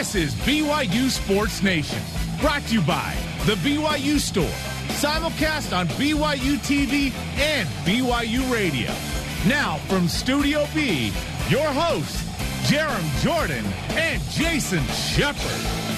This 0.00 0.14
is 0.14 0.34
BYU 0.36 1.10
Sports 1.10 1.62
Nation, 1.62 2.00
brought 2.40 2.62
to 2.68 2.76
you 2.76 2.80
by 2.80 3.14
The 3.44 3.52
BYU 3.56 4.18
Store, 4.18 4.48
simulcast 4.96 5.76
on 5.76 5.88
BYU 5.88 6.56
TV 6.56 7.12
and 7.36 7.68
BYU 7.84 8.50
Radio. 8.50 8.90
Now 9.46 9.76
from 9.90 10.08
Studio 10.08 10.66
B, 10.74 11.12
your 11.50 11.66
hosts, 11.66 12.22
Jarom 12.70 13.22
Jordan 13.22 13.62
and 13.90 14.22
Jason 14.30 14.82
Shepard. 14.86 15.90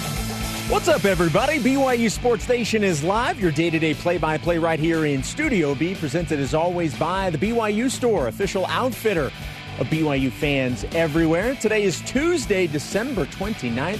What's 0.69 0.89
up, 0.89 1.05
everybody? 1.05 1.61
BYU 1.61 2.11
Sports 2.11 2.48
Nation 2.48 2.82
is 2.82 3.05
live. 3.05 3.39
Your 3.39 3.53
day 3.53 3.71
to 3.71 3.79
day 3.79 3.95
play 3.95 4.19
by 4.19 4.37
play 4.37 4.59
right 4.59 4.80
here 4.80 5.07
in 5.07 5.23
Studio 5.23 5.77
B, 5.77 5.95
presented 5.95 6.41
as 6.41 6.55
always 6.55 6.93
by 6.98 7.30
the 7.30 7.39
BYU 7.39 7.89
Store, 7.89 8.27
official 8.27 8.66
outfitter 8.66 9.30
of 9.83 9.89
BYU 9.89 10.30
fans 10.30 10.85
everywhere. 10.93 11.57
Today 11.57 11.82
is 11.82 12.01
Tuesday, 12.03 12.69
December 12.69 13.27
29th. 13.27 13.99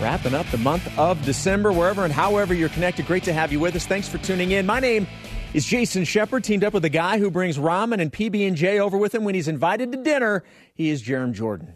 Wrapping 0.00 0.32
up 0.32 0.46
the 0.46 0.56
month 0.56 0.88
of 0.98 1.22
December, 1.22 1.70
wherever 1.70 2.04
and 2.04 2.12
however 2.12 2.54
you're 2.54 2.70
connected. 2.70 3.06
Great 3.06 3.22
to 3.24 3.32
have 3.32 3.52
you 3.52 3.60
with 3.60 3.76
us. 3.76 3.86
Thanks 3.86 4.08
for 4.08 4.16
tuning 4.18 4.52
in. 4.52 4.64
My 4.64 4.80
name 4.80 5.06
is 5.52 5.66
Jason 5.66 6.04
Shepard, 6.04 6.44
teamed 6.44 6.64
up 6.64 6.72
with 6.72 6.86
a 6.86 6.88
guy 6.88 7.18
who 7.18 7.30
brings 7.30 7.58
ramen 7.58 8.00
and 8.00 8.10
PB&J 8.10 8.80
over 8.80 8.96
with 8.96 9.14
him 9.14 9.22
when 9.22 9.34
he's 9.34 9.48
invited 9.48 9.92
to 9.92 9.98
dinner. 10.02 10.44
He 10.74 10.88
is 10.88 11.02
Jarom 11.02 11.32
Jordan 11.32 11.74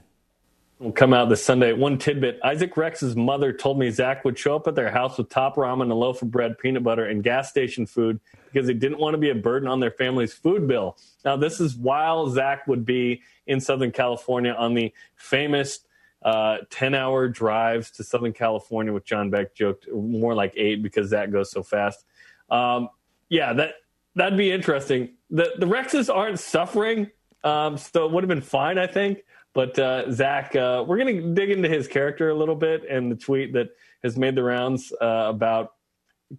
We'll 0.78 0.92
come 0.92 1.12
out 1.12 1.28
this 1.28 1.44
Sunday. 1.44 1.74
One 1.74 1.98
tidbit 1.98 2.38
Isaac 2.42 2.74
Rex's 2.74 3.16
mother 3.16 3.52
told 3.52 3.78
me 3.78 3.90
Zach 3.90 4.24
would 4.24 4.38
show 4.38 4.56
up 4.56 4.66
at 4.66 4.74
their 4.74 4.90
house 4.90 5.18
with 5.18 5.28
top 5.28 5.56
ramen, 5.56 5.90
a 5.90 5.94
loaf 5.94 6.22
of 6.22 6.30
bread, 6.30 6.58
peanut 6.58 6.84
butter, 6.84 7.04
and 7.04 7.22
gas 7.22 7.50
station 7.50 7.86
food 7.86 8.18
because 8.46 8.66
they 8.66 8.74
didn't 8.74 8.98
want 8.98 9.14
to 9.14 9.18
be 9.18 9.30
a 9.30 9.34
burden 9.34 9.68
on 9.68 9.80
their 9.80 9.90
family's 9.90 10.32
food 10.32 10.66
bill. 10.66 10.96
Now, 11.24 11.36
this 11.36 11.60
is 11.60 11.76
while 11.76 12.28
Zach 12.28 12.66
would 12.66 12.84
be 12.84 13.22
in 13.46 13.60
Southern 13.60 13.92
California 13.92 14.52
on 14.52 14.74
the 14.74 14.92
famous 15.14 15.80
uh, 16.22 16.58
10 16.70 16.94
hour 16.94 17.28
drives 17.28 17.90
to 17.92 18.04
Southern 18.04 18.32
California, 18.32 18.92
which 18.92 19.04
John 19.04 19.30
Beck 19.30 19.54
joked 19.54 19.86
more 19.92 20.34
like 20.34 20.52
eight 20.56 20.82
because 20.82 21.10
that 21.10 21.30
goes 21.30 21.50
so 21.50 21.62
fast. 21.62 22.04
Um, 22.50 22.88
yeah, 23.28 23.52
that, 23.52 23.74
that'd 24.14 24.38
be 24.38 24.50
interesting. 24.50 25.10
The, 25.30 25.52
the 25.58 25.66
Rexes 25.66 26.12
aren't 26.12 26.40
suffering, 26.40 27.10
um, 27.44 27.76
so 27.76 28.06
it 28.06 28.12
would 28.12 28.24
have 28.24 28.28
been 28.28 28.40
fine, 28.40 28.78
I 28.78 28.86
think. 28.86 29.24
But 29.52 29.78
uh, 29.78 30.10
Zach, 30.10 30.54
uh, 30.54 30.84
we're 30.86 30.98
going 30.98 31.16
to 31.16 31.34
dig 31.34 31.50
into 31.50 31.68
his 31.68 31.88
character 31.88 32.28
a 32.28 32.34
little 32.34 32.56
bit 32.56 32.84
and 32.90 33.10
the 33.10 33.16
tweet 33.16 33.52
that 33.54 33.68
has 34.02 34.16
made 34.16 34.34
the 34.34 34.42
rounds 34.42 34.92
uh, 35.00 35.26
about 35.28 35.75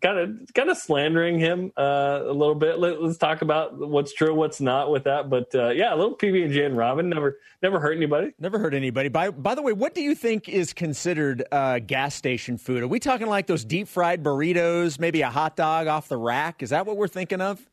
kind 0.02 0.20
of 0.20 0.54
kind 0.54 0.70
of 0.70 0.78
slandering 0.78 1.40
him 1.40 1.72
uh, 1.78 2.22
a 2.24 2.34
little 2.34 2.56
bit. 2.56 2.80
Let, 2.80 2.98
us 2.98 3.18
talk 3.18 3.42
about 3.42 3.78
what's 3.78 4.14
true, 4.14 4.34
what's 4.34 4.60
not 4.60 4.92
with 4.92 5.06
that. 5.06 5.30
But 5.30 5.54
uh, 5.56 5.70
yeah, 5.70 5.94
a 5.94 5.96
little 5.96 6.16
PB 6.16 6.46
and 6.46 6.54
J 6.54 6.66
and 6.66 6.76
ramen 6.76 7.06
never 7.06 7.38
never 7.62 7.80
hurt 7.80 7.96
anybody. 7.96 8.34
Never 8.40 8.60
hurt 8.60 8.74
anybody. 8.74 9.10
By 9.10 9.30
by 9.30 9.56
the 9.56 9.62
way, 9.62 9.74
what 9.74 9.96
do 9.96 10.02
you 10.02 10.16
think 10.16 10.50
is 10.50 10.74
considered 10.74 11.44
uh, 11.52 11.80
gas 11.80 12.16
station 12.16 12.58
food? 12.58 12.84
Are 12.84 12.88
we 12.88 13.00
talking 13.00 13.28
like 13.28 13.48
those 13.48 13.64
deep 13.64 13.88
fried 13.88 14.24
burritos, 14.24 15.00
maybe 15.00 15.22
a 15.22 15.30
hot 15.30 15.56
dog 15.56 15.88
off 15.88 16.08
the 16.08 16.18
rack? 16.18 16.62
Is 16.62 16.72
that 16.72 16.86
what 16.86 16.98
we're 16.98 17.08
thinking 17.08 17.42
of? 17.42 17.66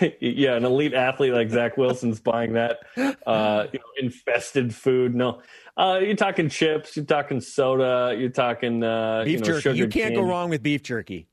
yeah, 0.20 0.54
an 0.54 0.64
elite 0.64 0.94
athlete 0.94 1.32
like 1.32 1.50
Zach 1.50 1.76
Wilson's 1.76 2.20
buying 2.20 2.54
that 2.54 2.78
uh, 2.96 3.66
you 3.72 3.78
know, 3.78 3.84
infested 3.98 4.74
food. 4.74 5.14
No, 5.14 5.42
uh, 5.76 6.00
you're 6.02 6.16
talking 6.16 6.48
chips, 6.48 6.96
you're 6.96 7.04
talking 7.04 7.40
soda, 7.40 8.16
you're 8.18 8.30
talking 8.30 8.82
uh, 8.82 9.24
beef 9.24 9.32
you 9.32 9.38
know, 9.38 9.60
jerky. 9.60 9.78
You 9.78 9.88
can't 9.88 10.14
go 10.14 10.22
wrong 10.22 10.48
with 10.48 10.62
beef 10.62 10.82
jerky. 10.82 11.26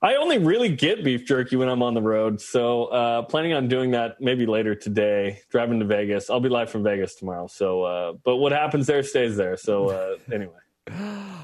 I 0.00 0.14
only 0.14 0.38
really 0.38 0.68
get 0.68 1.02
beef 1.02 1.26
jerky 1.26 1.56
when 1.56 1.68
I'm 1.68 1.82
on 1.82 1.94
the 1.94 2.02
road, 2.02 2.40
so 2.40 2.84
uh, 2.84 3.22
planning 3.22 3.52
on 3.52 3.66
doing 3.66 3.90
that 3.92 4.20
maybe 4.20 4.46
later 4.46 4.76
today. 4.76 5.40
Driving 5.50 5.80
to 5.80 5.86
Vegas, 5.86 6.30
I'll 6.30 6.38
be 6.38 6.48
live 6.48 6.70
from 6.70 6.84
Vegas 6.84 7.16
tomorrow. 7.16 7.48
So, 7.48 7.82
uh, 7.82 8.12
but 8.24 8.36
what 8.36 8.52
happens 8.52 8.86
there 8.86 9.02
stays 9.02 9.36
there. 9.36 9.56
So 9.56 9.90
uh, 9.90 10.16
anyway. 10.32 10.54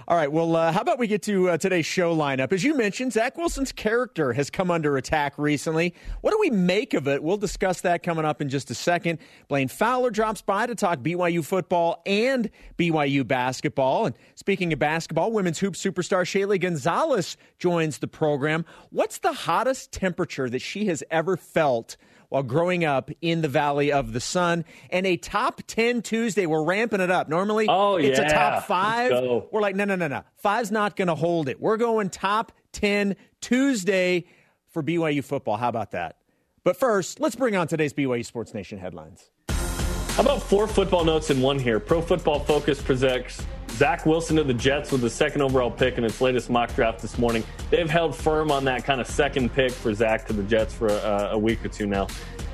All 0.07 0.17
right. 0.17 0.31
Well, 0.31 0.55
uh, 0.55 0.73
how 0.73 0.81
about 0.81 0.99
we 0.99 1.07
get 1.07 1.23
to 1.23 1.51
uh, 1.51 1.59
today's 1.59 1.87
show 1.87 2.15
lineup? 2.15 2.53
As 2.53 2.63
you 2.63 2.77
mentioned, 2.77 3.13
Zach 3.13 3.37
Wilson's 3.39 3.73
character 3.73 4.33
has 4.33 4.51
come 4.51 4.71
under 4.71 4.97
attack 4.97 5.35
recently. 5.39 5.95
What 6.21 6.33
do 6.33 6.39
we 6.41 6.51
make 6.51 6.95
of 6.95 7.09
it? 7.09 7.23
We'll 7.23 7.37
discuss 7.37 7.81
that 7.83 8.03
coming 8.03 8.25
up 8.25 8.43
in 8.43 8.49
just 8.49 8.71
a 8.71 8.75
second. 8.75 9.19
Blaine 9.49 9.69
Fowler 9.69 10.11
drops 10.11 10.43
by 10.43 10.67
to 10.67 10.75
talk 10.75 11.01
BYU 11.01 11.45
football 11.45 12.03
and 12.07 12.51
BYU 12.77 13.27
basketball. 13.27 14.07
And 14.07 14.15
speaking 14.35 14.73
of 14.73 14.79
basketball, 14.79 15.33
women's 15.33 15.59
hoop 15.59 15.75
superstar 15.75 16.23
Shaylee 16.25 16.61
Gonzales 16.61 17.37
joins 17.59 17.99
the 17.99 18.09
program. 18.09 18.65
What's 18.91 19.19
the 19.19 19.33
hottest 19.33 19.93
temperature 19.93 20.51
that 20.51 20.61
she 20.61 20.87
has 20.87 21.03
ever 21.11 21.37
felt? 21.37 21.97
While 22.35 22.43
growing 22.43 22.85
up 22.85 23.13
in 23.21 23.43
the 23.43 23.49
Valley 23.49 23.93
of 23.93 24.13
the 24.13 24.19
Sun. 24.19 24.65
And 24.91 25.07
a 25.07 25.17
top 25.17 25.63
10 25.69 26.03
Tuesday, 26.03 26.47
we're 26.47 26.65
ramping 26.65 27.01
it 27.01 27.09
up. 27.09 27.29
Normally, 27.29 27.67
oh, 27.69 27.95
it's 27.95 28.19
yeah. 28.19 28.27
a 28.27 28.29
top 28.29 28.65
five. 28.65 29.13
We're 29.53 29.61
like, 29.61 29.77
no, 29.77 29.85
no, 29.85 29.95
no, 29.95 30.09
no. 30.09 30.25
Five's 30.39 30.73
not 30.73 30.97
going 30.97 31.07
to 31.07 31.15
hold 31.15 31.49
it. 31.49 31.61
We're 31.61 31.77
going 31.77 32.11
top 32.11 32.51
10 32.73 33.15
Tuesday 33.41 34.25
for 34.71 34.83
BYU 34.83 35.23
football. 35.23 35.57
How 35.57 35.69
about 35.69 35.93
that? 35.93 36.17
But 36.65 36.77
first, 36.77 37.21
let's 37.21 37.37
bring 37.37 37.55
on 37.55 37.69
today's 37.69 37.93
BYU 37.93 38.27
Sports 38.27 38.53
Nation 38.53 38.79
headlines. 38.81 39.31
How 39.49 40.23
about 40.23 40.43
four 40.43 40.67
football 40.67 41.05
notes 41.05 41.31
in 41.31 41.41
one 41.41 41.61
here? 41.61 41.79
Pro 41.79 42.03
Football 42.03 42.41
Focus 42.41 42.83
presents 42.83 43.47
Zach 43.75 44.07
Wilson 44.07 44.37
to 44.37 44.45
the 44.45 44.55
Jets 44.55 44.93
with 44.93 45.01
the 45.01 45.11
second 45.11 45.43
overall 45.43 45.71
pick 45.71 45.99
in 45.99 46.05
its 46.05 46.21
latest 46.21 46.49
mock 46.49 46.73
draft 46.77 47.03
this 47.03 47.19
morning. 47.19 47.43
They've 47.71 47.91
held 47.91 48.15
firm 48.15 48.53
on 48.53 48.65
that 48.67 48.85
kind 48.85 49.01
of 49.01 49.09
second 49.09 49.53
pick 49.53 49.73
for 49.73 49.93
Zach 49.93 50.27
to 50.29 50.33
the 50.33 50.45
Jets 50.45 50.73
for 50.73 50.87
a, 50.87 51.31
a 51.33 51.39
week 51.39 51.65
or 51.65 51.69
two 51.69 51.87
now. 51.87 52.07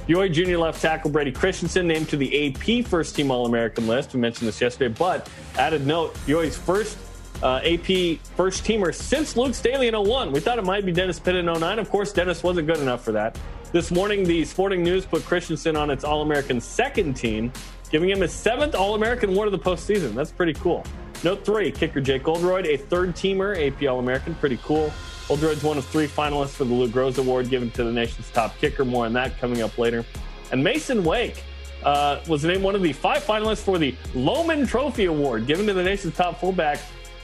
BYU 0.09 0.33
junior 0.33 0.57
left 0.57 0.81
tackle 0.81 1.11
Brady 1.11 1.31
Christensen 1.31 1.87
named 1.87 2.09
to 2.09 2.17
the 2.17 2.49
AP 2.49 2.87
first 2.87 3.15
team 3.15 3.31
All 3.31 3.45
American 3.45 3.87
list. 3.87 4.15
We 4.15 4.21
mentioned 4.21 4.49
this 4.49 4.63
yesterday, 4.63 4.95
but 4.99 5.29
added 5.59 5.87
note 5.87 6.15
BYU's 6.27 6.57
first 6.57 6.97
uh, 7.43 7.61
AP 7.65 8.19
first 8.35 8.65
teamer 8.65 8.95
since 8.95 9.37
Luke 9.37 9.55
Staley 9.55 9.89
in 9.89 9.95
01. 9.95 10.33
We 10.33 10.41
thought 10.41 10.59
it 10.59 10.65
might 10.65 10.87
be 10.87 10.93
Dennis 10.93 11.21
Pitta 11.21 11.39
in 11.39 11.47
09. 11.47 11.79
Of 11.79 11.91
course, 11.91 12.15
Dennis 12.15 12.43
wasn't 12.43 12.67
good 12.67 12.79
enough 12.79 13.05
for 13.05 13.13
that. 13.13 13.39
This 13.73 13.91
morning, 13.91 14.25
the 14.25 14.45
Sporting 14.47 14.83
News 14.83 15.05
put 15.05 15.25
Christensen 15.27 15.77
on 15.77 15.91
its 15.91 16.03
All 16.03 16.23
American 16.23 16.63
second 16.63 17.15
team, 17.15 17.53
giving 17.91 18.09
him 18.09 18.23
his 18.23 18.33
seventh 18.33 18.75
All 18.75 18.95
American 18.95 19.31
award 19.31 19.47
of 19.47 19.53
the 19.53 19.59
postseason. 19.59 20.15
That's 20.15 20.33
pretty 20.33 20.55
cool. 20.55 20.83
Note 21.23 21.45
three, 21.45 21.71
kicker 21.71 22.01
Jake 22.01 22.27
Oldroyd, 22.27 22.67
a 22.67 22.77
third 22.77 23.15
teamer, 23.15 23.55
AP 23.55 23.87
All 23.89 23.99
American. 23.99 24.35
Pretty 24.37 24.59
cool. 24.63 24.93
Oldroyd's 25.29 25.63
one 25.63 25.79
of 25.79 25.85
three 25.87 26.07
finalists 26.07 26.51
for 26.51 26.65
the 26.65 26.73
Lou 26.75 26.89
Groza 26.89 27.19
Award 27.19 27.51
given 27.51 27.71
to 27.73 27.85
the 27.85 27.93
nation's 27.93 28.31
top 28.31 28.57
kicker. 28.59 28.85
More 28.85 29.05
on 29.05 29.13
that 29.13 29.39
coming 29.39 29.63
up 29.63 29.77
later. 29.79 30.05
And 30.51 30.65
Mason 30.65 31.05
Wake 31.05 31.45
uh, 31.85 32.21
was 32.27 32.45
named 32.45 32.63
one 32.63 32.75
of 32.75 32.83
the 32.83 32.93
five 32.93 33.23
finalists 33.23 33.63
for 33.63 33.79
the 33.79 33.95
Lowman 34.15 34.67
Trophy 34.67 35.05
Award 35.05 35.47
given 35.47 35.67
to 35.67 35.73
the 35.75 35.83
nation's 35.83 36.17
top 36.17 36.41
fullback 36.41 36.81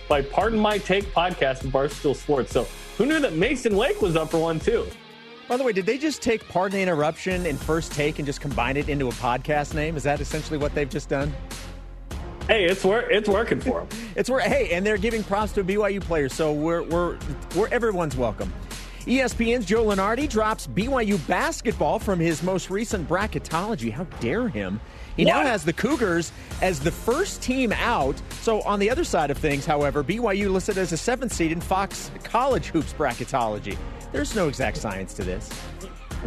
by 0.08 0.22
Pardon 0.22 0.58
My 0.58 0.78
Take 0.78 1.06
podcast 1.12 1.64
and 1.64 1.72
Barstool 1.72 2.14
Sports. 2.14 2.52
So 2.52 2.66
who 2.96 3.06
knew 3.06 3.18
that 3.18 3.32
Mason 3.32 3.76
Wake 3.76 4.00
was 4.02 4.14
up 4.14 4.30
for 4.30 4.38
one 4.38 4.60
too? 4.60 4.86
By 5.48 5.56
the 5.56 5.64
way, 5.64 5.72
did 5.72 5.86
they 5.86 5.96
just 5.98 6.22
take 6.22 6.46
Pardon 6.48 6.76
the 6.76 6.82
Interruption 6.82 7.46
and 7.46 7.58
First 7.58 7.92
Take 7.92 8.18
and 8.18 8.26
just 8.26 8.40
combine 8.40 8.76
it 8.76 8.88
into 8.88 9.08
a 9.08 9.12
podcast 9.12 9.74
name? 9.74 9.96
Is 9.96 10.02
that 10.02 10.20
essentially 10.20 10.58
what 10.58 10.74
they've 10.74 10.90
just 10.90 11.08
done? 11.08 11.32
Hey, 12.46 12.64
it's 12.64 12.84
wor- 12.84 13.10
it's 13.10 13.28
working 13.28 13.60
for 13.60 13.80
them. 13.80 13.88
it's 14.16 14.30
wor- 14.30 14.40
Hey, 14.40 14.70
and 14.70 14.86
they're 14.86 14.98
giving 14.98 15.24
props 15.24 15.52
to 15.52 15.64
BYU 15.64 16.00
players, 16.00 16.32
so 16.32 16.52
we're 16.52 16.82
we're 16.82 17.18
we're 17.56 17.68
everyone's 17.68 18.16
welcome. 18.16 18.52
ESPN's 19.00 19.64
Joe 19.66 19.84
Lunardi 19.84 20.28
drops 20.28 20.66
BYU 20.66 21.24
basketball 21.28 21.98
from 22.00 22.18
his 22.18 22.42
most 22.42 22.70
recent 22.70 23.08
bracketology. 23.08 23.90
How 23.92 24.04
dare 24.20 24.48
him? 24.48 24.80
He 25.16 25.24
what? 25.24 25.32
now 25.32 25.42
has 25.42 25.64
the 25.64 25.72
Cougars 25.72 26.32
as 26.60 26.80
the 26.80 26.90
first 26.90 27.40
team 27.40 27.72
out. 27.72 28.20
So 28.40 28.62
on 28.62 28.80
the 28.80 28.90
other 28.90 29.04
side 29.04 29.30
of 29.30 29.38
things, 29.38 29.64
however, 29.64 30.02
BYU 30.04 30.50
listed 30.52 30.76
as 30.76 30.92
a 30.92 30.96
seventh 30.96 31.32
seed 31.32 31.52
in 31.52 31.60
Fox 31.60 32.10
College 32.24 32.66
Hoops 32.66 32.92
bracketology. 32.92 33.76
There's 34.12 34.34
no 34.36 34.48
exact 34.48 34.76
science 34.76 35.14
to 35.14 35.24
this. 35.24 35.50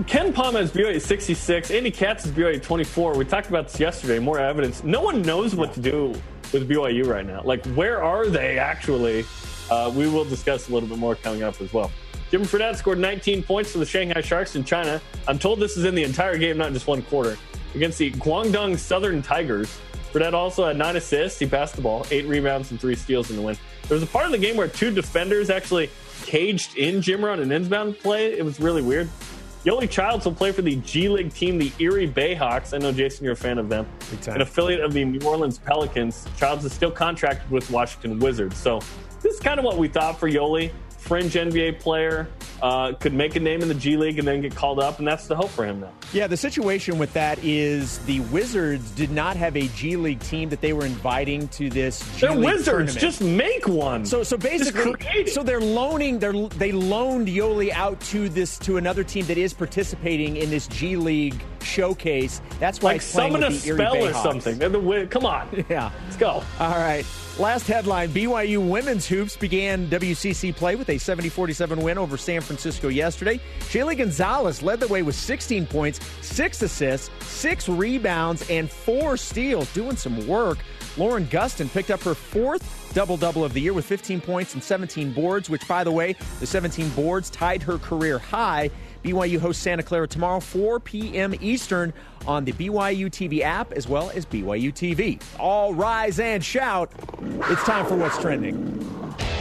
KenPom 0.03 0.53
has 0.53 0.71
BYU 0.71 0.95
at 0.95 1.01
66. 1.01 1.71
Andy 1.71 1.91
Katz 1.91 2.25
is 2.25 2.31
BYU 2.31 2.61
24. 2.63 3.17
We 3.17 3.25
talked 3.25 3.49
about 3.49 3.67
this 3.67 3.81
yesterday. 3.81 4.17
More 4.17 4.39
evidence. 4.39 4.81
No 4.81 5.01
one 5.01 5.21
knows 5.21 5.55
what 5.55 5.73
to 5.73 5.81
do 5.81 6.13
with 6.53 6.69
BYU 6.69 7.05
right 7.05 7.25
now. 7.25 7.41
Like, 7.43 7.65
where 7.67 8.01
are 8.01 8.27
they 8.27 8.57
actually? 8.57 9.25
Uh, 9.69 9.91
we 9.93 10.07
will 10.07 10.23
discuss 10.23 10.69
a 10.69 10.73
little 10.73 10.87
bit 10.87 10.97
more 10.97 11.15
coming 11.15 11.43
up 11.43 11.59
as 11.59 11.73
well. 11.73 11.91
Jimmer 12.31 12.47
Fredette 12.47 12.77
scored 12.77 12.97
19 12.97 13.43
points 13.43 13.73
for 13.73 13.79
the 13.79 13.85
Shanghai 13.85 14.21
Sharks 14.21 14.55
in 14.55 14.63
China. 14.63 15.01
I'm 15.27 15.37
told 15.37 15.59
this 15.59 15.75
is 15.75 15.83
in 15.83 15.95
the 15.95 16.03
entire 16.03 16.37
game, 16.37 16.57
not 16.57 16.71
just 16.71 16.87
one 16.87 17.01
quarter, 17.01 17.37
against 17.75 17.97
the 17.97 18.11
Guangdong 18.11 18.77
Southern 18.77 19.21
Tigers. 19.21 19.77
Fredette 20.13 20.33
also 20.33 20.65
had 20.65 20.77
nine 20.77 20.95
assists. 20.95 21.39
He 21.39 21.45
passed 21.45 21.75
the 21.75 21.81
ball, 21.81 22.05
eight 22.09 22.25
rebounds, 22.25 22.71
and 22.71 22.79
three 22.79 22.95
steals 22.95 23.31
in 23.31 23.35
the 23.35 23.41
win. 23.41 23.57
There 23.89 23.95
was 23.95 24.03
a 24.03 24.07
part 24.07 24.25
of 24.25 24.31
the 24.31 24.37
game 24.37 24.55
where 24.55 24.69
two 24.69 24.91
defenders 24.91 25.49
actually 25.49 25.89
caged 26.23 26.77
in 26.77 27.01
Jimmer 27.01 27.33
on 27.33 27.41
an 27.41 27.51
inbound 27.51 27.99
play. 27.99 28.37
It 28.37 28.45
was 28.45 28.61
really 28.61 28.81
weird. 28.81 29.09
Yoeli 29.65 29.89
Childs 29.89 30.23
will 30.23 30.33
play 30.33 30.53
for 30.53 30.61
the 30.61 30.77
G 30.77 31.09
League 31.09 31.33
team, 31.33 31.57
the 31.57 31.69
Erie 31.79 32.07
Bayhawks. 32.07 32.73
I 32.73 32.77
know, 32.77 32.93
Jason, 32.93 33.25
you're 33.25 33.33
a 33.33 33.35
fan 33.35 33.57
of 33.57 33.67
them. 33.67 33.85
An 34.27 34.39
affiliate 34.39 34.79
of 34.79 34.93
the 34.93 35.03
New 35.03 35.19
Orleans 35.27 35.57
Pelicans. 35.57 36.25
Childs 36.37 36.63
is 36.63 36.71
still 36.71 36.91
contracted 36.91 37.51
with 37.51 37.69
Washington 37.69 38.19
Wizards. 38.19 38.57
So 38.57 38.79
this 39.21 39.33
is 39.33 39.39
kind 39.41 39.59
of 39.59 39.65
what 39.65 39.77
we 39.77 39.89
thought 39.89 40.17
for 40.17 40.29
Yoeli. 40.29 40.71
Fringe 40.99 41.33
NBA 41.33 41.79
player, 41.79 42.27
uh, 42.61 42.93
could 42.93 43.13
make 43.13 43.35
a 43.35 43.39
name 43.39 43.61
in 43.61 43.67
the 43.67 43.73
G 43.73 43.97
League 43.97 44.19
and 44.19 44.27
then 44.27 44.41
get 44.41 44.53
called 44.53 44.79
up, 44.79 44.99
and 44.99 45.07
that's 45.07 45.27
the 45.27 45.35
hope 45.35 45.49
for 45.49 45.65
him 45.65 45.79
now. 45.79 45.91
Yeah, 46.11 46.27
the 46.27 46.37
situation 46.37 46.97
with 46.97 47.13
that 47.13 47.39
is 47.43 47.99
the 47.99 48.19
Wizards 48.21 48.91
did 48.91 49.09
not 49.09 49.37
have 49.37 49.55
a 49.55 49.67
G 49.69 49.95
League 49.95 50.19
team 50.19 50.49
that 50.49 50.61
they 50.61 50.73
were 50.73 50.85
inviting 50.85 51.47
to 51.49 51.69
this. 51.69 51.99
G 52.15 52.27
they're 52.27 52.35
League 52.35 52.45
Wizards. 52.45 52.65
Tournament. 52.65 52.99
Just 52.99 53.21
make 53.21 53.67
one. 53.67 54.05
So, 54.05 54.23
so 54.23 54.37
basically, 54.37 55.27
so 55.27 55.41
they're 55.41 55.61
loaning. 55.61 56.19
They're 56.19 56.33
they 56.33 56.71
loaned 56.71 57.27
Yoeli 57.27 57.71
out 57.71 57.99
to 58.01 58.29
this 58.29 58.57
to 58.59 58.77
another 58.77 59.03
team 59.03 59.25
that 59.27 59.37
is 59.37 59.53
participating 59.53 60.37
in 60.37 60.49
this 60.49 60.67
G 60.67 60.95
League 60.95 61.41
showcase. 61.63 62.41
That's 62.59 62.81
why 62.81 62.93
like 62.93 63.01
summon 63.01 63.43
a 63.43 63.51
spell 63.51 64.03
or 64.03 64.13
something. 64.13 64.59
Come 65.09 65.25
on. 65.25 65.47
Yeah, 65.69 65.91
let's 66.05 66.15
go. 66.17 66.43
All 66.59 66.77
right. 66.77 67.05
Last 67.37 67.67
headline 67.67 68.09
BYU 68.09 68.67
women's 68.67 69.07
hoops 69.07 69.37
began 69.37 69.87
WCC 69.87 70.55
play 70.55 70.75
with 70.75 70.89
a 70.89 70.97
70 70.97 71.29
47 71.29 71.81
win 71.81 71.97
over 71.97 72.17
San 72.17 72.41
Francisco 72.41 72.87
yesterday. 72.87 73.39
Shaylee 73.59 73.97
Gonzales 73.97 74.61
led 74.61 74.79
the 74.79 74.87
way 74.87 75.03
with 75.03 75.15
16 75.15 75.65
points, 75.67 75.99
six 76.21 76.61
assists, 76.61 77.09
six 77.25 77.69
rebounds, 77.69 78.49
and 78.49 78.69
four 78.69 79.15
steals, 79.15 79.71
doing 79.73 79.95
some 79.95 80.27
work. 80.27 80.57
Lauren 80.97 81.25
Gustin 81.27 81.71
picked 81.71 81.91
up 81.91 82.01
her 82.01 82.13
fourth 82.13 82.93
double 82.93 83.15
double 83.15 83.45
of 83.45 83.53
the 83.53 83.61
year 83.61 83.73
with 83.73 83.85
15 83.85 84.19
points 84.19 84.53
and 84.53 84.63
17 84.63 85.13
boards, 85.13 85.49
which, 85.49 85.65
by 85.67 85.83
the 85.83 85.91
way, 85.91 86.15
the 86.39 86.47
17 86.47 86.89
boards 86.89 87.29
tied 87.29 87.61
her 87.63 87.77
career 87.77 88.19
high. 88.19 88.69
BYU 89.03 89.39
hosts 89.39 89.61
Santa 89.61 89.83
Clara 89.83 90.07
tomorrow, 90.07 90.39
4 90.39 90.79
p.m. 90.79 91.33
Eastern 91.41 91.93
on 92.27 92.45
the 92.45 92.51
BYU 92.53 93.07
TV 93.07 93.41
app 93.41 93.71
as 93.73 93.87
well 93.87 94.09
as 94.11 94.25
BYU 94.25 94.71
TV. 94.71 95.21
All 95.39 95.73
rise 95.73 96.19
and 96.19 96.43
shout. 96.43 96.91
It's 97.21 97.63
time 97.63 97.85
for 97.85 97.95
What's 97.95 98.17
Trending. 98.19 98.77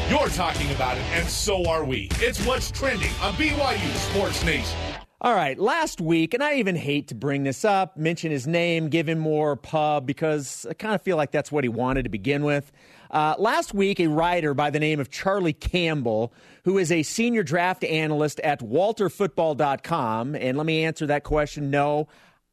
You're 0.08 0.28
talking 0.28 0.70
about 0.70 0.96
it, 0.96 1.04
and 1.12 1.28
so 1.28 1.68
are 1.68 1.84
we. 1.84 2.08
It's 2.12 2.44
What's 2.46 2.70
Trending 2.70 3.10
on 3.20 3.34
BYU 3.34 3.94
Sports 4.10 4.44
Nation. 4.44 4.78
All 5.20 5.34
right, 5.34 5.58
last 5.58 6.00
week, 6.00 6.32
and 6.32 6.44
I 6.44 6.54
even 6.54 6.76
hate 6.76 7.08
to 7.08 7.16
bring 7.16 7.42
this 7.42 7.64
up, 7.64 7.96
mention 7.96 8.30
his 8.30 8.46
name, 8.46 8.88
give 8.88 9.08
him 9.08 9.18
more 9.18 9.56
pub 9.56 10.06
because 10.06 10.64
I 10.70 10.74
kind 10.74 10.94
of 10.94 11.02
feel 11.02 11.16
like 11.16 11.32
that's 11.32 11.50
what 11.50 11.64
he 11.64 11.68
wanted 11.68 12.04
to 12.04 12.08
begin 12.08 12.44
with. 12.44 12.70
Uh, 13.10 13.34
last 13.36 13.74
week, 13.74 13.98
a 13.98 14.06
writer 14.06 14.54
by 14.54 14.70
the 14.70 14.78
name 14.78 15.00
of 15.00 15.10
Charlie 15.10 15.52
Campbell, 15.52 16.32
who 16.68 16.76
is 16.76 16.92
a 16.92 17.02
senior 17.02 17.42
draft 17.42 17.82
analyst 17.82 18.40
at 18.40 18.60
walterfootball.com, 18.60 20.34
and 20.34 20.58
let 20.58 20.66
me 20.66 20.84
answer 20.84 21.06
that 21.06 21.24
question 21.24 21.70
no, 21.70 22.08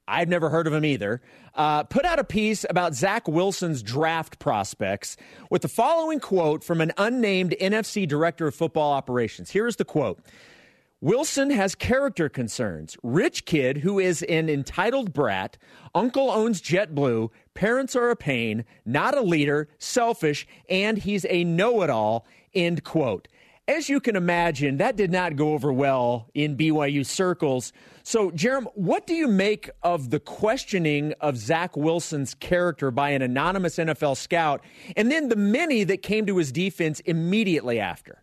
I've 0.08 0.30
never 0.30 0.50
heard 0.50 0.68
of 0.68 0.74
him 0.74 0.86
either, 0.86 1.22
uh, 1.54 1.84
put 1.84 2.06
out 2.06 2.18
a 2.18 2.24
piece 2.24 2.66
about 2.70 2.96
Zach 2.96 3.28
Wilson's 3.28 3.84
draft 3.84 4.40
prospects 4.40 5.18
with 5.50 5.64
the 5.64 5.68
following 5.68 6.22
quote 6.22 6.64
from 6.64 6.80
an 6.80 6.94
unnamed 6.98 7.58
NFC 7.60 8.08
director 8.08 8.48
of 8.48 8.56
football 8.56 8.94
operations. 8.94 9.52
Here 9.52 9.68
is 9.68 9.76
the 9.76 9.84
quote. 9.84 10.22
Wilson 11.02 11.50
has 11.50 11.76
character 11.76 12.30
concerns. 12.30 12.96
Rich 13.04 13.44
kid 13.44 13.80
who 13.80 14.00
is 14.00 14.24
an 14.24 14.48
entitled 14.48 15.12
brat. 15.12 15.58
Uncle 15.94 16.32
owns 16.32 16.62
JetBlue. 16.62 17.32
Parents 17.54 17.98
are 17.98 18.12
a 18.12 18.16
pain. 18.16 18.64
Not 18.86 19.18
a 19.18 19.22
leader. 19.22 19.68
Selfish. 19.78 20.48
And 20.70 21.00
he's 21.00 21.26
a 21.28 21.44
know 21.44 21.82
it 21.82 21.90
all. 21.90 22.26
End 22.54 22.86
quote. 22.86 23.28
As 23.68 23.90
you 23.90 24.00
can 24.00 24.16
imagine, 24.16 24.78
that 24.78 24.96
did 24.96 25.12
not 25.12 25.36
go 25.36 25.54
over 25.54 25.74
well 25.74 26.30
in 26.36 26.56
BYU 26.56 27.04
circles. 27.04 27.74
So, 28.04 28.30
Jarom, 28.30 28.68
what 28.76 29.08
do 29.08 29.16
you 29.16 29.28
make 29.28 29.72
of 29.82 30.12
the 30.12 30.20
questioning 30.20 31.14
of 31.20 31.36
Zach 31.36 31.76
Wilson's 31.76 32.36
character 32.36 32.92
by 32.92 33.10
an 33.10 33.24
anonymous 33.24 33.78
NFL 33.78 34.18
scout, 34.18 34.64
and 34.96 35.12
then 35.12 35.30
the 35.30 35.36
many 35.36 35.84
that 35.84 36.04
came 36.04 36.28
to 36.28 36.38
his 36.38 36.52
defense 36.52 37.00
immediately 37.02 37.80
after? 37.80 38.22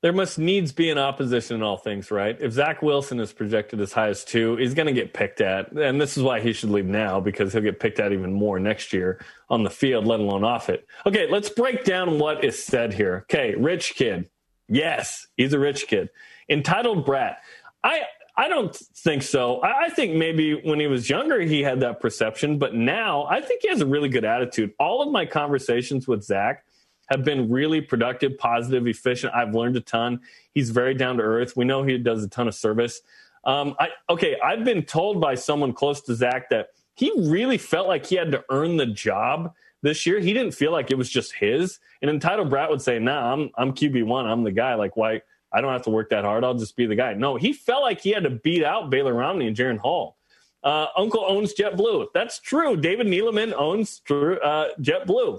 There 0.00 0.12
must 0.12 0.38
needs 0.38 0.70
be 0.70 0.90
an 0.90 0.98
opposition 0.98 1.56
in 1.56 1.62
all 1.62 1.76
things, 1.76 2.10
right? 2.10 2.36
If 2.40 2.52
Zach 2.52 2.82
Wilson 2.82 3.18
is 3.18 3.32
projected 3.32 3.80
as 3.80 3.92
high 3.92 4.08
as 4.08 4.24
two, 4.24 4.56
he's 4.56 4.74
going 4.74 4.86
to 4.86 4.92
get 4.92 5.12
picked 5.12 5.40
at. 5.40 5.72
And 5.72 6.00
this 6.00 6.16
is 6.16 6.22
why 6.22 6.40
he 6.40 6.52
should 6.52 6.70
leave 6.70 6.86
now 6.86 7.18
because 7.18 7.52
he'll 7.52 7.62
get 7.62 7.80
picked 7.80 7.98
at 7.98 8.12
even 8.12 8.32
more 8.32 8.60
next 8.60 8.92
year 8.92 9.20
on 9.50 9.64
the 9.64 9.70
field, 9.70 10.06
let 10.06 10.20
alone 10.20 10.44
off 10.44 10.68
it. 10.68 10.86
Okay, 11.04 11.28
let's 11.28 11.48
break 11.48 11.84
down 11.84 12.20
what 12.20 12.44
is 12.44 12.62
said 12.62 12.94
here. 12.94 13.26
Okay, 13.30 13.56
rich 13.56 13.96
kid. 13.96 14.28
Yes, 14.68 15.26
he's 15.36 15.52
a 15.52 15.58
rich 15.58 15.88
kid. 15.88 16.10
Entitled 16.48 17.04
brat. 17.04 17.38
I, 17.82 18.02
I 18.36 18.48
don't 18.48 18.74
think 18.74 19.24
so. 19.24 19.60
I, 19.62 19.86
I 19.86 19.88
think 19.88 20.14
maybe 20.14 20.54
when 20.54 20.78
he 20.78 20.86
was 20.86 21.10
younger, 21.10 21.40
he 21.40 21.64
had 21.64 21.80
that 21.80 22.00
perception, 22.00 22.58
but 22.58 22.72
now 22.72 23.26
I 23.28 23.40
think 23.40 23.62
he 23.62 23.68
has 23.68 23.80
a 23.80 23.86
really 23.86 24.08
good 24.08 24.24
attitude. 24.24 24.74
All 24.78 25.02
of 25.02 25.10
my 25.10 25.26
conversations 25.26 26.06
with 26.06 26.22
Zach, 26.22 26.64
have 27.08 27.24
been 27.24 27.50
really 27.50 27.80
productive, 27.80 28.38
positive, 28.38 28.86
efficient. 28.86 29.34
I've 29.34 29.54
learned 29.54 29.76
a 29.76 29.80
ton. 29.80 30.20
He's 30.52 30.70
very 30.70 30.94
down 30.94 31.16
to 31.16 31.22
earth. 31.22 31.56
We 31.56 31.64
know 31.64 31.82
he 31.82 31.98
does 31.98 32.22
a 32.22 32.28
ton 32.28 32.48
of 32.48 32.54
service. 32.54 33.00
Um, 33.44 33.74
I, 33.78 33.88
okay, 34.10 34.36
I've 34.40 34.64
been 34.64 34.82
told 34.82 35.20
by 35.20 35.34
someone 35.34 35.72
close 35.72 36.00
to 36.02 36.14
Zach 36.14 36.50
that 36.50 36.68
he 36.94 37.12
really 37.16 37.58
felt 37.58 37.88
like 37.88 38.06
he 38.06 38.16
had 38.16 38.32
to 38.32 38.44
earn 38.50 38.76
the 38.76 38.86
job 38.86 39.54
this 39.82 40.04
year. 40.04 40.18
He 40.18 40.32
didn't 40.32 40.52
feel 40.52 40.72
like 40.72 40.90
it 40.90 40.98
was 40.98 41.08
just 41.08 41.32
his. 41.32 41.78
And 42.02 42.10
entitled 42.10 42.50
Brat 42.50 42.70
would 42.70 42.82
say, 42.82 42.98
"Nah, 42.98 43.32
I'm 43.32 43.50
I'm 43.56 43.72
QB 43.72 44.04
one. 44.04 44.26
I'm 44.26 44.42
the 44.42 44.52
guy. 44.52 44.74
Like, 44.74 44.96
why? 44.96 45.22
I 45.50 45.62
don't 45.62 45.72
have 45.72 45.82
to 45.82 45.90
work 45.90 46.10
that 46.10 46.24
hard. 46.24 46.44
I'll 46.44 46.54
just 46.54 46.76
be 46.76 46.86
the 46.86 46.96
guy." 46.96 47.14
No, 47.14 47.36
he 47.36 47.52
felt 47.52 47.82
like 47.82 48.00
he 48.00 48.10
had 48.10 48.24
to 48.24 48.30
beat 48.30 48.64
out 48.64 48.90
Baylor 48.90 49.14
Romney 49.14 49.46
and 49.46 49.56
Jaren 49.56 49.78
Hall. 49.78 50.16
Uh, 50.62 50.86
Uncle 50.96 51.24
owns 51.26 51.54
JetBlue. 51.54 52.08
That's 52.12 52.40
true. 52.40 52.76
David 52.76 53.06
Neeleman 53.06 53.52
owns 53.54 54.02
uh, 54.10 54.68
JetBlue. 54.80 55.38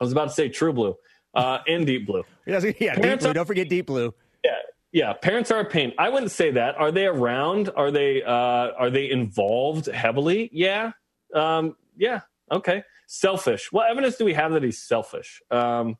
I 0.00 0.04
was 0.04 0.12
about 0.12 0.28
to 0.28 0.34
say 0.34 0.48
True 0.48 0.72
Blue 0.72 0.96
uh, 1.34 1.58
and 1.66 1.86
Deep 1.86 2.06
Blue. 2.06 2.24
Yeah, 2.46 2.60
yeah 2.78 2.94
Deep 2.94 3.20
Blue. 3.20 3.30
Are, 3.30 3.34
Don't 3.34 3.46
forget 3.46 3.68
Deep 3.68 3.86
Blue. 3.86 4.14
Yeah, 4.44 4.52
yeah. 4.92 5.12
Parents 5.14 5.50
are 5.50 5.60
a 5.60 5.64
pain. 5.64 5.92
I 5.98 6.08
wouldn't 6.08 6.30
say 6.30 6.52
that. 6.52 6.76
Are 6.76 6.92
they 6.92 7.06
around? 7.06 7.70
Are 7.76 7.90
they 7.90 8.22
uh, 8.22 8.30
are 8.78 8.90
they 8.90 9.10
involved 9.10 9.86
heavily? 9.86 10.48
Yeah, 10.52 10.92
um, 11.34 11.74
yeah. 11.96 12.20
Okay. 12.52 12.84
Selfish. 13.08 13.72
What 13.72 13.90
evidence 13.90 14.16
do 14.16 14.24
we 14.24 14.34
have 14.34 14.52
that 14.52 14.62
he's 14.62 14.82
selfish? 14.82 15.42
Um, 15.50 15.96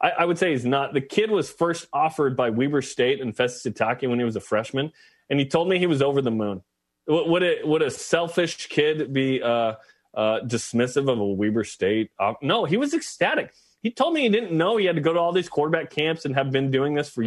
I, 0.00 0.10
I, 0.10 0.24
would 0.24 0.38
say 0.38 0.52
he's 0.52 0.64
not. 0.64 0.92
The 0.92 1.00
kid 1.00 1.30
was 1.30 1.50
first 1.50 1.86
offered 1.92 2.36
by 2.36 2.50
Weber 2.50 2.82
State 2.82 3.20
and 3.20 3.36
Festus 3.36 3.72
Sitake 3.72 4.08
when 4.08 4.18
he 4.18 4.24
was 4.24 4.36
a 4.36 4.40
freshman, 4.40 4.92
and 5.30 5.38
he 5.38 5.46
told 5.46 5.68
me 5.68 5.78
he 5.78 5.86
was 5.86 6.02
over 6.02 6.22
the 6.22 6.30
moon. 6.30 6.62
Would 7.08 7.42
it 7.42 7.66
would 7.66 7.82
a 7.82 7.90
selfish 7.90 8.68
kid 8.68 9.12
be 9.12 9.42
uh, 9.42 9.74
uh, 10.14 10.40
dismissive 10.44 11.10
of 11.10 11.18
a 11.18 11.26
Weber 11.26 11.64
State? 11.64 12.10
Uh, 12.18 12.34
no, 12.42 12.64
he 12.64 12.76
was 12.76 12.94
ecstatic. 12.94 13.52
He 13.82 13.90
told 13.90 14.14
me 14.14 14.22
he 14.22 14.28
didn't 14.28 14.52
know 14.52 14.76
he 14.76 14.86
had 14.86 14.96
to 14.96 15.02
go 15.02 15.12
to 15.12 15.18
all 15.18 15.32
these 15.32 15.48
quarterback 15.48 15.90
camps 15.90 16.24
and 16.24 16.34
have 16.34 16.50
been 16.50 16.70
doing 16.70 16.94
this 16.94 17.08
for 17.08 17.24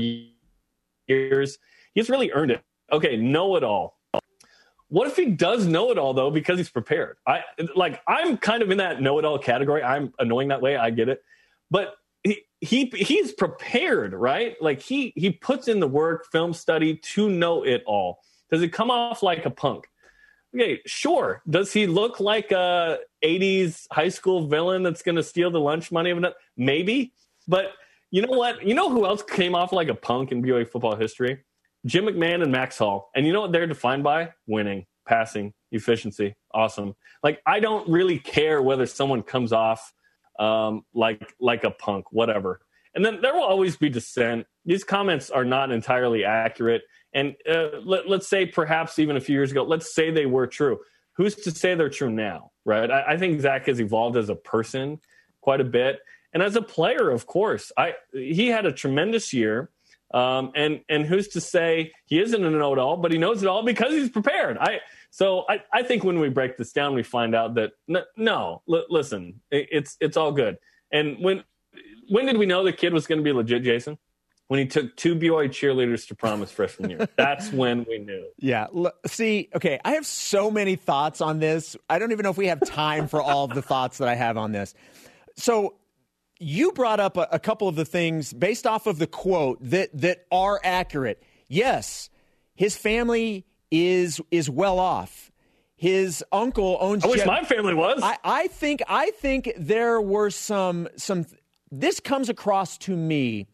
years. 1.08 1.58
He's 1.94 2.10
really 2.10 2.32
earned 2.32 2.52
it. 2.52 2.62
Okay, 2.92 3.16
know 3.16 3.56
it 3.56 3.64
all. 3.64 3.98
What 4.90 5.08
if 5.08 5.16
he 5.16 5.28
does 5.28 5.66
know 5.66 5.92
it 5.92 5.98
all 5.98 6.14
though 6.14 6.30
because 6.30 6.58
he's 6.58 6.70
prepared? 6.70 7.16
I 7.26 7.44
like 7.76 8.02
I'm 8.08 8.38
kind 8.38 8.62
of 8.62 8.72
in 8.72 8.80
that 8.80 9.02
know 9.02 9.20
it 9.20 9.26
all 9.26 9.40
category. 9.40 9.82
I'm 9.82 10.14
annoying 10.20 10.50
that 10.50 10.62
way. 10.62 10.76
I 10.76 10.90
get 10.90 11.08
it, 11.08 11.24
but 11.70 11.96
he 12.24 12.42
he 12.60 12.86
he's 12.98 13.32
prepared, 13.32 14.14
right? 14.14 14.62
Like 14.62 14.82
he 14.82 15.14
he 15.16 15.32
puts 15.32 15.70
in 15.70 15.80
the 15.80 15.88
work, 15.88 16.30
film 16.30 16.54
study 16.54 16.98
to 16.98 17.30
know 17.30 17.64
it 17.64 17.84
all. 17.86 18.20
Does 18.52 18.62
it 18.62 18.74
come 18.74 18.92
off 18.92 19.24
like 19.24 19.46
a 19.46 19.50
punk? 19.50 19.88
Okay, 20.54 20.82
sure. 20.86 21.42
Does 21.50 21.72
he 21.72 21.88
look 21.88 22.20
like 22.20 22.52
a 22.52 23.00
80s 23.24 23.88
high 23.92 24.10
school 24.10 24.48
villain 24.48 24.84
that's 24.84 25.02
going 25.02 25.16
to 25.16 25.24
steal 25.24 25.50
the 25.50 25.60
lunch 25.60 25.92
money 25.92 26.10
of 26.10 26.18
another? 26.18 26.36
Maybe. 26.58 27.14
But 27.48 27.72
you 28.12 28.22
know 28.22 28.38
what? 28.38 28.66
You 28.66 28.74
know 28.74 28.90
who 28.90 29.06
else 29.06 29.24
came 29.24 29.56
off 29.56 29.72
like 29.72 29.88
a 29.88 29.96
punk 29.96 30.32
in 30.32 30.44
BYU 30.44 30.68
football 30.68 30.96
history? 30.96 31.44
Jim 31.86 32.06
McMahon 32.06 32.44
and 32.44 32.52
Max 32.52 32.78
Hall. 32.78 33.10
And 33.16 33.26
you 33.26 33.34
know 33.34 33.42
what 33.42 33.52
they're 33.52 33.68
defined 33.68 34.04
by? 34.04 34.34
Winning, 34.46 34.86
passing, 35.08 35.54
efficiency. 35.72 36.36
Awesome. 36.54 36.96
Like 37.24 37.42
I 37.46 37.60
don't 37.60 37.88
really 37.90 38.20
care 38.20 38.62
whether 38.62 38.86
someone 38.86 39.24
comes 39.24 39.54
off 39.54 39.94
um, 40.38 40.84
like 40.94 41.34
like 41.40 41.64
a 41.64 41.72
punk, 41.72 42.06
whatever. 42.12 42.62
And 42.94 43.06
then 43.06 43.22
there 43.22 43.34
will 43.34 43.44
always 43.44 43.78
be 43.78 43.90
dissent. 43.90 44.46
These 44.66 44.84
comments 44.84 45.30
are 45.30 45.46
not 45.46 45.72
entirely 45.72 46.26
accurate. 46.26 46.84
And 47.14 47.36
uh, 47.50 47.80
let, 47.84 48.08
us 48.08 48.28
say 48.28 48.46
perhaps 48.46 49.00
even 49.00 49.18
a 49.18 49.22
few 49.22 49.36
years 49.36 49.52
ago, 49.52 49.64
let's 49.64 49.94
say 49.94 50.12
they 50.12 50.26
were 50.26 50.48
true. 50.48 50.80
Who's 51.14 51.36
to 51.36 51.52
say 51.52 51.76
they're 51.76 51.90
true 51.90 52.10
now, 52.10 52.52
right? 52.66 52.90
I, 52.90 53.14
I 53.14 53.18
think 53.18 53.42
Zach 53.42 53.68
has 53.68 53.82
evolved 53.82 54.18
as 54.18 54.30
a 54.30 54.36
person 54.36 55.00
quite 55.42 55.60
a 55.60 55.66
bit, 55.66 56.00
and 56.34 56.42
as 56.42 56.56
a 56.56 56.62
player, 56.62 57.10
of 57.10 57.26
course. 57.26 57.72
I 57.78 57.96
he 58.14 58.48
had 58.48 58.66
a 58.66 58.72
tremendous 58.72 59.34
year, 59.34 59.70
um, 60.14 60.52
and 60.56 60.82
and 60.88 61.06
who's 61.06 61.28
to 61.30 61.42
say 61.42 61.92
he 62.06 62.20
isn't 62.20 62.44
a 62.44 62.50
know-it-all, 62.50 62.98
but 62.98 63.12
he 63.12 63.18
knows 63.18 63.44
it 63.44 63.48
all 63.48 63.64
because 63.64 63.92
he's 63.94 64.10
prepared. 64.10 64.58
I 64.58 64.80
so 65.10 65.44
I, 65.50 65.62
I 65.74 65.84
think 65.84 66.06
when 66.06 66.20
we 66.20 66.30
break 66.30 66.58
this 66.58 66.72
down, 66.72 66.96
we 66.96 67.04
find 67.04 67.36
out 67.36 67.56
that 67.56 67.74
n- 67.90 68.06
no, 68.16 68.62
l- 68.70 68.86
listen, 68.90 69.42
it, 69.52 69.68
it's 69.70 69.98
it's 70.00 70.16
all 70.16 70.32
good. 70.32 70.58
And 70.94 71.18
when 71.20 71.44
when 72.08 72.26
did 72.26 72.38
we 72.38 72.46
know 72.46 72.64
the 72.64 72.72
kid 72.72 72.94
was 72.94 73.08
going 73.08 73.20
to 73.20 73.24
be 73.24 73.34
legit, 73.34 73.64
Jason? 73.64 73.98
When 74.52 74.60
he 74.60 74.66
took 74.66 74.98
two 74.98 75.16
BYU 75.16 75.48
cheerleaders 75.48 76.06
to 76.10 76.14
promise 76.14 76.52
freshman 76.52 76.90
year. 76.90 77.08
That's 77.16 77.54
when 77.54 77.86
we 77.88 78.00
knew. 78.00 78.26
Yeah. 78.38 78.68
See, 79.06 79.48
okay, 79.56 79.80
I 79.86 79.94
have 79.94 80.06
so 80.06 80.52
many 80.52 80.76
thoughts 80.76 81.22
on 81.22 81.40
this. 81.40 81.78
I 81.90 82.00
don't 82.00 82.12
even 82.12 82.24
know 82.24 82.32
if 82.32 82.38
we 82.38 82.48
have 82.48 82.60
time 82.60 83.08
for 83.08 83.22
all 83.22 83.46
of 83.46 83.54
the 83.54 83.62
thoughts 83.62 84.00
that 84.00 84.10
I 84.10 84.16
have 84.16 84.36
on 84.36 84.52
this. 84.52 84.74
So, 85.38 85.76
you 86.38 86.74
brought 86.74 87.00
up 87.00 87.16
a, 87.16 87.30
a, 87.32 87.40
couple 87.40 87.70
of 87.70 87.78
the 87.78 87.86
things 87.86 88.34
based 88.34 88.68
off 88.68 88.88
of 88.88 89.00
the 89.00 89.08
quote 89.08 89.60
that 89.62 89.90
that 89.94 90.26
are 90.34 90.60
accurate. 90.66 91.24
Yes, 91.48 92.10
his 92.54 92.76
family 92.76 93.46
is 93.72 94.20
is 94.32 94.50
well 94.50 94.80
off. 94.80 95.32
His 95.78 96.26
uncle 96.30 96.78
owns. 96.82 97.06
I 97.06 97.08
wish 97.08 97.26
my 97.26 97.46
family 97.46 97.74
was. 97.74 98.02
I, 98.04 98.18
I 98.22 98.48
think 98.48 98.82
I 98.90 99.12
think 99.12 99.54
there 99.58 100.02
were 100.02 100.30
some 100.30 100.90
some. 100.98 101.26
This 101.72 102.02
comes 102.02 102.28
across 102.28 102.78
to 102.80 102.98
me 102.98 103.48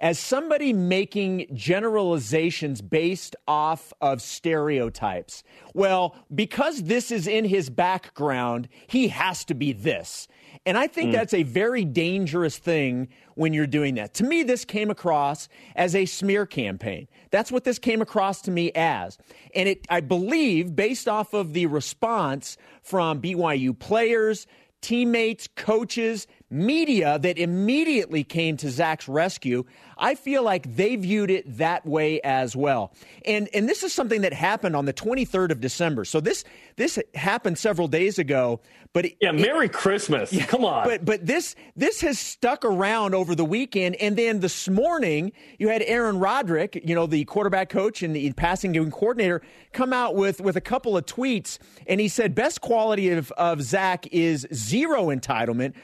as 0.00 0.18
somebody 0.18 0.72
making 0.72 1.46
generalizations 1.54 2.80
based 2.82 3.36
off 3.46 3.92
of 4.00 4.20
stereotypes. 4.20 5.42
Well, 5.74 6.16
because 6.34 6.84
this 6.84 7.10
is 7.10 7.26
in 7.26 7.44
his 7.44 7.70
background, 7.70 8.68
he 8.86 9.08
has 9.08 9.44
to 9.46 9.54
be 9.54 9.72
this. 9.72 10.28
And 10.66 10.78
I 10.78 10.86
think 10.86 11.10
mm. 11.10 11.14
that's 11.14 11.34
a 11.34 11.42
very 11.42 11.84
dangerous 11.84 12.56
thing 12.58 13.08
when 13.34 13.52
you're 13.52 13.66
doing 13.66 13.96
that. 13.96 14.14
To 14.14 14.24
me, 14.24 14.42
this 14.42 14.64
came 14.64 14.90
across 14.90 15.48
as 15.76 15.94
a 15.94 16.06
smear 16.06 16.46
campaign. 16.46 17.08
That's 17.30 17.50
what 17.50 17.64
this 17.64 17.78
came 17.78 18.00
across 18.00 18.40
to 18.42 18.50
me 18.50 18.70
as. 18.74 19.18
And 19.54 19.68
it, 19.68 19.86
I 19.90 20.00
believe, 20.00 20.74
based 20.74 21.08
off 21.08 21.34
of 21.34 21.52
the 21.52 21.66
response 21.66 22.56
from 22.82 23.20
BYU 23.20 23.78
players, 23.78 24.46
teammates, 24.80 25.48
coaches, 25.56 26.26
media 26.50 27.18
that 27.18 27.38
immediately 27.38 28.22
came 28.22 28.56
to 28.58 28.70
Zach's 28.70 29.08
rescue, 29.08 29.64
I 29.98 30.14
feel 30.14 30.42
like 30.42 30.76
they 30.76 30.96
viewed 30.96 31.30
it 31.30 31.58
that 31.58 31.86
way 31.86 32.20
as 32.22 32.54
well. 32.56 32.92
And 33.24 33.48
and 33.54 33.68
this 33.68 33.82
is 33.82 33.92
something 33.92 34.22
that 34.22 34.32
happened 34.32 34.76
on 34.76 34.84
the 34.84 34.92
23rd 34.92 35.50
of 35.50 35.60
December. 35.60 36.04
So 36.04 36.20
this 36.20 36.44
this 36.76 36.98
happened 37.14 37.58
several 37.58 37.88
days 37.88 38.18
ago, 38.18 38.60
but 38.92 39.06
it, 39.06 39.16
Yeah, 39.20 39.32
Merry 39.32 39.66
it, 39.66 39.72
Christmas. 39.72 40.32
Yeah, 40.32 40.46
Come 40.46 40.64
on. 40.64 40.84
But 40.86 41.04
but 41.04 41.26
this 41.26 41.54
this 41.76 42.00
has 42.00 42.18
stuck 42.18 42.64
around 42.64 43.14
over 43.14 43.34
the 43.34 43.44
weekend 43.44 43.96
and 43.96 44.16
then 44.16 44.40
this 44.40 44.68
morning 44.68 45.32
you 45.58 45.68
had 45.68 45.82
Aaron 45.82 46.18
Roderick, 46.18 46.80
you 46.84 46.94
know, 46.94 47.06
the 47.06 47.24
quarterback 47.24 47.68
coach 47.68 48.02
and 48.02 48.14
the 48.14 48.32
passing 48.32 48.72
game 48.72 48.90
coordinator 48.90 49.42
come 49.72 49.92
out 49.92 50.14
with 50.16 50.40
with 50.40 50.56
a 50.56 50.60
couple 50.60 50.96
of 50.96 51.06
tweets 51.06 51.58
and 51.86 52.00
he 52.00 52.08
said 52.08 52.34
best 52.34 52.60
quality 52.60 53.10
of 53.10 53.30
of 53.32 53.62
Zach 53.62 54.06
is 54.08 54.46
zero 54.52 55.06
entitlement, 55.06 55.74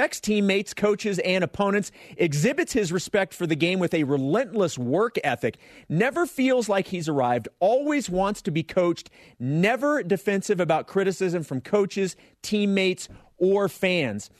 respects 0.00 0.20
teammates, 0.20 0.72
coaches 0.72 1.18
and 1.18 1.44
opponents, 1.44 1.92
exhibits 2.16 2.72
his 2.72 2.90
respect 2.90 3.34
for 3.34 3.46
the 3.46 3.54
game 3.54 3.78
with 3.78 3.92
a 3.92 4.04
relentless 4.04 4.78
work 4.78 5.18
ethic, 5.22 5.58
never 5.90 6.24
feels 6.24 6.70
like 6.70 6.86
he's 6.86 7.06
arrived, 7.06 7.48
always 7.58 8.08
wants 8.08 8.40
to 8.40 8.50
be 8.50 8.62
coached, 8.62 9.10
never 9.38 10.02
defensive 10.02 10.58
about 10.58 10.86
criticism 10.86 11.42
from 11.42 11.60
coaches, 11.60 12.16
teammates, 12.40 13.10
or 13.36 13.68
fans. 13.68 14.30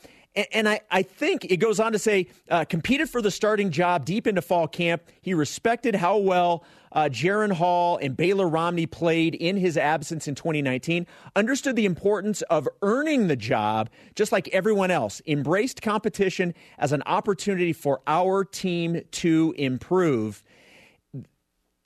And 0.51 0.67
I, 0.67 0.79
I 0.89 1.03
think 1.03 1.45
it 1.45 1.57
goes 1.57 1.79
on 1.79 1.91
to 1.91 1.99
say, 1.99 2.25
uh, 2.49 2.65
competed 2.65 3.07
for 3.07 3.21
the 3.21 3.29
starting 3.29 3.69
job 3.69 4.03
deep 4.03 4.25
into 4.25 4.41
fall 4.41 4.67
camp. 4.67 5.03
He 5.21 5.35
respected 5.35 5.93
how 5.93 6.17
well 6.17 6.63
uh, 6.91 7.09
Jaren 7.11 7.51
Hall 7.51 7.97
and 7.97 8.15
Baylor 8.15 8.47
Romney 8.47 8.85
played 8.85 9.35
in 9.35 9.57
his 9.57 9.77
absence 9.77 10.27
in 10.27 10.35
2019, 10.35 11.07
understood 11.35 11.75
the 11.75 11.85
importance 11.85 12.41
of 12.43 12.67
earning 12.81 13.27
the 13.27 13.35
job 13.35 13.89
just 14.15 14.31
like 14.31 14.47
everyone 14.49 14.91
else, 14.91 15.21
embraced 15.27 15.81
competition 15.81 16.53
as 16.77 16.91
an 16.91 17.03
opportunity 17.05 17.73
for 17.73 18.01
our 18.07 18.43
team 18.43 19.01
to 19.11 19.53
improve. 19.57 20.43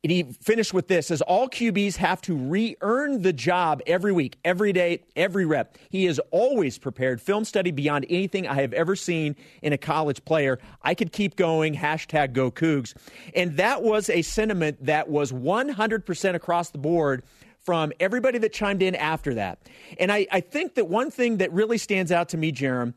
And 0.05 0.11
he 0.11 0.21
finished 0.21 0.71
with 0.71 0.87
this 0.87 1.09
as 1.09 1.23
all 1.23 1.49
QBs 1.49 1.95
have 1.95 2.21
to 2.21 2.35
re 2.35 2.75
earn 2.81 3.23
the 3.23 3.33
job 3.33 3.81
every 3.87 4.11
week, 4.11 4.37
every 4.45 4.71
day, 4.71 5.01
every 5.15 5.47
rep. 5.47 5.79
He 5.89 6.05
is 6.05 6.21
always 6.29 6.77
prepared. 6.77 7.19
Film 7.19 7.43
study 7.43 7.71
beyond 7.71 8.05
anything 8.07 8.47
I 8.47 8.61
have 8.61 8.71
ever 8.73 8.95
seen 8.95 9.35
in 9.63 9.73
a 9.73 9.79
college 9.79 10.23
player. 10.23 10.59
I 10.83 10.93
could 10.93 11.11
keep 11.11 11.35
going. 11.35 11.73
Hashtag 11.73 12.33
go 12.33 12.51
Cougs. 12.51 12.93
And 13.33 13.57
that 13.57 13.81
was 13.81 14.11
a 14.11 14.21
sentiment 14.21 14.85
that 14.85 15.09
was 15.09 15.31
100% 15.31 16.35
across 16.35 16.69
the 16.69 16.77
board 16.77 17.23
from 17.63 17.91
everybody 17.99 18.37
that 18.37 18.53
chimed 18.53 18.83
in 18.83 18.93
after 18.93 19.33
that. 19.33 19.57
And 19.99 20.11
I, 20.11 20.27
I 20.31 20.39
think 20.39 20.75
that 20.75 20.87
one 20.87 21.09
thing 21.09 21.37
that 21.37 21.51
really 21.51 21.79
stands 21.79 22.11
out 22.11 22.29
to 22.29 22.37
me, 22.37 22.51
Jarom, 22.51 22.93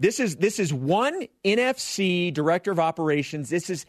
this 0.00 0.20
is 0.20 0.36
this 0.36 0.58
is 0.58 0.70
one 0.70 1.28
NFC 1.46 2.30
director 2.30 2.72
of 2.72 2.78
operations. 2.78 3.48
This 3.48 3.70
is 3.70 3.86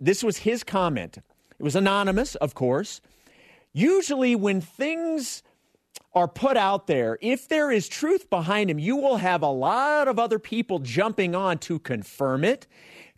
this 0.00 0.24
was 0.24 0.38
his 0.38 0.64
comment. 0.64 1.18
It 1.60 1.62
was 1.62 1.76
anonymous, 1.76 2.36
of 2.36 2.54
course. 2.54 3.02
Usually, 3.74 4.34
when 4.34 4.62
things 4.62 5.42
are 6.14 6.26
put 6.26 6.56
out 6.56 6.86
there, 6.86 7.18
if 7.20 7.48
there 7.48 7.70
is 7.70 7.86
truth 7.86 8.30
behind 8.30 8.70
them, 8.70 8.78
you 8.78 8.96
will 8.96 9.18
have 9.18 9.42
a 9.42 9.50
lot 9.50 10.08
of 10.08 10.18
other 10.18 10.38
people 10.38 10.78
jumping 10.78 11.34
on 11.34 11.58
to 11.58 11.78
confirm 11.78 12.44
it, 12.44 12.66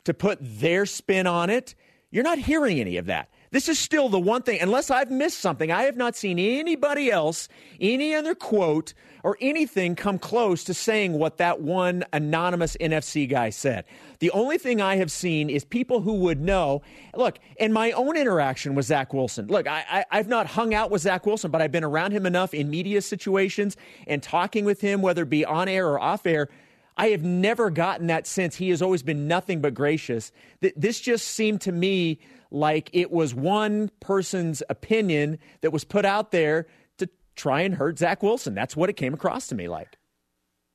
to 0.02 0.12
put 0.12 0.38
their 0.40 0.87
spin 0.87 1.28
on 1.28 1.50
it. 1.50 1.76
You're 2.11 2.25
not 2.25 2.38
hearing 2.38 2.80
any 2.80 2.96
of 2.96 3.06
that. 3.06 3.30
This 3.52 3.68
is 3.68 3.78
still 3.78 4.09
the 4.09 4.18
one 4.18 4.42
thing, 4.42 4.61
unless 4.62 4.90
I've 4.90 5.11
missed 5.11 5.38
something, 5.38 5.71
I 5.71 5.82
have 5.82 5.97
not 5.97 6.16
seen 6.16 6.38
anybody 6.38 7.11
else, 7.11 7.49
any 7.80 8.14
other 8.14 8.35
quote 8.35 8.94
or 9.23 9.37
anything 9.42 9.94
come 9.94 10.18
close 10.18 10.64
to 10.64 10.75
saying 10.75 11.12
what 11.12 11.37
that 11.37 11.61
one 11.61 12.02
anonymous 12.14 12.78
NFC 12.80 13.28
guy 13.28 13.50
said. 13.50 13.85
The 14.21 14.30
only 14.30 14.56
thing 14.56 14.80
I 14.80 14.97
have 14.97 15.12
seen 15.12 15.50
is 15.50 15.66
people 15.66 16.00
who 16.00 16.14
would 16.14 16.40
know. 16.40 16.80
Look, 17.14 17.38
in 17.59 17.75
my 17.75 17.92
own 17.92 18.16
interaction 18.16 18.75
with 18.75 18.87
Zach 18.87 19.12
Wilson, 19.12 19.49
look, 19.49 19.68
I, 19.68 20.06
have 20.11 20.28
not 20.28 20.47
hung 20.47 20.73
out 20.73 20.90
with 20.90 21.02
Zach 21.02 21.26
Wilson, 21.26 21.50
but 21.50 21.61
I've 21.61 21.71
been 21.71 21.85
around 21.85 22.12
him 22.12 22.25
enough 22.25 22.54
in 22.54 22.71
media 22.71 23.02
situations 23.02 23.76
and 24.06 24.23
talking 24.23 24.64
with 24.64 24.80
him, 24.80 25.02
whether 25.02 25.25
it 25.25 25.30
be 25.30 25.44
on 25.44 25.68
air 25.68 25.88
or 25.88 26.00
off 26.00 26.26
air. 26.26 26.49
I 26.97 27.09
have 27.09 27.23
never 27.23 27.71
gotten 27.71 28.06
that 28.06 28.26
sense. 28.26 28.56
He 28.56 28.71
has 28.71 28.80
always 28.80 29.02
been 29.02 29.28
nothing 29.28 29.61
but 29.61 29.75
gracious. 29.75 30.32
This 30.61 31.00
just 31.00 31.28
seemed 31.28 31.61
to 31.62 31.73
me 31.73 32.18
like 32.52 32.90
it 32.92 33.11
was 33.11 33.35
one 33.35 33.90
person's 34.00 34.62
opinion 34.68 35.38
that 35.62 35.73
was 35.73 35.85
put 35.85 36.04
out 36.04 36.30
there 36.30 36.66
to 36.99 37.09
try 37.35 37.62
and 37.62 37.75
hurt 37.75 37.99
Zach 37.99 38.23
Wilson. 38.23 38.54
That's 38.54 38.76
what 38.76 38.90
it 38.90 38.94
came 38.94 39.14
across 39.14 39.49
to 39.49 39.54
me 39.54 39.68
like. 39.68 39.97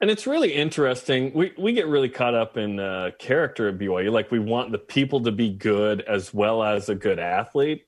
And 0.02 0.12
it's 0.12 0.28
really 0.28 0.54
interesting. 0.54 1.32
We 1.34 1.54
we 1.58 1.74
get 1.74 1.88
really 1.88 2.10
caught 2.10 2.36
up 2.36 2.58
in 2.58 2.80
uh, 2.80 3.12
character 3.18 3.70
at 3.70 3.78
BYU. 3.78 4.12
Like 4.12 4.30
we 4.30 4.40
want 4.40 4.72
the 4.72 4.78
people 4.78 5.22
to 5.22 5.32
be 5.32 5.50
good 5.50 6.02
as 6.02 6.34
well 6.34 6.64
as 6.64 6.90
a 6.90 6.96
good 6.96 7.18
athlete. 7.18 7.86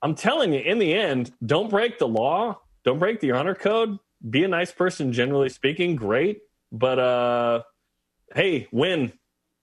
I'm 0.00 0.14
telling 0.14 0.52
you, 0.52 0.60
in 0.60 0.78
the 0.78 0.94
end, 0.94 1.32
don't 1.44 1.68
break 1.68 1.98
the 1.98 2.08
law. 2.08 2.60
Don't 2.84 2.98
break 2.98 3.20
the 3.20 3.32
honor 3.32 3.54
code. 3.54 3.98
Be 4.28 4.44
a 4.44 4.48
nice 4.48 4.72
person, 4.72 5.12
generally 5.12 5.50
speaking. 5.50 5.96
Great, 5.96 6.40
but 6.72 6.98
uh, 6.98 7.62
hey, 8.34 8.66
win. 8.72 9.12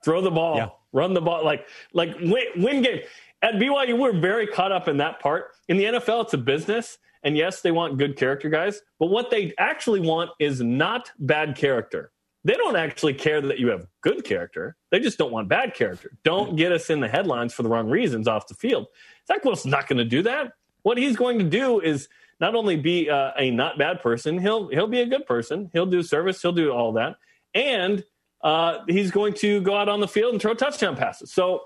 Throw 0.03 0.21
the 0.21 0.31
ball. 0.31 0.57
Yeah. 0.57 0.69
Run 0.93 1.13
the 1.15 1.21
ball. 1.21 1.43
Like 1.43 1.67
like 1.93 2.15
win, 2.19 2.45
win 2.57 2.81
game 2.83 3.01
at 3.41 3.55
BYU, 3.55 3.97
we're 3.97 4.19
very 4.19 4.47
caught 4.47 4.71
up 4.71 4.87
in 4.87 4.97
that 4.97 5.19
part. 5.19 5.51
In 5.67 5.77
the 5.77 5.85
NFL, 5.85 6.25
it's 6.25 6.33
a 6.33 6.37
business. 6.37 6.97
And 7.23 7.37
yes, 7.37 7.61
they 7.61 7.71
want 7.71 7.97
good 7.97 8.17
character 8.17 8.49
guys, 8.49 8.81
but 8.99 9.07
what 9.07 9.29
they 9.29 9.53
actually 9.59 9.99
want 9.99 10.31
is 10.39 10.59
not 10.59 11.11
bad 11.19 11.55
character. 11.55 12.11
They 12.43 12.53
don't 12.53 12.75
actually 12.75 13.13
care 13.13 13.39
that 13.41 13.59
you 13.59 13.67
have 13.67 13.85
good 14.01 14.23
character. 14.23 14.75
They 14.89 14.99
just 14.99 15.19
don't 15.19 15.31
want 15.31 15.47
bad 15.47 15.75
character. 15.75 16.17
Don't 16.23 16.55
get 16.55 16.71
us 16.71 16.89
in 16.89 16.99
the 16.99 17.07
headlines 17.07 17.53
for 17.53 17.61
the 17.61 17.69
wrong 17.69 17.87
reasons 17.87 18.27
off 18.27 18.47
the 18.47 18.55
field. 18.55 18.87
Zach 19.27 19.45
Wilson's 19.45 19.71
not 19.71 19.87
going 19.87 19.99
to 19.99 20.05
do 20.05 20.23
that. 20.23 20.53
What 20.81 20.97
he's 20.97 21.15
going 21.15 21.37
to 21.37 21.45
do 21.45 21.79
is 21.79 22.09
not 22.39 22.55
only 22.55 22.75
be 22.75 23.07
uh, 23.07 23.31
a 23.37 23.51
not 23.51 23.77
bad 23.77 24.01
person, 24.01 24.39
he'll 24.39 24.69
he'll 24.69 24.87
be 24.87 25.01
a 25.01 25.05
good 25.05 25.27
person. 25.27 25.69
He'll 25.73 25.85
do 25.85 26.01
service. 26.01 26.41
He'll 26.41 26.51
do 26.51 26.71
all 26.71 26.93
that, 26.93 27.17
and 27.53 28.03
uh, 28.43 28.79
he's 28.87 29.11
going 29.11 29.33
to 29.35 29.61
go 29.61 29.75
out 29.75 29.87
on 29.87 29.99
the 29.99 30.07
field 30.07 30.33
and 30.33 30.41
throw 30.41 30.55
touchdown 30.55 30.95
passes. 30.95 31.31
So 31.31 31.61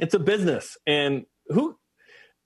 it's 0.00 0.14
a 0.14 0.18
business, 0.18 0.76
and 0.86 1.26
who? 1.48 1.76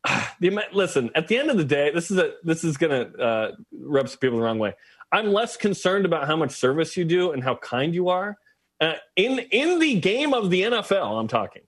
The 0.40 0.60
listen. 0.72 1.10
At 1.14 1.28
the 1.28 1.38
end 1.38 1.50
of 1.50 1.56
the 1.56 1.64
day, 1.64 1.90
this 1.92 2.10
is 2.10 2.18
a 2.18 2.32
this 2.42 2.64
is 2.64 2.76
to 2.78 3.16
uh, 3.16 3.52
rub 3.72 4.08
some 4.08 4.18
people 4.18 4.38
the 4.38 4.44
wrong 4.44 4.58
way. 4.58 4.74
I'm 5.12 5.32
less 5.32 5.56
concerned 5.56 6.04
about 6.04 6.26
how 6.26 6.34
much 6.34 6.50
service 6.50 6.96
you 6.96 7.04
do 7.04 7.30
and 7.30 7.44
how 7.44 7.54
kind 7.56 7.94
you 7.94 8.08
are 8.08 8.38
uh, 8.80 8.94
in 9.14 9.38
in 9.50 9.78
the 9.78 10.00
game 10.00 10.34
of 10.34 10.50
the 10.50 10.62
NFL. 10.62 11.20
I'm 11.20 11.28
talking 11.28 11.62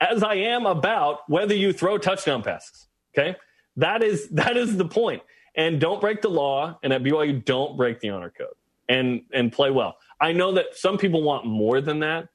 as 0.00 0.22
I 0.22 0.34
am 0.34 0.66
about 0.66 1.20
whether 1.28 1.54
you 1.54 1.72
throw 1.72 1.96
touchdown 1.96 2.42
passes. 2.42 2.88
Okay, 3.16 3.36
that 3.76 4.02
is 4.02 4.28
that 4.30 4.56
is 4.56 4.76
the 4.76 4.84
point. 4.84 5.22
And 5.54 5.80
don't 5.80 6.00
break 6.00 6.22
the 6.22 6.30
law. 6.30 6.78
And 6.82 6.92
at 6.92 7.02
BYU, 7.02 7.44
don't 7.44 7.76
break 7.76 8.00
the 8.00 8.10
honor 8.10 8.32
code 8.36 8.54
and 8.88 9.22
and 9.32 9.52
play 9.52 9.70
well. 9.70 9.96
I 10.20 10.32
know 10.32 10.52
that 10.52 10.76
some 10.76 10.98
people 10.98 11.22
want 11.22 11.46
more 11.46 11.80
than 11.80 12.00
that, 12.00 12.28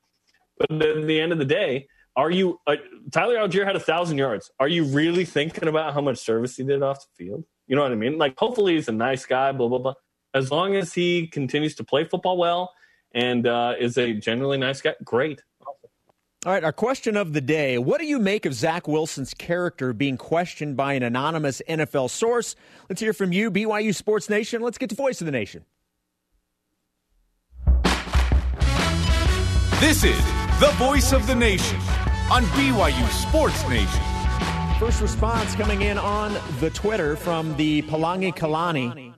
but 0.58 0.72
at 0.72 1.08
the 1.08 1.20
end 1.20 1.32
of 1.32 1.38
the 1.38 1.46
day, 1.46 1.88
are 2.18 2.32
you 2.32 2.60
uh, 2.66 2.76
Tyler 3.12 3.36
Allgeier 3.36 3.64
had 3.64 3.76
a 3.76 3.80
thousand 3.80 4.18
yards? 4.18 4.52
Are 4.60 4.68
you 4.68 4.86
really 4.86 5.24
thinking 5.24 5.70
about 5.70 5.94
how 5.94 6.02
much 6.02 6.18
service 6.18 6.58
he 6.58 6.64
did 6.64 6.82
off 6.82 7.00
the 7.00 7.26
field? 7.26 7.46
You 7.68 7.76
know 7.76 7.84
what 7.84 7.92
I 7.92 7.96
mean? 7.96 8.18
Like, 8.18 8.34
hopefully, 8.38 8.74
he's 8.74 8.88
a 8.88 8.92
nice 8.92 9.26
guy. 9.26 9.52
Blah 9.52 9.70
blah 9.70 9.78
blah. 9.78 9.94
As 10.34 10.52
long 10.52 10.76
as 10.76 10.94
he 10.94 11.28
continues 11.28 11.76
to 11.76 11.84
play 11.84 12.04
football 12.04 12.38
well 12.38 12.74
and 13.14 13.48
uh, 13.48 13.76
is 13.80 13.98
a 13.98 14.14
generally 14.14 14.58
nice 14.58 14.82
guy, 14.82 14.96
great. 15.04 15.42
All 16.46 16.54
right, 16.54 16.64
our 16.64 16.74
question 16.74 17.18
of 17.18 17.34
the 17.34 17.42
day. 17.42 17.78
What 17.78 18.00
do 18.00 18.06
you 18.06 18.20
make 18.20 18.46
of 18.46 18.54
Zach 18.54 18.88
Wilson's 18.88 19.34
character 19.34 19.94
being 19.94 20.18
questioned 20.18 20.78
by 20.78 20.94
an 20.94 21.04
anonymous 21.04 21.62
NFL 21.68 22.10
source? 22.10 22.56
Let's 22.90 23.02
hear 23.02 23.14
from 23.14 23.32
you, 23.32 23.52
BYU 23.52 23.94
Sports 23.94 24.30
Nation. 24.30 24.62
Let's 24.62 24.78
get 24.78 24.90
to 24.90 24.96
Voice 24.96 25.20
of 25.22 25.26
the 25.26 25.32
Nation. 25.32 25.66
This 29.80 30.04
is 30.04 30.18
the 30.60 30.74
voice 30.78 31.12
of 31.14 31.28
the 31.28 31.36
nation 31.36 31.80
on 32.30 32.44
BYU 32.44 33.08
Sports 33.10 33.68
Nation. 33.70 34.02
First 34.80 35.02
response 35.02 35.56
coming 35.56 35.82
in 35.82 35.98
on 35.98 36.38
the 36.60 36.70
Twitter 36.70 37.16
from 37.16 37.56
the 37.56 37.82
Palangi 37.84 38.36
Kalani 38.36 39.14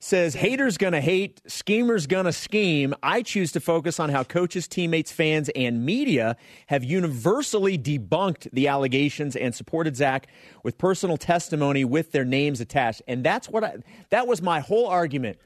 says 0.00 0.34
haters 0.34 0.76
gonna 0.76 1.00
hate, 1.00 1.40
schemers 1.46 2.06
gonna 2.06 2.32
scheme. 2.32 2.94
I 3.02 3.22
choose 3.22 3.52
to 3.52 3.60
focus 3.60 4.00
on 4.00 4.10
how 4.10 4.24
coaches, 4.24 4.66
teammates, 4.66 5.12
fans, 5.12 5.50
and 5.54 5.84
media 5.84 6.36
have 6.66 6.84
universally 6.84 7.78
debunked 7.78 8.50
the 8.52 8.68
allegations 8.68 9.36
and 9.36 9.54
supported 9.54 9.96
Zach 9.96 10.26
with 10.62 10.76
personal 10.78 11.16
testimony 11.16 11.84
with 11.84 12.12
their 12.12 12.24
names 12.24 12.60
attached. 12.60 13.02
And 13.06 13.24
that's 13.24 13.48
what 13.48 13.62
I 13.62 13.76
that 14.10 14.26
was 14.26 14.42
my 14.42 14.60
whole 14.60 14.86
argument. 14.86 15.38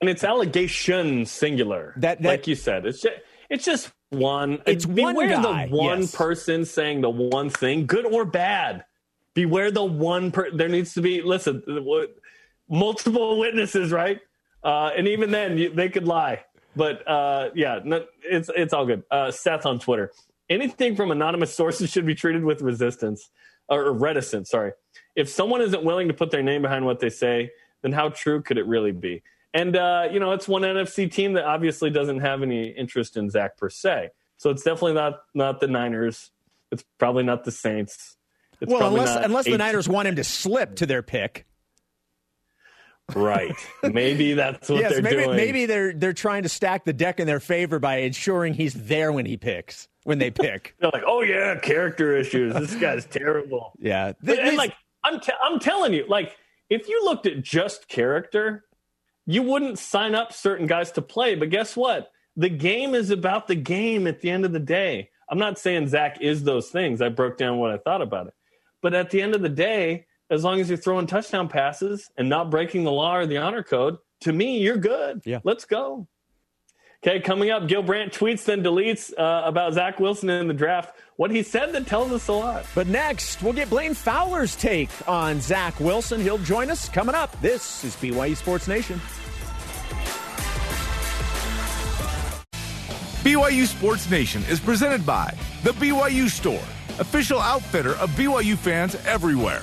And 0.00 0.08
it's 0.08 0.24
allegation 0.24 1.26
singular. 1.26 1.94
That, 1.96 2.22
that 2.22 2.28
like 2.28 2.46
you 2.46 2.54
said, 2.54 2.86
it's 2.86 3.02
just 3.02 3.16
it's 3.50 3.64
just 3.64 3.92
one. 4.10 4.62
It's 4.66 4.86
Beware 4.86 5.14
one 5.14 5.28
guy. 5.28 5.66
the 5.66 5.76
one 5.76 6.00
yes. 6.00 6.14
person 6.14 6.64
saying 6.64 7.00
the 7.00 7.10
one 7.10 7.50
thing, 7.50 7.86
good 7.86 8.06
or 8.06 8.24
bad. 8.24 8.84
Beware 9.34 9.70
the 9.70 9.84
one 9.84 10.30
per. 10.30 10.50
There 10.50 10.68
needs 10.68 10.94
to 10.94 11.00
be 11.00 11.22
listen 11.22 11.62
multiple 12.68 13.38
witnesses, 13.38 13.90
right? 13.92 14.20
Uh, 14.62 14.90
and 14.96 15.08
even 15.08 15.30
then, 15.30 15.58
you, 15.58 15.70
they 15.70 15.88
could 15.88 16.06
lie. 16.06 16.44
But 16.76 17.06
uh, 17.08 17.50
yeah, 17.54 17.80
no, 17.84 18.04
it's 18.22 18.50
it's 18.54 18.72
all 18.72 18.86
good. 18.86 19.02
Uh, 19.10 19.30
Seth 19.30 19.66
on 19.66 19.78
Twitter. 19.78 20.12
Anything 20.48 20.96
from 20.96 21.10
anonymous 21.10 21.54
sources 21.54 21.90
should 21.90 22.06
be 22.06 22.14
treated 22.14 22.44
with 22.44 22.60
resistance 22.60 23.30
or 23.68 23.92
reticence. 23.92 24.50
Sorry. 24.50 24.72
If 25.14 25.28
someone 25.28 25.60
isn't 25.60 25.84
willing 25.84 26.08
to 26.08 26.14
put 26.14 26.30
their 26.30 26.42
name 26.42 26.62
behind 26.62 26.84
what 26.84 26.98
they 26.98 27.10
say, 27.10 27.50
then 27.82 27.92
how 27.92 28.08
true 28.08 28.42
could 28.42 28.58
it 28.58 28.66
really 28.66 28.92
be? 28.92 29.22
And 29.52 29.76
uh, 29.76 30.08
you 30.12 30.20
know, 30.20 30.32
it's 30.32 30.46
one 30.46 30.62
NFC 30.62 31.10
team 31.10 31.32
that 31.34 31.44
obviously 31.44 31.90
doesn't 31.90 32.20
have 32.20 32.42
any 32.42 32.68
interest 32.68 33.16
in 33.16 33.30
Zach 33.30 33.56
per 33.56 33.68
se. 33.68 34.10
So 34.36 34.50
it's 34.50 34.62
definitely 34.62 34.94
not 34.94 35.20
not 35.34 35.60
the 35.60 35.66
Niners. 35.66 36.30
It's 36.70 36.84
probably 36.98 37.24
not 37.24 37.44
the 37.44 37.50
Saints. 37.50 38.16
It's 38.60 38.70
well, 38.70 38.86
unless 38.86 39.24
unless 39.24 39.44
the 39.46 39.58
Niners 39.58 39.88
want 39.88 40.08
him 40.08 40.16
to 40.16 40.24
slip 40.24 40.76
to 40.76 40.86
their 40.86 41.02
pick. 41.02 41.46
Right. 43.14 43.54
Maybe 43.82 44.34
that's 44.34 44.68
what 44.68 44.80
yes, 44.80 44.92
they're 44.92 45.02
maybe, 45.02 45.24
doing. 45.24 45.36
Maybe 45.36 45.66
they're 45.66 45.92
they're 45.92 46.12
trying 46.12 46.44
to 46.44 46.48
stack 46.48 46.84
the 46.84 46.92
deck 46.92 47.20
in 47.20 47.26
their 47.26 47.40
favor 47.40 47.78
by 47.78 47.98
ensuring 47.98 48.54
he's 48.54 48.74
there 48.74 49.12
when 49.12 49.26
he 49.26 49.36
picks. 49.36 49.88
When 50.04 50.18
they 50.18 50.30
pick, 50.30 50.74
they're 50.80 50.90
like, 50.92 51.02
"Oh 51.06 51.22
yeah, 51.22 51.58
character 51.58 52.16
issues. 52.16 52.54
This 52.54 52.74
guy's 52.74 53.04
terrible." 53.04 53.72
Yeah, 53.78 54.12
and, 54.20 54.30
and 54.30 54.56
like 54.56 54.74
I'm 55.04 55.20
t- 55.20 55.32
I'm 55.42 55.58
telling 55.58 55.92
you, 55.92 56.06
like 56.08 56.36
if 56.70 56.88
you 56.88 57.04
looked 57.04 57.26
at 57.26 57.42
just 57.42 57.88
character, 57.88 58.64
you 59.30 59.42
wouldn't 59.42 59.78
sign 59.78 60.16
up 60.16 60.32
certain 60.32 60.66
guys 60.66 60.90
to 60.92 61.02
play. 61.02 61.36
But 61.36 61.50
guess 61.50 61.76
what? 61.76 62.10
The 62.36 62.48
game 62.48 62.96
is 62.96 63.10
about 63.10 63.46
the 63.46 63.54
game. 63.54 64.08
At 64.08 64.20
the 64.20 64.30
end 64.30 64.44
of 64.44 64.52
the 64.52 64.58
day, 64.58 65.10
I'm 65.28 65.38
not 65.38 65.56
saying 65.56 65.86
Zach 65.86 66.20
is 66.20 66.42
those 66.42 66.70
things. 66.70 67.00
I 67.00 67.10
broke 67.10 67.38
down 67.38 67.58
what 67.58 67.70
I 67.70 67.78
thought 67.78 68.02
about 68.02 68.26
it, 68.26 68.34
but 68.82 68.92
at 68.92 69.10
the 69.10 69.22
end 69.22 69.36
of 69.36 69.42
the 69.42 69.48
day, 69.48 70.06
as 70.30 70.42
long 70.42 70.60
as 70.60 70.68
you're 70.68 70.78
throwing 70.78 71.06
touchdown 71.06 71.48
passes 71.48 72.10
and 72.16 72.28
not 72.28 72.50
breaking 72.50 72.82
the 72.82 72.90
law 72.90 73.16
or 73.16 73.26
the 73.26 73.36
honor 73.36 73.62
code, 73.62 73.98
to 74.22 74.32
me, 74.32 74.58
you're 74.58 74.76
good. 74.76 75.22
Yeah. 75.24 75.38
Let's 75.44 75.64
go. 75.64 76.08
Okay, 77.02 77.20
coming 77.20 77.50
up, 77.50 77.66
Gil 77.66 77.82
Brandt 77.82 78.12
tweets 78.12 78.44
then 78.44 78.62
deletes 78.62 79.12
uh, 79.16 79.42
about 79.46 79.74
Zach 79.74 80.00
Wilson 80.00 80.28
in 80.28 80.48
the 80.48 80.54
draft. 80.54 80.98
What 81.20 81.30
he 81.30 81.42
said 81.42 81.74
that 81.74 81.86
tells 81.86 82.12
us 82.12 82.28
a 82.28 82.32
lot. 82.32 82.64
But 82.74 82.86
next, 82.86 83.42
we'll 83.42 83.52
get 83.52 83.68
Blaine 83.68 83.92
Fowler's 83.92 84.56
take 84.56 84.88
on 85.06 85.38
Zach 85.38 85.78
Wilson. 85.78 86.22
He'll 86.22 86.38
join 86.38 86.70
us 86.70 86.88
coming 86.88 87.14
up. 87.14 87.38
This 87.42 87.84
is 87.84 87.94
BYU 87.96 88.34
Sports 88.34 88.66
Nation. 88.66 88.98
BYU 93.22 93.66
Sports 93.66 94.10
Nation 94.10 94.42
is 94.48 94.60
presented 94.60 95.04
by 95.04 95.36
The 95.62 95.72
BYU 95.72 96.30
Store, 96.30 96.64
official 96.98 97.38
outfitter 97.38 97.96
of 97.96 98.08
BYU 98.12 98.56
fans 98.56 98.94
everywhere. 99.04 99.60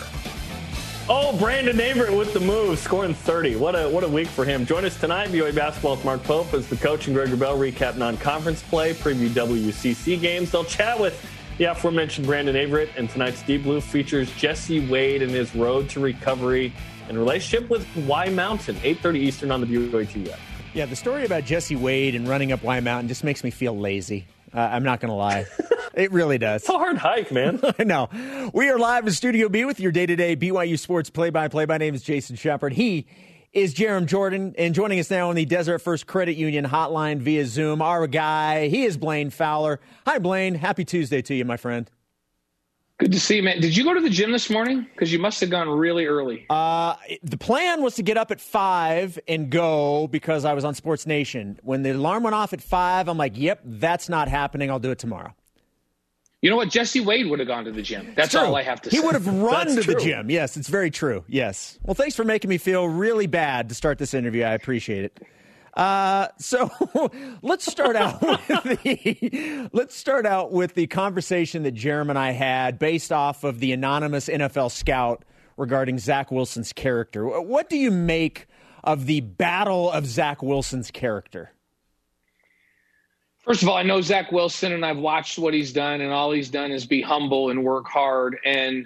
Oh, 1.10 1.36
Brandon 1.40 1.82
Averette 1.82 2.16
with 2.16 2.34
the 2.34 2.40
move, 2.40 2.78
scoring 2.78 3.16
30. 3.16 3.56
What 3.56 3.74
a 3.74 3.90
what 3.90 4.04
a 4.04 4.08
week 4.08 4.28
for 4.28 4.46
him. 4.46 4.64
Join 4.64 4.86
us 4.86 5.00
tonight, 5.00 5.30
BYU 5.30 5.56
basketball 5.56 5.96
with 5.96 6.06
Mark 6.06 6.22
Pope 6.22 6.54
as 6.54 6.68
the 6.68 6.76
coach 6.76 7.08
and 7.08 7.16
Greg 7.16 7.30
Wrubell 7.30 7.58
recap 7.58 7.98
non-conference 7.98 8.62
play, 8.62 8.94
preview 8.94 9.30
WCC 9.30 10.22
games. 10.22 10.52
They'll 10.52 10.64
chat 10.64 11.00
with 11.00 11.20
the 11.58 11.66
aforementioned 11.66 12.28
Brandon 12.28 12.56
Averette, 12.56 12.90
and 12.98 13.10
tonight's 13.10 13.42
Deep 13.44 13.64
Blue 13.64 13.82
features 13.82 14.32
Jesse 14.36 14.88
Wade 14.88 15.22
and 15.22 15.32
his 15.32 15.56
road 15.56 15.90
to 15.90 16.00
recovery 16.00 16.74
and 17.10 17.18
relationship 17.18 17.70
with 17.70 17.88
Y 17.96 18.30
Mountain, 18.30 18.76
8.30 18.78 19.16
Eastern 19.18 19.52
on 19.52 19.62
the 19.62 19.68
BYU 19.68 19.90
TV 19.90 20.32
app. 20.32 20.40
Yeah, 20.74 20.86
the 20.86 20.96
story 20.96 21.26
about 21.26 21.46
Jesse 21.46 21.76
Wade 21.76 22.16
and 22.16 22.28
running 22.28 22.52
up 22.52 22.62
Y 22.64 22.80
Mountain 22.80 23.08
just 23.08 23.24
makes 23.24 23.44
me 23.44 23.50
feel 23.50 23.78
lazy. 23.78 24.28
Uh, 24.54 24.60
I'm 24.60 24.84
not 24.84 25.00
going 25.00 25.10
to 25.10 25.16
lie. 25.16 25.46
It 25.98 26.12
really 26.12 26.38
does. 26.38 26.62
It's 26.62 26.70
a 26.70 26.78
hard 26.78 26.98
hike, 26.98 27.32
man. 27.32 27.60
I 27.80 27.84
know. 27.84 28.08
We 28.54 28.70
are 28.70 28.78
live 28.78 29.08
in 29.08 29.14
Studio 29.14 29.50
B 29.50 29.66
with 29.66 29.80
your 29.80 29.92
day 29.92 30.06
to 30.06 30.16
day 30.16 30.36
BYU 30.36 30.78
Sports 30.78 31.10
play 31.10 31.32
by 31.32 31.48
play. 31.48 31.66
My 31.66 31.80
name 31.80 31.96
is 31.96 32.04
Jason 32.04 32.36
Shepard. 32.36 32.74
He 32.74 33.08
is 33.54 33.74
Jarom 33.74 34.06
Jordan, 34.06 34.54
and 34.58 34.76
joining 34.76 35.00
us 35.00 35.10
now 35.10 35.30
on 35.30 35.36
the 35.36 35.46
Deseret 35.46 35.82
First 35.82 36.08
Credit 36.08 36.36
Union 36.36 36.66
hotline 36.66 37.20
via 37.20 37.46
Zoom, 37.46 37.82
our 37.82 38.08
guy, 38.08 38.68
he 38.68 38.84
is 38.84 38.98
Blaine 38.98 39.30
Fowler. 39.30 39.80
Hi, 40.06 40.20
Blaine. 40.20 40.56
Happy 40.56 40.86
Tuesday 40.86 41.22
to 41.24 41.34
you, 41.34 41.46
my 41.46 41.58
friend. 41.58 41.90
Good 43.00 43.12
to 43.12 43.20
see 43.20 43.36
you, 43.36 43.44
man. 43.44 43.62
Did 43.62 43.78
you 43.78 43.84
go 43.84 43.94
to 43.94 44.02
the 44.02 44.10
gym 44.10 44.32
this 44.32 44.50
morning? 44.50 44.88
Because 44.92 45.14
you 45.14 45.20
must 45.20 45.40
have 45.42 45.52
gone 45.52 45.70
really 45.70 46.08
early. 46.08 46.48
Uh, 46.50 46.96
the 47.22 47.38
plan 47.38 47.84
was 47.84 47.94
to 47.96 48.04
get 48.04 48.18
up 48.18 48.32
at 48.32 48.42
five 48.42 49.20
and 49.28 49.52
go 49.52 50.08
because 50.08 50.46
I 50.46 50.54
was 50.54 50.66
on 50.66 50.74
Sports 50.74 51.06
Nation. 51.06 51.60
When 51.62 51.84
the 51.84 51.92
alarm 51.92 52.24
went 52.24 52.34
off 52.34 52.54
at 52.54 52.62
five, 52.62 53.08
I'm 53.08 53.18
like, 53.18 53.38
"Yep, 53.38 53.62
that's 53.66 54.10
not 54.10 54.28
happening. 54.28 54.72
I'll 54.72 54.80
do 54.80 54.90
it 54.90 54.98
tomorrow." 54.98 55.36
You 56.42 56.52
know 56.52 56.56
what? 56.56 56.70
Jesse 56.70 57.00
Wade 57.00 57.28
would 57.28 57.40
have 57.40 57.48
gone 57.48 57.66
to 57.66 57.72
the 57.72 57.82
gym. 57.82 58.14
That's 58.16 58.36
all 58.36 58.56
I 58.56 58.62
have 58.62 58.82
to 58.84 58.90
he 58.90 58.98
say. 58.98 59.02
He 59.02 59.06
would 59.06 59.16
have 59.16 59.28
run 59.28 59.68
That's 59.68 59.76
to 59.76 59.84
true. 59.84 59.94
the 59.96 60.00
gym. 60.00 60.30
Yes, 60.30 60.56
it's 60.56 60.68
very 60.68 60.92
true. 60.92 61.24
Yes. 61.28 61.80
Well, 61.84 61.96
thanks 61.96 62.16
for 62.16 62.24
making 62.24 62.50
me 62.50 62.60
feel 62.60 62.88
really 62.88 63.26
bad 63.26 63.70
to 63.70 63.76
start 63.76 63.98
this 63.98 64.14
interview. 64.14 64.44
I 64.44 64.52
appreciate 64.54 65.06
it. 65.06 65.20
Uh, 65.74 66.28
so 66.40 66.72
let's 67.42 67.66
start 67.72 67.96
out 67.96 68.22
with 68.48 68.82
the 68.84 69.70
let's 69.74 69.96
start 69.96 70.26
out 70.26 70.52
with 70.52 70.74
the 70.74 70.88
conversation 70.88 71.64
that 71.64 71.76
Jarom 71.76 72.10
and 72.10 72.18
I 72.18 72.32
had 72.32 72.80
based 72.80 73.12
off 73.12 73.44
of 73.44 73.60
the 73.60 73.72
anonymous 73.72 74.28
NFL 74.28 74.72
scout 74.72 75.24
regarding 75.56 75.98
Zach 76.00 76.32
Wilson's 76.32 76.74
character. 76.74 77.28
What 77.28 77.70
do 77.70 77.78
you 77.78 77.92
make 77.92 78.48
of 78.84 79.06
the 79.06 79.22
battle 79.22 79.92
of 79.92 80.06
Zach 80.06 80.42
Wilson's 80.42 80.92
character? 80.92 81.52
First 83.48 83.64
of 83.64 83.70
all, 83.70 83.78
I 83.78 83.84
know 83.84 84.02
Zach 84.02 84.34
Wilson 84.34 84.74
and 84.74 84.86
I've 84.86 84.98
watched 84.98 85.40
what 85.40 85.54
he's 85.54 85.72
done, 85.72 86.02
and 86.02 86.12
all 86.12 86.34
he's 86.34 86.50
done 86.50 86.70
is 86.70 86.86
be 86.86 87.02
humble 87.02 87.50
and 87.50 87.64
work 87.64 87.88
hard. 87.88 88.38
And 88.44 88.86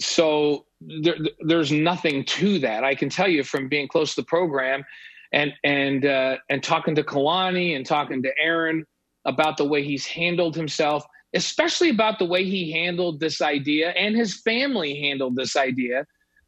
so 0.00 0.66
there, 0.80 1.14
there's 1.46 1.70
nothing 1.70 2.24
to 2.24 2.58
that. 2.58 2.82
I 2.82 2.96
can 2.96 3.08
tell 3.08 3.28
you 3.28 3.44
from 3.44 3.68
being 3.68 3.86
close 3.86 4.16
to 4.16 4.22
the 4.22 4.26
program 4.26 4.84
and 5.32 5.52
and 5.62 6.04
uh, 6.04 6.38
and 6.48 6.60
talking 6.60 6.96
to 6.96 7.04
Kalani 7.04 7.76
and 7.76 7.86
talking 7.86 8.20
to 8.24 8.32
Aaron 8.42 8.84
about 9.26 9.56
the 9.56 9.64
way 9.64 9.84
he's 9.84 10.06
handled 10.06 10.56
himself, 10.56 11.04
especially 11.34 11.90
about 11.90 12.18
the 12.18 12.24
way 12.24 12.44
he 12.44 12.72
handled 12.72 13.20
this 13.20 13.40
idea 13.40 13.90
and 13.90 14.16
his 14.16 14.40
family 14.40 14.98
handled 14.98 15.36
this 15.36 15.54
idea 15.54 16.04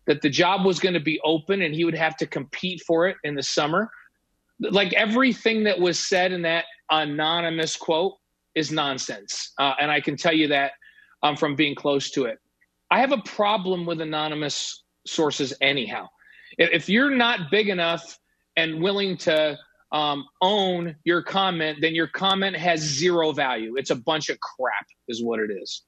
that 0.07 0.21
the 0.21 0.31
job 0.31 0.67
was 0.67 0.81
going 0.81 0.95
to 0.95 1.01
be 1.01 1.21
open 1.23 1.63
and 1.63 1.77
he 1.77 1.85
would 1.85 1.95
have 1.95 2.17
to 2.17 2.27
compete 2.27 2.83
for 2.85 3.07
it 3.07 3.17
in 3.23 3.37
the 3.37 3.43
summer. 3.43 3.89
Like 4.59 4.93
everything 4.95 5.63
that 5.65 5.79
was 5.79 6.01
said 6.01 6.33
in 6.33 6.43
that 6.43 6.65
anonymous 6.91 7.77
quote 7.77 8.15
is 8.55 8.71
nonsense. 8.71 9.53
Uh, 9.59 9.75
and 9.81 9.91
I 9.91 10.01
can 10.01 10.17
tell 10.17 10.33
you 10.33 10.49
that 10.49 10.73
um, 11.23 11.37
from 11.37 11.57
being 11.57 11.75
close 11.75 12.11
to 12.13 12.25
it. 12.25 12.39
I 12.91 13.01
have 13.01 13.13
a 13.13 13.23
problem 13.23 13.87
with 13.87 14.01
anonymous 14.01 14.85
sources, 15.07 15.55
anyhow. 15.61 16.09
If, 16.59 16.71
if 16.73 16.89
you're 16.89 17.11
not 17.11 17.51
big 17.51 17.69
enough 17.69 18.19
and 18.57 18.83
willing 18.83 19.17
to 19.19 19.59
um, 19.93 20.27
own 20.41 20.97
your 21.05 21.23
comment, 21.23 21.79
then 21.81 21.95
your 21.95 22.07
comment 22.09 22.57
has 22.57 22.81
zero 22.81 23.33
value. 23.33 23.77
It's 23.77 23.91
a 23.91 23.97
bunch 23.97 24.29
of 24.29 24.39
crap, 24.41 24.87
is 25.09 25.23
what 25.23 25.41
it 25.41 25.51
is. 25.51 25.83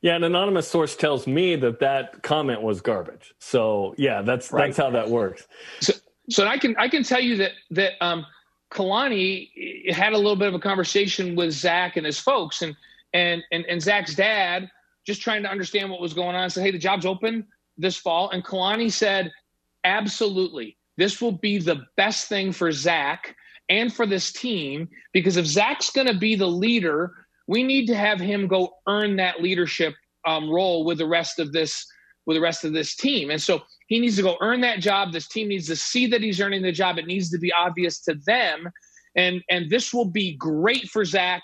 Yeah, 0.00 0.14
an 0.14 0.24
anonymous 0.24 0.68
source 0.68 0.94
tells 0.94 1.26
me 1.26 1.56
that 1.56 1.80
that 1.80 2.22
comment 2.22 2.62
was 2.62 2.80
garbage. 2.80 3.34
So 3.40 3.94
yeah, 3.98 4.22
that's 4.22 4.52
right. 4.52 4.66
that's 4.66 4.76
how 4.76 4.90
that 4.90 5.08
works. 5.08 5.46
So, 5.80 5.92
so 6.30 6.46
I 6.46 6.56
can 6.56 6.76
I 6.78 6.88
can 6.88 7.02
tell 7.02 7.20
you 7.20 7.36
that 7.38 7.52
that 7.70 7.92
um, 8.00 8.24
Kalani 8.70 9.92
had 9.92 10.12
a 10.12 10.16
little 10.16 10.36
bit 10.36 10.48
of 10.48 10.54
a 10.54 10.58
conversation 10.58 11.34
with 11.36 11.52
Zach 11.52 11.96
and 11.96 12.06
his 12.06 12.18
folks, 12.18 12.62
and 12.62 12.76
and 13.12 13.42
and, 13.52 13.64
and 13.66 13.82
Zach's 13.82 14.14
dad 14.14 14.70
just 15.06 15.22
trying 15.22 15.42
to 15.42 15.50
understand 15.50 15.90
what 15.90 16.00
was 16.00 16.14
going 16.14 16.36
on. 16.36 16.50
Said, 16.50 16.64
"Hey, 16.64 16.70
the 16.70 16.78
job's 16.78 17.06
open 17.06 17.46
this 17.76 17.96
fall," 17.96 18.30
and 18.30 18.44
Kalani 18.44 18.92
said, 18.92 19.32
"Absolutely, 19.84 20.76
this 20.96 21.20
will 21.20 21.32
be 21.32 21.58
the 21.58 21.86
best 21.96 22.28
thing 22.28 22.52
for 22.52 22.70
Zach 22.72 23.34
and 23.68 23.92
for 23.92 24.06
this 24.06 24.32
team 24.32 24.88
because 25.12 25.36
if 25.36 25.46
Zach's 25.46 25.90
going 25.90 26.06
to 26.06 26.18
be 26.18 26.34
the 26.34 26.46
leader, 26.46 27.12
we 27.46 27.62
need 27.62 27.86
to 27.86 27.94
have 27.94 28.20
him 28.20 28.46
go 28.46 28.74
earn 28.86 29.16
that 29.16 29.40
leadership 29.42 29.94
um, 30.26 30.50
role 30.50 30.84
with 30.84 30.98
the 30.98 31.06
rest 31.06 31.38
of 31.38 31.52
this 31.52 31.86
with 32.28 32.36
the 32.36 32.40
rest 32.40 32.64
of 32.64 32.72
this 32.72 32.94
team, 32.94 33.30
and 33.30 33.42
so." 33.42 33.62
He 33.88 33.98
needs 33.98 34.16
to 34.16 34.22
go 34.22 34.36
earn 34.42 34.60
that 34.60 34.80
job. 34.80 35.12
This 35.12 35.28
team 35.28 35.48
needs 35.48 35.66
to 35.68 35.76
see 35.76 36.06
that 36.08 36.22
he's 36.22 36.40
earning 36.40 36.62
the 36.62 36.72
job. 36.72 36.98
It 36.98 37.06
needs 37.06 37.30
to 37.30 37.38
be 37.38 37.52
obvious 37.52 38.00
to 38.02 38.14
them. 38.26 38.68
And 39.16 39.42
and 39.50 39.70
this 39.70 39.92
will 39.94 40.10
be 40.10 40.36
great 40.36 40.88
for 40.90 41.04
Zach 41.04 41.42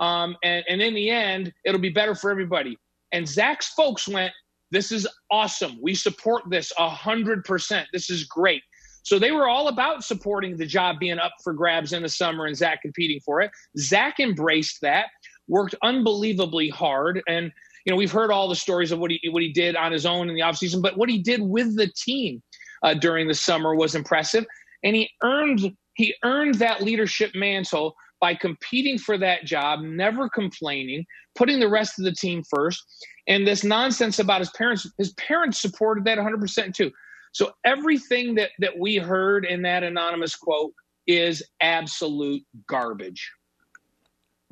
Um, 0.00 0.36
and, 0.42 0.64
and 0.68 0.82
in 0.82 0.94
the 0.94 1.08
end, 1.08 1.52
it'll 1.64 1.80
be 1.80 1.90
better 1.90 2.16
for 2.16 2.30
everybody. 2.30 2.76
And 3.12 3.28
Zach's 3.28 3.68
folks 3.74 4.08
went, 4.08 4.32
This 4.72 4.90
is 4.90 5.06
awesome. 5.30 5.78
We 5.80 5.94
support 5.94 6.42
this 6.50 6.72
100%. 6.78 7.86
This 7.92 8.10
is 8.10 8.24
great. 8.24 8.62
So 9.04 9.18
they 9.18 9.32
were 9.32 9.48
all 9.48 9.68
about 9.68 10.02
supporting 10.02 10.56
the 10.56 10.66
job 10.66 10.98
being 10.98 11.20
up 11.20 11.32
for 11.44 11.52
grabs 11.52 11.92
in 11.92 12.02
the 12.02 12.08
summer 12.08 12.46
and 12.46 12.56
Zach 12.56 12.82
competing 12.82 13.20
for 13.24 13.40
it. 13.42 13.50
Zach 13.78 14.18
embraced 14.18 14.80
that, 14.82 15.06
worked 15.46 15.76
unbelievably 15.82 16.70
hard. 16.70 17.22
And, 17.28 17.52
you 17.84 17.92
know, 17.92 17.96
we've 17.96 18.12
heard 18.12 18.30
all 18.30 18.48
the 18.48 18.56
stories 18.56 18.92
of 18.92 18.98
what 18.98 19.10
he, 19.10 19.20
what 19.30 19.42
he 19.42 19.52
did 19.52 19.76
on 19.76 19.92
his 19.92 20.06
own 20.06 20.28
in 20.28 20.34
the 20.34 20.40
offseason, 20.40 20.80
but 20.80 20.96
what 20.96 21.08
he 21.08 21.18
did 21.18 21.42
with 21.42 21.76
the 21.76 21.90
team 21.96 22.42
uh, 22.82 22.94
during 22.94 23.28
the 23.28 23.34
summer 23.34 23.74
was 23.74 23.94
impressive. 23.94 24.44
And 24.82 24.96
he 24.96 25.10
earned 25.22 25.74
he 25.96 26.14
earned 26.24 26.56
that 26.56 26.82
leadership 26.82 27.32
mantle 27.34 27.94
by 28.20 28.34
competing 28.34 28.98
for 28.98 29.16
that 29.18 29.44
job, 29.44 29.80
never 29.80 30.28
complaining, 30.28 31.04
putting 31.36 31.60
the 31.60 31.68
rest 31.68 31.98
of 31.98 32.04
the 32.04 32.12
team 32.12 32.42
first. 32.50 32.82
And 33.28 33.46
this 33.46 33.62
nonsense 33.62 34.18
about 34.18 34.40
his 34.40 34.50
parents, 34.50 34.90
his 34.98 35.12
parents 35.12 35.60
supported 35.60 36.04
that 36.06 36.18
100% 36.18 36.74
too. 36.74 36.90
So 37.32 37.52
everything 37.64 38.34
that 38.36 38.50
that 38.60 38.78
we 38.78 38.96
heard 38.96 39.44
in 39.44 39.62
that 39.62 39.82
anonymous 39.82 40.36
quote 40.36 40.72
is 41.06 41.42
absolute 41.60 42.42
garbage. 42.68 43.30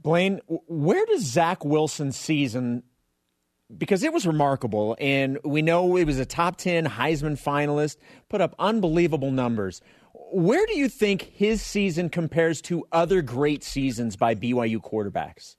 Blaine, 0.00 0.40
where 0.46 1.06
does 1.06 1.24
Zach 1.24 1.64
Wilson's 1.64 2.16
season 2.16 2.82
because 3.78 4.02
it 4.02 4.12
was 4.12 4.26
remarkable 4.26 4.96
and 5.00 5.38
we 5.44 5.62
know 5.62 5.96
it 5.96 6.04
was 6.04 6.18
a 6.18 6.26
top 6.26 6.56
10 6.56 6.86
Heisman 6.86 7.40
finalist, 7.40 7.96
put 8.28 8.40
up 8.40 8.54
unbelievable 8.58 9.30
numbers. 9.30 9.80
Where 10.14 10.64
do 10.66 10.76
you 10.76 10.88
think 10.88 11.22
his 11.22 11.62
season 11.62 12.08
compares 12.08 12.60
to 12.62 12.86
other 12.92 13.22
great 13.22 13.62
seasons 13.62 14.16
by 14.16 14.34
BYU 14.34 14.78
quarterbacks? 14.78 15.56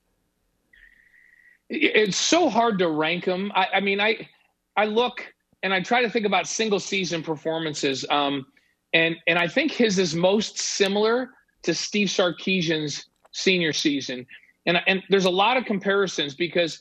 It's 1.68 2.16
so 2.16 2.48
hard 2.48 2.78
to 2.80 2.88
rank 2.88 3.24
them. 3.24 3.50
I, 3.54 3.66
I 3.74 3.80
mean, 3.80 4.00
I 4.00 4.28
I 4.76 4.84
look 4.86 5.32
and 5.62 5.72
I 5.72 5.80
try 5.80 6.02
to 6.02 6.10
think 6.10 6.26
about 6.26 6.46
single 6.46 6.80
season 6.80 7.22
performances. 7.22 8.04
Um, 8.10 8.46
and 8.92 9.16
and 9.26 9.38
I 9.38 9.48
think 9.48 9.72
his 9.72 9.98
is 9.98 10.14
most 10.14 10.58
similar 10.58 11.30
to 11.62 11.74
Steve 11.74 12.08
Sarkisian's 12.08 13.06
senior 13.32 13.72
season. 13.72 14.26
And 14.66 14.78
and 14.86 15.02
there's 15.08 15.24
a 15.24 15.30
lot 15.30 15.56
of 15.56 15.64
comparisons 15.64 16.34
because 16.34 16.80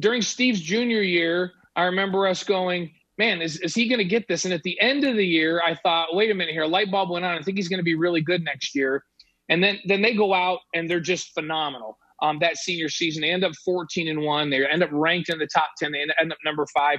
during 0.00 0.22
Steve's 0.22 0.60
junior 0.60 1.02
year, 1.02 1.52
I 1.76 1.84
remember 1.84 2.26
us 2.26 2.42
going, 2.44 2.90
man, 3.18 3.42
is, 3.42 3.58
is 3.58 3.74
he 3.74 3.88
going 3.88 3.98
to 3.98 4.04
get 4.04 4.26
this? 4.28 4.44
And 4.44 4.54
at 4.54 4.62
the 4.62 4.80
end 4.80 5.04
of 5.04 5.16
the 5.16 5.26
year, 5.26 5.62
I 5.64 5.74
thought, 5.74 6.14
wait 6.14 6.30
a 6.30 6.34
minute 6.34 6.52
here, 6.52 6.66
light 6.66 6.90
bulb 6.90 7.10
went 7.10 7.24
on. 7.24 7.38
I 7.38 7.42
think 7.42 7.56
he's 7.56 7.68
going 7.68 7.78
to 7.78 7.84
be 7.84 7.94
really 7.94 8.20
good 8.20 8.42
next 8.42 8.74
year. 8.74 9.04
And 9.48 9.62
then 9.62 9.78
then 9.84 10.00
they 10.00 10.14
go 10.14 10.32
out 10.32 10.60
and 10.74 10.88
they're 10.88 11.00
just 11.00 11.34
phenomenal. 11.34 11.98
Um, 12.22 12.38
that 12.40 12.56
senior 12.56 12.88
season, 12.88 13.22
they 13.22 13.30
end 13.30 13.44
up 13.44 13.52
14 13.64 14.08
and 14.08 14.22
one. 14.22 14.50
They 14.50 14.64
end 14.66 14.82
up 14.82 14.90
ranked 14.92 15.30
in 15.30 15.38
the 15.38 15.48
top 15.52 15.70
10. 15.78 15.92
They 15.92 16.00
end 16.00 16.32
up 16.32 16.38
number 16.44 16.66
five 16.74 16.98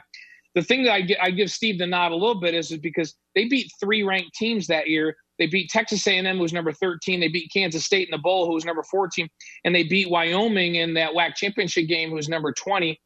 the 0.55 0.61
thing 0.61 0.83
that 0.83 0.91
I, 0.91 1.01
get, 1.01 1.17
I 1.21 1.31
give 1.31 1.49
Steve 1.49 1.79
the 1.79 1.87
nod 1.87 2.11
a 2.11 2.15
little 2.15 2.39
bit 2.39 2.53
is, 2.53 2.71
is 2.71 2.79
because 2.79 3.15
they 3.35 3.47
beat 3.47 3.71
three 3.79 4.03
ranked 4.03 4.35
teams 4.35 4.67
that 4.67 4.87
year. 4.87 5.15
They 5.41 5.47
beat 5.47 5.71
Texas 5.71 6.05
A&M, 6.05 6.35
who 6.35 6.41
was 6.43 6.53
number 6.53 6.71
13. 6.71 7.19
They 7.19 7.27
beat 7.27 7.51
Kansas 7.51 7.83
State 7.83 8.07
in 8.07 8.11
the 8.11 8.19
bowl, 8.19 8.45
who 8.45 8.53
was 8.53 8.63
number 8.63 8.83
14, 8.83 9.27
and 9.65 9.73
they 9.73 9.81
beat 9.81 10.07
Wyoming 10.07 10.75
in 10.75 10.93
that 10.93 11.13
WAC 11.13 11.33
championship 11.33 11.87
game, 11.87 12.09
who 12.09 12.15
was 12.15 12.29
number 12.29 12.53
20. 12.53 13.01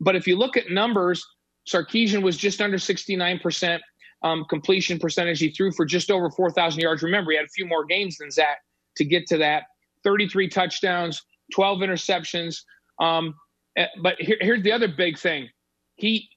But 0.00 0.14
if 0.14 0.24
you 0.28 0.36
look 0.36 0.56
at 0.56 0.70
numbers, 0.70 1.26
Sarkisian 1.68 2.22
was 2.22 2.36
just 2.36 2.60
under 2.60 2.76
69% 2.76 3.80
um, 4.22 4.44
completion 4.48 5.00
percentage. 5.00 5.40
He 5.40 5.50
threw 5.50 5.72
for 5.72 5.84
just 5.84 6.12
over 6.12 6.30
4,000 6.30 6.80
yards. 6.80 7.02
Remember, 7.02 7.32
he 7.32 7.36
had 7.36 7.46
a 7.46 7.48
few 7.48 7.66
more 7.66 7.84
games 7.84 8.18
than 8.18 8.30
Zach 8.30 8.58
to 8.96 9.04
get 9.04 9.26
to 9.26 9.38
that. 9.38 9.64
33 10.04 10.48
touchdowns, 10.48 11.20
12 11.52 11.80
interceptions. 11.80 12.58
Um, 13.00 13.34
eh, 13.76 13.86
but 14.00 14.14
here, 14.20 14.36
here's 14.40 14.62
the 14.62 14.70
other 14.70 14.86
big 14.86 15.18
thing. 15.18 15.48
He 15.96 16.28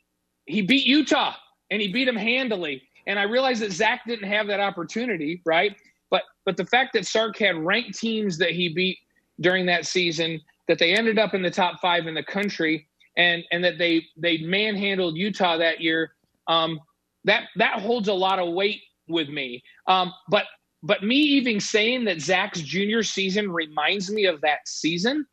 he 0.46 0.64
beat 0.64 0.88
Utah 0.88 1.36
and 1.70 1.80
he 1.80 1.94
beat 1.94 2.08
him 2.08 2.16
handily. 2.16 2.82
And 3.08 3.20
I 3.20 3.24
realized 3.24 3.62
that 3.62 3.72
Zach 3.72 4.02
didn't 4.08 4.30
have 4.30 4.48
that 4.48 4.60
opportunity, 4.60 5.42
right? 5.46 5.76
But 6.10 6.24
but 6.46 6.58
the 6.58 6.66
fact 6.66 6.94
that 6.94 7.06
Sark 7.06 7.38
had 7.38 7.58
ranked 7.58 7.98
teams 7.98 8.38
that 8.38 8.52
he 8.52 8.70
beat 8.70 8.98
during 9.42 9.66
that 9.66 9.86
season, 9.86 10.40
that 10.68 10.80
they 10.80 10.94
ended 10.94 11.20
up 11.20 11.34
in 11.34 11.42
the 11.42 11.52
top 11.52 11.80
five 11.82 12.08
in 12.08 12.14
the 12.14 12.24
country, 12.24 12.88
and 13.18 13.44
and 13.52 13.64
that 13.64 13.78
they 13.78 14.06
they 14.18 14.38
manhandled 14.40 15.18
Utah 15.18 15.58
that 15.58 15.82
year, 15.82 16.14
um, 16.48 16.80
that 17.26 17.44
that 17.58 17.82
holds 17.82 18.08
a 18.08 18.14
lot 18.14 18.40
of 18.40 18.54
weight 18.54 18.82
with 19.08 19.30
me. 19.30 19.64
Um, 19.88 20.14
but 20.30 20.46
but 20.84 21.04
me 21.04 21.16
even 21.16 21.60
saying 21.60 22.06
that 22.06 22.22
Zach's 22.22 22.62
junior 22.62 23.04
season 23.04 23.52
reminds 23.52 24.12
me 24.12 24.26
of 24.26 24.42
that 24.42 24.68
season 24.68 25.26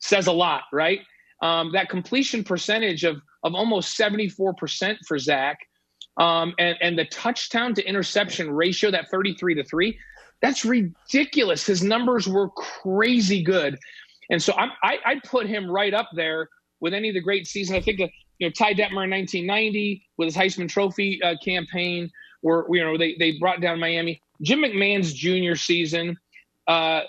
says 0.00 0.26
a 0.26 0.32
lot, 0.32 0.62
right? 0.72 1.00
Um, 1.42 1.70
that 1.72 1.88
completion 1.88 2.44
percentage 2.44 3.04
of 3.04 3.20
of 3.42 3.54
almost 3.54 3.96
74% 3.96 4.96
for 5.06 5.18
Zach. 5.18 5.58
Um, 6.18 6.54
and, 6.58 6.76
and 6.80 6.98
the 6.98 7.04
touchdown 7.06 7.74
to 7.74 7.84
interception 7.84 8.50
ratio, 8.50 8.90
that 8.90 9.10
33 9.10 9.54
to 9.56 9.64
3, 9.64 9.98
that's 10.40 10.64
ridiculous. 10.64 11.66
His 11.66 11.82
numbers 11.82 12.26
were 12.26 12.50
crazy 12.50 13.42
good. 13.42 13.78
And 14.30 14.42
so 14.42 14.54
I'm, 14.54 14.70
I, 14.82 14.98
I'd 15.04 15.22
put 15.22 15.46
him 15.46 15.70
right 15.70 15.94
up 15.94 16.08
there 16.14 16.48
with 16.80 16.94
any 16.94 17.08
of 17.08 17.14
the 17.14 17.20
great 17.20 17.46
seasons. 17.46 17.76
I 17.76 17.80
think, 17.80 18.00
uh, 18.00 18.08
you 18.38 18.46
know, 18.46 18.52
Ty 18.52 18.74
Detmer 18.74 19.04
in 19.04 19.10
1990 19.10 20.04
with 20.18 20.26
his 20.26 20.36
Heisman 20.36 20.68
Trophy 20.68 21.22
uh, 21.22 21.34
campaign, 21.44 22.10
where, 22.42 22.64
you 22.70 22.82
know, 22.82 22.98
they, 22.98 23.16
they 23.18 23.38
brought 23.38 23.60
down 23.60 23.80
Miami. 23.80 24.20
Jim 24.42 24.60
McMahon's 24.60 25.14
junior 25.14 25.56
season 25.56 26.16
uh, 26.66 27.00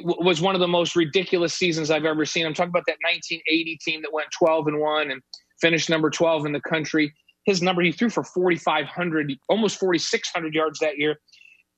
was 0.00 0.40
one 0.40 0.54
of 0.54 0.60
the 0.60 0.68
most 0.68 0.96
ridiculous 0.96 1.54
seasons 1.54 1.90
I've 1.90 2.06
ever 2.06 2.24
seen. 2.24 2.46
I'm 2.46 2.54
talking 2.54 2.70
about 2.70 2.84
that 2.86 2.96
1980 3.02 3.78
team 3.82 4.02
that 4.02 4.12
went 4.12 4.28
12 4.30 4.68
and 4.68 4.80
1 4.80 5.10
and 5.10 5.20
finished 5.60 5.90
number 5.90 6.08
12 6.08 6.46
in 6.46 6.52
the 6.52 6.60
country. 6.60 7.12
His 7.44 7.62
number, 7.62 7.82
he 7.82 7.92
threw 7.92 8.08
for 8.08 8.22
4,500, 8.22 9.32
almost 9.48 9.78
4,600 9.78 10.54
yards 10.54 10.78
that 10.78 10.98
year, 10.98 11.18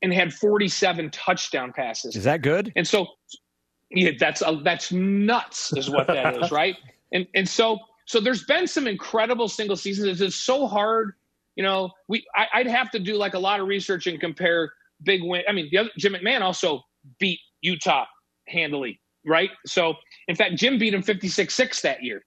and 0.03 0.13
had 0.13 0.33
47 0.33 1.11
touchdown 1.11 1.73
passes. 1.73 2.17
Is 2.17 2.25
that 2.25 2.43
good? 2.43 2.73
And 2.77 2.87
so, 2.87 3.07
yeah, 3.91 4.11
that's 4.19 4.43
uh, 4.43 4.61
that's 4.63 4.93
nuts, 4.93 5.73
is 5.77 5.89
what 5.89 6.07
that 6.09 6.43
is, 6.43 6.51
right? 6.51 6.77
And 7.13 7.27
and 7.35 7.49
so 7.49 7.79
so 8.07 8.21
there's 8.21 8.45
been 8.45 8.67
some 8.67 8.87
incredible 8.87 9.49
single 9.49 9.77
seasons. 9.77 10.21
It's 10.21 10.37
so 10.37 10.67
hard, 10.67 11.15
you 11.57 11.63
know. 11.63 11.91
We 12.09 12.27
I, 12.37 12.59
would 12.59 12.67
have 12.67 12.91
to 12.91 12.99
do 12.99 13.17
like 13.17 13.35
a 13.35 13.39
lot 13.39 13.61
of 13.61 13.69
research 13.69 14.07
and 14.07 14.21
compare 14.21 14.73
big 15.03 15.23
win. 15.23 15.43
I 15.49 15.53
mean, 15.53 15.69
the 15.71 15.79
other, 15.79 15.91
Jim 15.97 16.15
McMahon 16.15 16.43
also 16.43 16.83
beat 17.19 17.41
Utah 17.63 18.05
handily, 18.49 19.01
right? 19.25 19.51
So 19.65 19.95
in 20.29 20.37
fact, 20.37 20.57
Jim 20.57 20.79
beat 20.79 20.93
him 20.93 21.03
56-6 21.03 21.81
that 21.83 22.03
year 22.03 22.25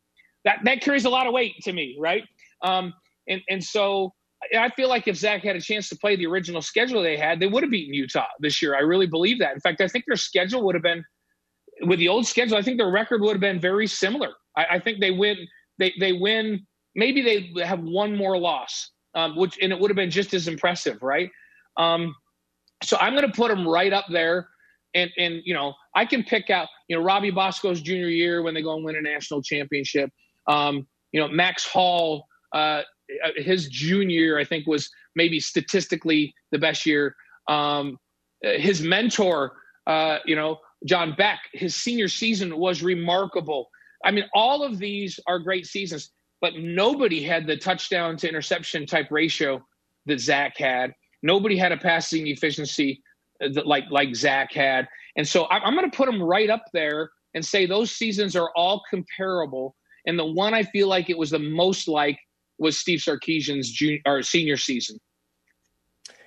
that 0.47 0.59
that 0.63 0.81
carries 0.81 1.05
a 1.05 1.09
lot 1.09 1.27
of 1.27 1.33
weight 1.33 1.55
to 1.63 1.73
me, 1.73 1.95
right? 1.99 2.23
Um, 2.63 2.93
and 3.27 3.41
and 3.49 3.63
so 3.63 4.13
I 4.55 4.69
feel 4.69 4.87
like 4.87 5.07
if 5.07 5.17
Zach 5.17 5.43
had 5.43 5.55
a 5.55 5.61
chance 5.61 5.89
to 5.89 5.97
play 5.97 6.15
the 6.15 6.27
original 6.27 6.61
schedule 6.61 7.01
they 7.01 7.17
had, 7.17 7.39
they 7.39 7.47
would 7.47 7.63
have 7.63 7.71
beaten 7.71 7.93
Utah 7.93 8.27
this 8.39 8.61
year. 8.61 8.75
I 8.75 8.81
really 8.81 9.07
believe 9.07 9.39
that. 9.39 9.53
In 9.53 9.59
fact, 9.59 9.81
I 9.81 9.87
think 9.87 10.05
their 10.07 10.15
schedule 10.15 10.63
would 10.65 10.75
have 10.75 10.83
been 10.83 11.03
with 11.81 11.99
the 11.99 12.07
old 12.07 12.27
schedule. 12.27 12.57
I 12.57 12.61
think 12.61 12.77
their 12.77 12.91
record 12.91 13.21
would 13.21 13.33
have 13.33 13.41
been 13.41 13.59
very 13.59 13.87
similar. 13.87 14.29
I, 14.55 14.65
I 14.71 14.79
think 14.79 14.99
they 14.99 15.11
win. 15.11 15.37
They 15.79 15.93
they 15.99 16.13
win. 16.13 16.65
Maybe 16.95 17.21
they 17.21 17.63
have 17.63 17.79
one 17.79 18.15
more 18.15 18.37
loss, 18.37 18.91
um, 19.15 19.35
which 19.35 19.57
and 19.61 19.71
it 19.71 19.79
would 19.79 19.89
have 19.89 19.95
been 19.95 20.11
just 20.11 20.33
as 20.33 20.47
impressive, 20.47 21.01
right? 21.01 21.29
Um, 21.77 22.15
so 22.83 22.97
I'm 22.99 23.13
going 23.15 23.29
to 23.29 23.35
put 23.35 23.49
them 23.49 23.67
right 23.67 23.93
up 23.93 24.05
there. 24.09 24.49
And 24.95 25.11
and 25.17 25.41
you 25.43 25.53
know 25.53 25.73
I 25.95 26.05
can 26.05 26.23
pick 26.23 26.49
out 26.49 26.67
you 26.87 26.97
know 26.97 27.03
Robbie 27.03 27.31
Bosco's 27.31 27.81
junior 27.81 28.07
year 28.07 28.41
when 28.41 28.53
they 28.53 28.61
go 28.61 28.75
and 28.75 28.85
win 28.85 28.95
a 28.95 29.01
national 29.01 29.41
championship. 29.41 30.09
Um, 30.47 30.87
you 31.11 31.19
know, 31.19 31.27
Max 31.27 31.65
Hall, 31.65 32.25
uh, 32.53 32.81
his 33.35 33.67
junior 33.67 34.19
year, 34.19 34.39
I 34.39 34.43
think, 34.43 34.67
was 34.67 34.89
maybe 35.15 35.39
statistically 35.39 36.33
the 36.51 36.59
best 36.59 36.85
year. 36.85 37.15
Um, 37.47 37.97
his 38.41 38.81
mentor, 38.81 39.53
uh, 39.87 40.19
you 40.25 40.35
know, 40.35 40.59
John 40.85 41.15
Beck, 41.17 41.39
his 41.53 41.75
senior 41.75 42.07
season 42.07 42.57
was 42.57 42.83
remarkable. 42.83 43.69
I 44.05 44.11
mean, 44.11 44.25
all 44.33 44.63
of 44.63 44.77
these 44.77 45.19
are 45.27 45.39
great 45.39 45.65
seasons, 45.65 46.11
but 46.41 46.53
nobody 46.57 47.23
had 47.23 47.47
the 47.47 47.57
touchdown 47.57 48.17
to 48.17 48.29
interception 48.29 48.85
type 48.85 49.07
ratio 49.09 49.65
that 50.05 50.19
Zach 50.19 50.57
had. 50.57 50.93
Nobody 51.23 51.57
had 51.57 51.71
a 51.71 51.77
passing 51.77 52.27
efficiency 52.27 53.01
that 53.39 53.65
like 53.65 53.85
like 53.89 54.15
Zach 54.15 54.53
had, 54.53 54.87
and 55.15 55.27
so 55.27 55.47
I'm 55.49 55.75
going 55.75 55.89
to 55.89 55.95
put 55.95 56.07
him 56.07 56.21
right 56.21 56.49
up 56.49 56.65
there 56.73 57.09
and 57.33 57.43
say 57.43 57.65
those 57.65 57.91
seasons 57.91 58.35
are 58.35 58.51
all 58.55 58.83
comparable 58.89 59.75
and 60.07 60.17
the 60.17 60.25
one 60.25 60.53
I 60.53 60.63
feel 60.63 60.87
like 60.87 61.09
it 61.09 61.17
was 61.17 61.29
the 61.29 61.37
most 61.37 61.87
like 61.87 62.17
was 62.57 62.77
Steve 62.77 62.99
Sarkisian's 62.99 63.69
junior 63.69 63.99
or 64.05 64.23
senior 64.23 64.57
season. 64.57 64.99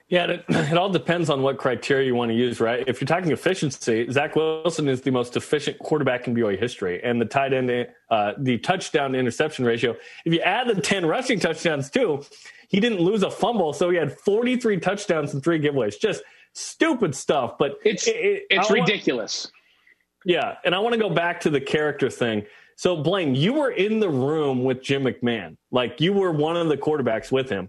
Yeah, 0.09 0.25
it, 0.27 0.45
it, 0.49 0.77
all 0.77 0.91
depends 0.91 1.31
on 1.31 1.43
what 1.43 1.57
criteria 1.57 2.07
you 2.07 2.15
want 2.15 2.31
to 2.31 2.37
use, 2.37 2.61
right? 2.61 2.85
If 2.87 3.01
you're 3.01 3.07
talking 3.07 3.31
efficiency, 3.31 4.11
Zach 4.11 4.37
Wilson 4.37 4.89
is 4.89 5.01
the 5.01 5.13
most 5.13 5.37
efficient 5.37 5.79
quarterback 5.79 6.27
in 6.27 6.35
BYU 6.35 6.59
history, 6.59 7.03
and 7.03 7.21
the 7.21 7.25
tight 7.25 7.53
end, 7.53 7.89
uh, 8.11 8.33
the 8.39 8.59
touchdown 8.59 9.15
interception 9.15 9.65
ratio. 9.65 9.97
If 10.25 10.35
you 10.35 10.41
add 10.41 10.69
the 10.69 10.81
ten 10.81 11.07
rushing 11.07 11.39
touchdowns 11.39 11.91
too, 11.91 12.25
he 12.69 12.81
didn't 12.81 13.01
lose 13.01 13.23
a 13.23 13.31
fumble, 13.31 13.73
so 13.73 13.91
he 13.91 13.97
had 13.97 14.13
43 14.21 14.79
touchdowns 14.79 15.33
and 15.33 15.43
three 15.43 15.61
giveaways. 15.61 15.99
Just 15.99 16.23
stupid 16.53 17.15
stuff, 17.15 17.57
but 17.59 17.79
it's 17.85 18.07
it, 18.07 18.45
it's 18.51 18.71
ridiculous. 18.71 19.51
Yeah, 20.25 20.57
and 20.65 20.75
I 20.75 20.81
want 20.81 20.93
to 20.93 21.01
go 21.01 21.09
back 21.09 21.41
to 21.41 21.51
the 21.51 21.61
character 21.61 22.11
thing. 22.11 22.45
So, 22.81 22.97
Blaine, 22.97 23.35
you 23.35 23.53
were 23.53 23.73
in 23.73 24.01
the 24.01 24.09
room 24.09 24.65
with 24.65 24.81
Jim 24.81 25.05
McMahon. 25.05 25.59
Like 25.71 26.01
you 26.01 26.15
were 26.15 26.33
one 26.33 26.57
of 26.57 26.71
the 26.71 26.79
quarterbacks 26.79 27.31
with 27.31 27.51
him. 27.51 27.69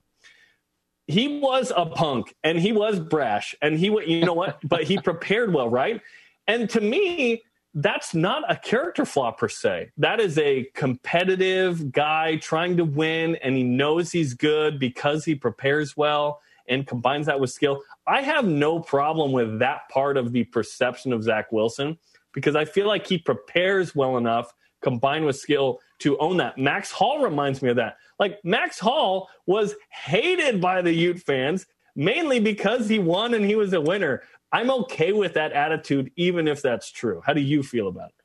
He 1.06 1.42
was 1.42 1.74
a 1.76 1.86
punk 1.86 2.34
and 2.46 2.58
he 2.58 2.72
was 2.72 2.98
brash 2.98 3.54
and 3.62 3.78
he, 3.78 3.90
went, 3.90 4.08
you 4.08 4.24
know 4.24 4.32
what? 4.32 4.60
but 4.64 4.86
he 4.86 4.98
prepared 4.98 5.54
well, 5.54 5.68
right? 5.68 6.00
And 6.48 6.70
to 6.70 6.80
me, 6.80 7.44
that's 7.74 8.16
not 8.16 8.50
a 8.50 8.56
character 8.56 9.04
flaw 9.04 9.32
per 9.34 9.50
se. 9.50 9.92
That 9.98 10.22
is 10.22 10.38
a 10.38 10.70
competitive 10.76 11.92
guy 11.92 12.38
trying 12.38 12.78
to 12.78 12.86
win 12.86 13.36
and 13.44 13.58
he 13.58 13.64
knows 13.64 14.14
he's 14.14 14.34
good 14.34 14.80
because 14.80 15.26
he 15.26 15.36
prepares 15.36 15.98
well 15.98 16.40
and 16.70 16.88
combines 16.88 17.26
that 17.26 17.38
with 17.38 17.50
skill. 17.52 17.84
I 18.08 18.22
have 18.22 18.46
no 18.46 18.80
problem 18.80 19.34
with 19.34 19.60
that 19.60 19.90
part 19.90 20.16
of 20.16 20.32
the 20.32 20.46
perception 20.46 21.12
of 21.12 21.22
Zach 21.22 21.52
Wilson 21.52 21.98
because 22.32 22.56
I 22.56 22.64
feel 22.64 22.88
like 22.88 23.06
he 23.06 23.18
prepares 23.18 23.94
well 23.94 24.16
enough 24.16 24.54
combined 24.82 25.26
with 25.26 25.36
skill 25.36 25.80
to 26.00 26.18
own 26.18 26.38
that. 26.38 26.58
Max 26.58 26.92
Hall 26.92 27.24
reminds 27.24 27.62
me 27.62 27.70
of 27.70 27.76
that. 27.76 27.98
Like 28.20 28.40
Max 28.44 28.80
Hall 28.80 29.30
was 29.46 29.76
hated 29.90 30.60
by 30.60 30.82
the 30.82 30.94
Ute 30.94 31.20
fans 31.20 31.66
mainly 31.96 32.40
because 32.40 32.88
he 32.88 33.00
won 33.00 33.34
and 33.34 33.46
he 33.46 33.56
was 33.56 33.74
a 33.74 33.82
winner. 33.82 34.24
I'm 34.52 34.70
okay 34.72 35.14
with 35.14 35.34
that 35.34 35.54
attitude, 35.54 36.12
even 36.16 36.48
if 36.48 36.62
that's 36.62 36.92
true. 36.92 37.22
How 37.26 37.34
do 37.34 37.42
you 37.42 37.64
feel 37.64 37.88
about 37.88 38.10
it? 38.10 38.16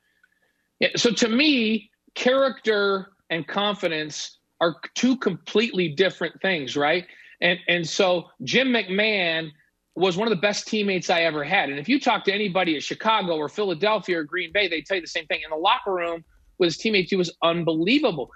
Yeah, 0.80 0.88
so 0.96 1.10
to 1.12 1.28
me, 1.28 1.90
character 2.14 3.12
and 3.30 3.46
confidence 3.46 4.38
are 4.60 4.76
two 4.94 5.16
completely 5.16 5.88
different 5.88 6.40
things, 6.40 6.76
right? 6.76 7.06
And 7.40 7.58
and 7.68 7.86
so 7.86 8.26
Jim 8.42 8.68
McMahon 8.68 9.50
was 9.94 10.16
one 10.16 10.28
of 10.28 10.30
the 10.30 10.40
best 10.40 10.68
teammates 10.68 11.08
I 11.08 11.22
ever 11.22 11.42
had. 11.42 11.70
And 11.70 11.78
if 11.78 11.88
you 11.88 11.98
talk 11.98 12.24
to 12.24 12.32
anybody 12.32 12.76
at 12.76 12.82
Chicago 12.82 13.36
or 13.36 13.48
Philadelphia 13.48 14.18
or 14.18 14.24
Green 14.24 14.52
Bay, 14.52 14.68
they 14.68 14.82
tell 14.82 14.96
you 14.96 15.00
the 15.00 15.06
same 15.08 15.26
thing. 15.26 15.40
In 15.42 15.50
the 15.50 15.56
locker 15.56 15.92
room 15.92 16.24
with 16.58 16.68
his 16.68 16.76
teammates, 16.78 17.10
he 17.10 17.16
was 17.16 17.34
unbelievable. 17.42 18.30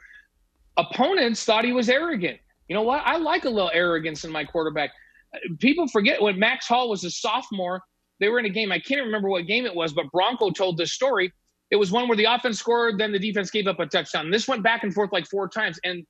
Opponents 0.77 1.45
thought 1.45 1.65
he 1.65 1.73
was 1.73 1.89
arrogant. 1.89 2.39
You 2.69 2.75
know 2.75 2.83
what? 2.83 3.03
I 3.05 3.17
like 3.17 3.45
a 3.45 3.51
little 3.51 3.71
arrogance 3.73 4.25
in 4.25 4.31
my 4.31 4.45
quarterback 4.45 4.93
people 5.59 5.89
forget 5.89 6.21
when 6.21 6.39
Max 6.39 6.67
Hall 6.67 6.89
was 6.89 7.05
a 7.05 7.11
sophomore, 7.11 7.83
they 8.19 8.29
were 8.29 8.39
in 8.39 8.47
a 8.47 8.51
game. 8.51 8.73
I 8.73 8.79
can't 8.79 9.03
remember 9.03 9.29
what 9.29 9.47
game 9.47 9.67
it 9.67 9.75
was, 9.75 9.93
but 9.93 10.11
Bronco 10.13 10.51
told 10.51 10.77
this 10.77 10.93
story. 10.93 11.33
It 11.71 11.77
was 11.77 11.93
one 11.93 12.09
where 12.09 12.17
the 12.17 12.25
offense 12.25 12.59
scored, 12.59 12.99
then 12.99 13.13
the 13.13 13.19
defense 13.19 13.51
gave 13.51 13.67
up 13.67 13.79
a 13.79 13.87
touchdown. 13.87 14.31
This 14.31 14.49
went 14.49 14.63
back 14.63 14.83
and 14.83 14.93
forth 14.93 15.13
like 15.13 15.27
four 15.27 15.49
times. 15.49 15.79
And 15.85 16.05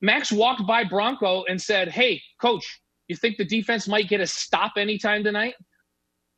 Max 0.00 0.32
walked 0.32 0.66
by 0.66 0.84
Bronco 0.84 1.44
and 1.44 1.60
said, 1.60 1.88
Hey, 1.88 2.20
coach, 2.40 2.80
you 3.08 3.16
think 3.16 3.36
the 3.36 3.44
defense 3.44 3.86
might 3.86 4.08
get 4.08 4.20
a 4.20 4.26
stop 4.26 4.72
anytime 4.76 5.22
tonight? 5.22 5.54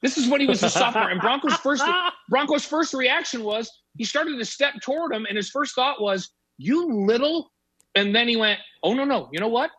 This 0.03 0.19
is 0.19 0.29
when 0.29 0.41
he 0.41 0.47
was 0.47 0.63
a 0.63 0.71
sophomore. 0.71 1.11
And 1.11 1.21
Bronco's 1.21 1.57
first 1.57 1.83
Bronco's 2.29 2.65
first 2.65 2.93
reaction 2.95 3.43
was 3.43 3.73
he 3.99 4.05
started 4.05 4.39
to 4.39 4.45
step 4.45 4.75
toward 4.81 5.13
him, 5.13 5.27
and 5.27 5.37
his 5.37 5.51
first 5.51 5.75
thought 5.75 6.01
was, 6.01 6.31
You 6.57 7.05
little. 7.07 7.53
And 7.95 8.15
then 8.15 8.29
he 8.29 8.37
went, 8.37 8.61
Oh 8.83 8.95
no, 8.95 9.05
no, 9.05 9.29
you 9.33 9.41
know 9.41 9.49
what? 9.49 9.71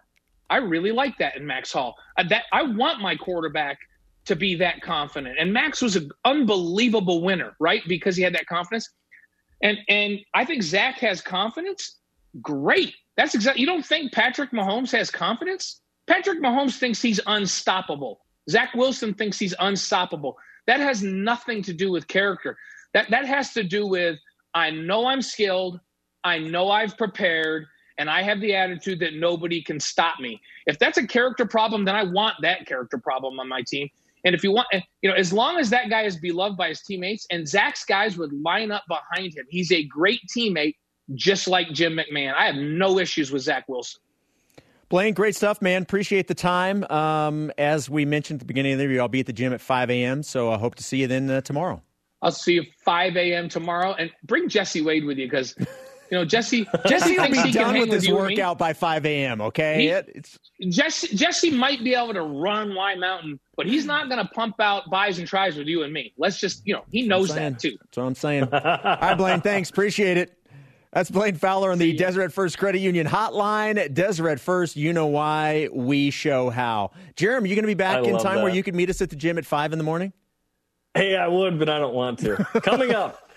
I 0.49 0.57
really 0.57 0.91
like 0.91 1.17
that 1.19 1.37
in 1.37 1.45
Max 1.45 1.71
Hall. 1.71 1.95
Uh, 2.17 2.23
that 2.29 2.43
I 2.51 2.63
want 2.63 3.01
my 3.01 3.15
quarterback 3.15 3.77
to 4.25 4.35
be 4.35 4.55
that 4.55 4.81
confident. 4.81 5.37
And 5.39 5.53
Max 5.53 5.81
was 5.81 5.95
an 5.95 6.09
unbelievable 6.25 7.21
winner, 7.21 7.55
right? 7.59 7.81
Because 7.87 8.15
he 8.15 8.23
had 8.23 8.35
that 8.35 8.45
confidence. 8.45 8.89
And 9.63 9.77
and 9.87 10.19
I 10.33 10.45
think 10.45 10.63
Zach 10.63 10.95
has 10.99 11.21
confidence. 11.21 11.97
Great. 12.41 12.93
That's 13.17 13.35
exactly. 13.35 13.61
You 13.61 13.67
don't 13.67 13.85
think 13.85 14.11
Patrick 14.11 14.51
Mahomes 14.51 14.91
has 14.91 15.09
confidence? 15.09 15.81
Patrick 16.07 16.41
Mahomes 16.41 16.77
thinks 16.77 17.01
he's 17.01 17.19
unstoppable. 17.27 18.21
Zach 18.49 18.73
Wilson 18.73 19.13
thinks 19.13 19.37
he's 19.37 19.53
unstoppable. 19.59 20.37
That 20.67 20.79
has 20.79 21.03
nothing 21.03 21.61
to 21.63 21.73
do 21.73 21.91
with 21.91 22.07
character. 22.07 22.57
That 22.93 23.09
that 23.09 23.25
has 23.25 23.53
to 23.53 23.63
do 23.63 23.87
with 23.87 24.17
I 24.53 24.71
know 24.71 25.07
I'm 25.07 25.21
skilled. 25.21 25.79
I 26.23 26.39
know 26.39 26.69
I've 26.69 26.97
prepared 26.97 27.65
and 27.99 28.09
I 28.09 28.23
have 28.23 28.39
the 28.39 28.55
attitude 28.55 28.99
that 29.01 29.13
nobody 29.13 29.61
can 29.61 29.79
stop 29.79 30.19
me. 30.19 30.41
If 30.65 30.79
that's 30.79 30.97
a 30.97 31.05
character 31.05 31.45
problem, 31.45 31.85
then 31.85 31.95
I 31.95 32.03
want 32.03 32.35
that 32.41 32.65
character 32.65 32.97
problem 32.97 33.39
on 33.39 33.47
my 33.47 33.61
team. 33.67 33.89
And 34.25 34.33
if 34.33 34.43
you 34.43 34.51
want, 34.51 34.67
you 35.01 35.09
know, 35.09 35.15
as 35.15 35.31
long 35.31 35.57
as 35.57 35.69
that 35.69 35.89
guy 35.89 36.03
is 36.03 36.17
beloved 36.17 36.57
by 36.57 36.69
his 36.69 36.81
teammates 36.81 37.25
and 37.29 37.47
Zach's 37.47 37.85
guys 37.85 38.17
would 38.17 38.33
line 38.33 38.71
up 38.71 38.83
behind 38.87 39.35
him, 39.35 39.45
he's 39.49 39.71
a 39.71 39.83
great 39.83 40.21
teammate, 40.35 40.75
just 41.13 41.47
like 41.47 41.69
Jim 41.71 41.97
McMahon. 41.97 42.33
I 42.33 42.45
have 42.45 42.55
no 42.55 42.99
issues 42.99 43.31
with 43.31 43.43
Zach 43.43 43.65
Wilson. 43.67 44.01
Blaine, 44.89 45.13
great 45.13 45.35
stuff, 45.35 45.61
man. 45.61 45.83
Appreciate 45.83 46.27
the 46.27 46.33
time. 46.33 46.83
Um, 46.89 47.51
as 47.57 47.89
we 47.89 48.05
mentioned 48.05 48.37
at 48.37 48.39
the 48.39 48.45
beginning 48.45 48.73
of 48.73 48.79
the 48.79 48.85
interview, 48.85 49.01
I'll 49.01 49.07
be 49.07 49.19
at 49.19 49.27
the 49.27 49.33
gym 49.33 49.53
at 49.53 49.61
5 49.61 49.89
a.m., 49.91 50.23
so 50.23 50.51
I 50.51 50.57
hope 50.57 50.75
to 50.75 50.83
see 50.83 50.97
you 50.97 51.07
then 51.07 51.29
uh, 51.29 51.41
tomorrow. 51.41 51.83
I'll 52.21 52.31
see 52.31 52.53
you 52.55 52.63
5 52.83 53.15
a.m. 53.15 53.49
tomorrow, 53.49 53.93
and 53.93 54.11
bring 54.23 54.49
Jesse 54.49 54.81
Wade 54.81 55.05
with 55.05 55.17
you 55.17 55.25
because 55.25 55.55
you 56.11 56.17
know, 56.17 56.25
Jesse. 56.25 56.67
Jesse 56.87 57.17
will 57.17 57.31
be 57.31 57.51
done 57.51 57.79
with 57.79 57.89
this 57.89 58.09
workout 58.09 58.57
by 58.57 58.73
5 58.73 59.05
a.m. 59.05 59.41
Okay, 59.41 59.81
he, 59.81 59.87
it's 59.87 60.39
Jesse. 60.69 61.15
Jesse 61.15 61.51
might 61.51 61.83
be 61.83 61.93
able 61.93 62.13
to 62.13 62.23
run 62.23 62.73
Y 62.73 62.95
Mountain, 62.95 63.39
but 63.55 63.67
he's 63.67 63.85
not 63.85 64.09
going 64.09 64.25
to 64.25 64.31
pump 64.33 64.59
out 64.59 64.89
buys 64.89 65.19
and 65.19 65.27
tries 65.27 65.55
with 65.55 65.67
you 65.67 65.83
and 65.83 65.93
me. 65.93 66.13
Let's 66.17 66.39
just, 66.39 66.65
you 66.65 66.73
know, 66.73 66.83
he 66.91 67.07
knows 67.07 67.33
that 67.35 67.59
too. 67.59 67.77
That's 67.79 67.97
what 67.97 68.03
I'm 68.03 68.15
saying. 68.15 68.43
All 68.51 68.59
right, 68.61 69.15
Blaine. 69.15 69.41
Thanks. 69.41 69.69
Appreciate 69.69 70.17
it. 70.17 70.35
That's 70.91 71.11
Blaine 71.11 71.35
Fowler 71.35 71.71
on 71.71 71.77
the 71.77 71.95
Deseret 71.95 72.33
First 72.33 72.57
Credit 72.57 72.79
Union 72.79 73.05
hotline. 73.05 73.93
Deseret 73.93 74.39
First, 74.39 74.75
you 74.75 74.91
know 74.91 75.05
why, 75.05 75.69
we 75.71 76.09
show 76.09 76.49
how. 76.49 76.91
Jeremy, 77.15 77.49
you 77.49 77.55
going 77.55 77.63
to 77.63 77.67
be 77.67 77.75
back 77.75 77.97
I 77.97 78.07
in 78.07 78.17
time 78.17 78.37
that. 78.37 78.43
where 78.43 78.53
you 78.53 78.63
can 78.63 78.75
meet 78.75 78.89
us 78.89 78.99
at 78.99 79.11
the 79.11 79.15
gym 79.15 79.37
at 79.37 79.45
5 79.45 79.71
in 79.71 79.77
the 79.77 79.83
morning? 79.83 80.13
Hey, 80.93 81.15
I 81.15 81.27
would, 81.27 81.59
but 81.59 81.69
I 81.69 81.79
don't 81.79 81.93
want 81.93 82.19
to. 82.19 82.35
Coming 82.61 82.93
up 82.93 83.29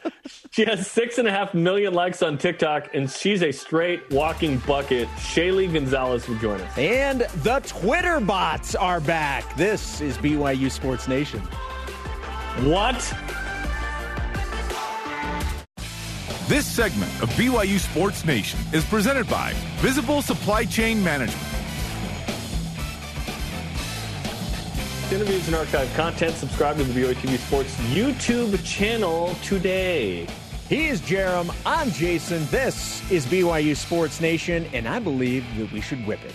she 0.51 0.65
has 0.65 0.91
six 0.91 1.19
and 1.19 1.27
a 1.27 1.31
half 1.31 1.55
million 1.55 1.95
likes 1.95 2.23
on 2.23 2.39
TikTok, 2.39 2.95
and 2.95 3.11
she's 3.11 3.43
a 3.43 3.53
straight 3.53 4.03
walking 4.11 4.59
bucket. 4.59 5.09
Shaylee 5.17 5.73
Gonzales 5.73 6.29
will 6.29 6.39
join 6.39 6.61
us. 6.61 6.79
And 6.79 7.21
the 7.43 7.61
Twitter 7.61 8.21
bots 8.21 8.75
are 8.75 9.01
back. 9.01 9.57
This 9.57 10.01
is 10.01 10.19
BYU 10.19 10.71
Sports 10.71 11.09
Nation. 11.09 11.41
What? 12.61 12.97
This 16.49 16.67
segment 16.67 17.11
of 17.23 17.31
BYU 17.31 17.79
Sports 17.79 18.25
Nation 18.25 18.59
is 18.73 18.85
presented 18.85 19.29
by 19.29 19.55
Visible 19.77 20.21
Supply 20.21 20.65
Chain 20.65 21.03
Management. 21.03 21.52
Interviews 25.13 25.47
and 25.47 25.55
archive 25.55 25.93
content, 25.95 26.35
subscribe 26.35 26.79
to 26.79 26.85
the 26.85 27.01
BYU 27.01 27.37
Sports 27.37 27.77
YouTube 27.93 28.65
channel 28.65 29.35
today. 29.43 30.27
He 30.69 30.87
is 30.89 31.03
Jarom. 31.03 31.55
I'm 31.67 31.91
Jason. 31.91 32.47
This 32.47 33.09
is 33.11 33.27
BYU 33.27 33.77
Sports 33.77 34.23
Nation, 34.23 34.67
and 34.73 34.89
I 34.89 34.99
believe 34.99 35.45
that 35.59 35.71
we 35.71 35.83
should 35.83 36.07
whip 36.07 36.21
it. 36.25 36.33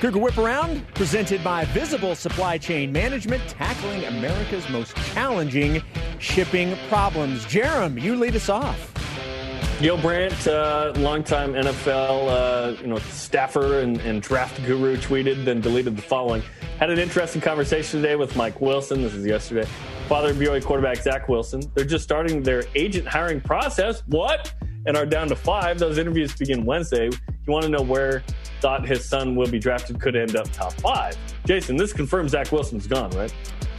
Cougar 0.00 0.18
Whip 0.18 0.36
Around, 0.36 0.84
presented 0.94 1.44
by 1.44 1.64
Visible 1.66 2.16
Supply 2.16 2.58
Chain 2.58 2.90
Management, 2.90 3.46
tackling 3.48 4.04
America's 4.04 4.68
most 4.68 4.96
challenging 5.14 5.80
shipping 6.18 6.76
problems. 6.88 7.44
Jarom, 7.44 8.02
you 8.02 8.16
lead 8.16 8.34
us 8.34 8.48
off. 8.48 9.03
Gil 9.80 9.98
Brandt, 9.98 10.46
uh, 10.46 10.92
longtime 10.96 11.52
NFL 11.54 12.28
uh, 12.28 12.80
you 12.80 12.86
know 12.86 12.98
staffer 12.98 13.80
and, 13.80 14.00
and, 14.02 14.22
draft 14.22 14.64
guru, 14.64 14.96
tweeted 14.96 15.44
then 15.44 15.60
deleted 15.60 15.96
the 15.96 16.02
following. 16.02 16.42
Had 16.78 16.90
an 16.90 16.98
interesting 16.98 17.40
conversation 17.40 18.00
today 18.00 18.14
with 18.14 18.36
Mike 18.36 18.60
Wilson. 18.60 19.02
This 19.02 19.14
is 19.14 19.26
yesterday. 19.26 19.68
Father 20.08 20.30
of 20.30 20.36
BYU 20.36 20.62
quarterback 20.64 20.98
Zach 20.98 21.28
Wilson. 21.28 21.60
They're 21.74 21.84
just 21.84 22.04
starting 22.04 22.42
their 22.42 22.64
agent 22.76 23.08
hiring 23.08 23.40
process. 23.40 24.02
What? 24.06 24.54
And 24.86 24.96
are 24.96 25.06
down 25.06 25.28
to 25.28 25.36
five. 25.36 25.78
Those 25.78 25.98
interviews 25.98 26.36
begin 26.36 26.64
Wednesday. 26.64 27.06
You 27.06 27.52
want 27.52 27.64
to 27.64 27.70
know 27.70 27.82
where 27.82 28.22
thought 28.60 28.86
his 28.86 29.04
son 29.04 29.34
will 29.34 29.50
be 29.50 29.58
drafted? 29.58 30.00
Could 30.00 30.14
end 30.14 30.36
up 30.36 30.50
top 30.52 30.72
five. 30.74 31.16
Jason, 31.46 31.76
this 31.76 31.92
confirms 31.92 32.30
Zach 32.30 32.52
Wilson's 32.52 32.86
gone, 32.86 33.10
right? 33.10 33.34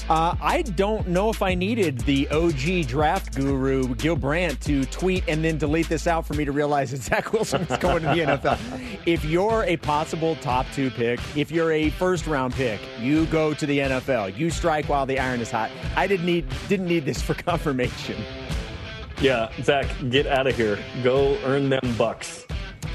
Uh, 0.10 0.36
I 0.40 0.62
don't 0.62 1.08
know 1.08 1.30
if 1.32 1.42
I 1.42 1.56
needed 1.56 2.00
the 2.02 2.30
OG 2.30 2.88
draft 2.88 3.36
guru, 3.36 3.96
Gil 3.96 4.16
Brandt, 4.16 4.62
to 4.62 4.86
tweet 4.86 5.24
and 5.28 5.44
then 5.44 5.58
delete 5.58 5.90
this 5.90 6.06
out 6.06 6.28
for 6.28 6.36
me 6.36 6.46
to 6.46 6.52
realize 6.52 6.92
that 6.92 7.02
Zach 7.02 7.34
Wilson 7.34 7.66
was 7.68 7.80
going 7.80 8.04
to 8.04 8.10
the 8.10 8.20
NFL. 8.20 8.60
If 9.08 9.26
you're 9.26 9.64
a 9.64 9.78
possible 9.78 10.36
top 10.38 10.68
two 10.74 10.92
pick, 10.92 11.20
if 11.36 11.50
you're 11.50 11.72
a 11.72 11.90
first 11.90 12.28
round 12.28 12.54
pick, 12.54 12.80
you 13.00 13.26
go 13.28 13.56
to 13.56 13.66
the 13.66 13.80
NFL. 13.80 14.38
You 14.38 14.52
strike 14.52 14.88
while 14.88 15.08
the 15.08 15.18
iron 15.18 15.42
is 15.42 15.50
hot. 15.50 15.72
I 15.96 16.06
didn't 16.06 16.28
need 16.28 16.46
didn't 16.68 16.88
need 16.88 17.06
this 17.06 17.22
for 17.22 17.34
confirmation. 17.50 18.24
Yeah, 19.20 19.50
Zach, 19.64 19.88
get 20.10 20.28
out 20.28 20.46
of 20.46 20.56
here. 20.56 20.78
Go 21.04 21.36
earn 21.46 21.70
them 21.70 21.96
bucks. 21.98 22.46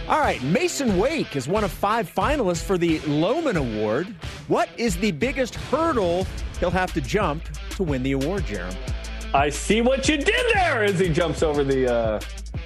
All 0.08 0.20
right, 0.20 0.42
Mason 0.42 0.98
Wake 0.98 1.36
is 1.36 1.46
one 1.48 1.64
of 1.64 1.70
five 1.70 2.12
finalists 2.12 2.62
for 2.62 2.76
the 2.76 2.98
Lowman 3.00 3.56
Award. 3.56 4.06
What 4.48 4.68
is 4.76 4.96
the 4.96 5.12
biggest 5.12 5.54
hurdle 5.54 6.26
he'll 6.60 6.70
have 6.70 6.92
to 6.92 7.00
jump 7.00 7.42
to 7.70 7.82
win 7.82 8.02
the 8.02 8.12
award, 8.12 8.44
Jarom. 8.44 8.76
I 9.32 9.48
see 9.48 9.80
what 9.80 10.08
you 10.08 10.16
did 10.16 10.54
there 10.54 10.84
as 10.84 10.98
he 10.98 11.08
jumps 11.08 11.42
over 11.42 11.64
the 11.64 11.92
uh, 11.92 12.20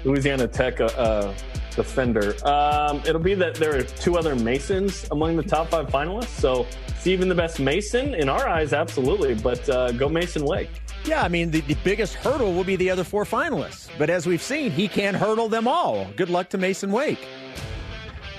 Louisiana 0.04 0.48
Tech 0.48 0.80
uh, 0.80 0.84
uh, 0.84 1.34
defender. 1.70 2.34
Um, 2.46 3.02
it'll 3.06 3.20
be 3.20 3.34
that 3.34 3.54
there 3.54 3.76
are 3.76 3.82
two 3.82 4.16
other 4.16 4.34
Masons 4.34 5.06
among 5.10 5.36
the 5.36 5.42
top 5.42 5.68
five 5.68 5.88
finalists. 5.88 6.40
So, 6.40 6.66
even 7.04 7.28
the 7.28 7.34
best 7.34 7.60
Mason 7.60 8.14
in 8.14 8.30
our 8.30 8.48
eyes, 8.48 8.72
absolutely. 8.72 9.34
But 9.34 9.68
uh, 9.68 9.92
go 9.92 10.08
Mason 10.08 10.44
Wake. 10.44 10.70
Yeah, 11.04 11.22
I 11.22 11.28
mean, 11.28 11.50
the, 11.50 11.60
the 11.62 11.76
biggest 11.84 12.14
hurdle 12.14 12.54
will 12.54 12.64
be 12.64 12.76
the 12.76 12.88
other 12.88 13.04
four 13.04 13.24
finalists. 13.24 13.90
But 13.98 14.08
as 14.08 14.26
we've 14.26 14.42
seen, 14.42 14.70
he 14.70 14.88
can 14.88 15.14
hurdle 15.14 15.48
them 15.48 15.68
all. 15.68 16.06
Good 16.16 16.30
luck 16.30 16.48
to 16.50 16.58
Mason 16.58 16.90
Wake. 16.90 17.18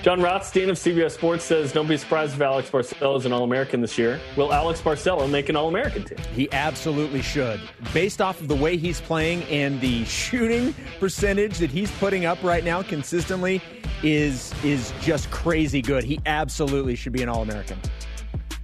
Jon 0.02 0.20
Rothstein 0.20 0.70
of 0.70 0.76
CBS 0.76 1.12
Sports 1.12 1.42
says, 1.44 1.72
Don't 1.72 1.88
be 1.88 1.96
surprised 1.96 2.34
if 2.34 2.40
Alex 2.40 2.70
Barcelo 2.70 3.16
is 3.18 3.26
an 3.26 3.32
All 3.32 3.42
American 3.42 3.80
this 3.80 3.98
year. 3.98 4.20
Will 4.36 4.52
Alex 4.52 4.80
Barcelo 4.80 5.28
make 5.28 5.48
an 5.48 5.56
All 5.56 5.68
American 5.68 6.04
team? 6.04 6.18
He 6.32 6.48
absolutely 6.52 7.22
should. 7.22 7.60
Based 7.92 8.20
off 8.20 8.40
of 8.40 8.46
the 8.46 8.54
way 8.54 8.76
he's 8.76 9.00
playing 9.00 9.42
and 9.44 9.80
the 9.80 10.04
shooting 10.04 10.74
percentage 11.00 11.58
that 11.58 11.70
he's 11.70 11.90
putting 11.98 12.24
up 12.24 12.40
right 12.44 12.62
now 12.62 12.82
consistently 12.82 13.60
is 14.04 14.54
is 14.62 14.92
just 15.00 15.28
crazy 15.32 15.82
good. 15.82 16.04
He 16.04 16.20
absolutely 16.26 16.94
should 16.94 17.12
be 17.12 17.22
an 17.22 17.28
All 17.28 17.42
American 17.42 17.80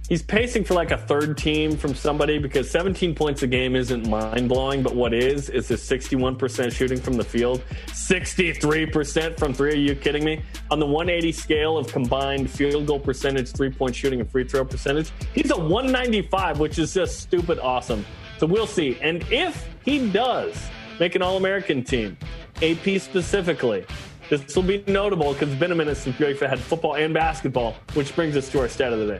he's 0.09 0.21
pacing 0.21 0.63
for 0.63 0.73
like 0.73 0.91
a 0.91 0.97
third 0.97 1.37
team 1.37 1.77
from 1.77 1.95
somebody 1.95 2.37
because 2.37 2.69
17 2.69 3.15
points 3.15 3.43
a 3.43 3.47
game 3.47 3.75
isn't 3.75 4.07
mind 4.07 4.49
blowing, 4.49 4.83
but 4.83 4.95
what 4.95 5.13
is 5.13 5.49
is 5.49 5.67
his 5.67 5.81
61% 5.81 6.71
shooting 6.71 6.99
from 6.99 7.13
the 7.13 7.23
field, 7.23 7.63
63% 7.87 9.37
from 9.37 9.53
three. 9.53 9.71
Are 9.71 9.75
you 9.75 9.95
kidding 9.95 10.23
me? 10.23 10.41
On 10.71 10.79
the 10.79 10.85
180 10.85 11.31
scale 11.31 11.77
of 11.77 11.87
combined 11.87 12.49
field 12.49 12.87
goal 12.87 12.99
percentage, 12.99 13.51
three 13.51 13.71
point 13.71 13.95
shooting, 13.95 14.19
and 14.19 14.29
free 14.29 14.43
throw 14.43 14.65
percentage, 14.65 15.11
he's 15.33 15.51
a 15.51 15.57
195, 15.57 16.59
which 16.59 16.79
is 16.79 16.93
just 16.93 17.19
stupid 17.19 17.59
awesome. 17.59 18.05
So 18.37 18.47
we'll 18.47 18.67
see. 18.67 18.97
And 19.01 19.23
if 19.31 19.67
he 19.85 20.09
does 20.09 20.55
make 20.99 21.15
an 21.15 21.21
All 21.21 21.37
American 21.37 21.83
team, 21.83 22.17
AP 22.61 22.99
specifically, 22.99 23.85
this 24.29 24.55
will 24.55 24.63
be 24.63 24.83
notable 24.87 25.33
because 25.33 25.49
it's 25.49 25.59
been 25.59 25.71
a 25.71 25.75
minute 25.75 25.97
since 25.97 26.15
UEFA 26.17 26.49
had 26.49 26.59
football 26.59 26.95
and 26.95 27.13
basketball, 27.13 27.75
which 27.93 28.15
brings 28.15 28.35
us 28.35 28.49
to 28.49 28.59
our 28.59 28.67
stat 28.67 28.93
of 28.93 28.99
the 28.99 29.19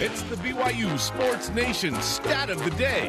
It's 0.00 0.22
the 0.22 0.36
BYU 0.36 0.98
Sports 0.98 1.50
Nation 1.50 1.94
stat 2.00 2.48
of 2.48 2.64
the 2.64 2.70
day. 2.70 3.08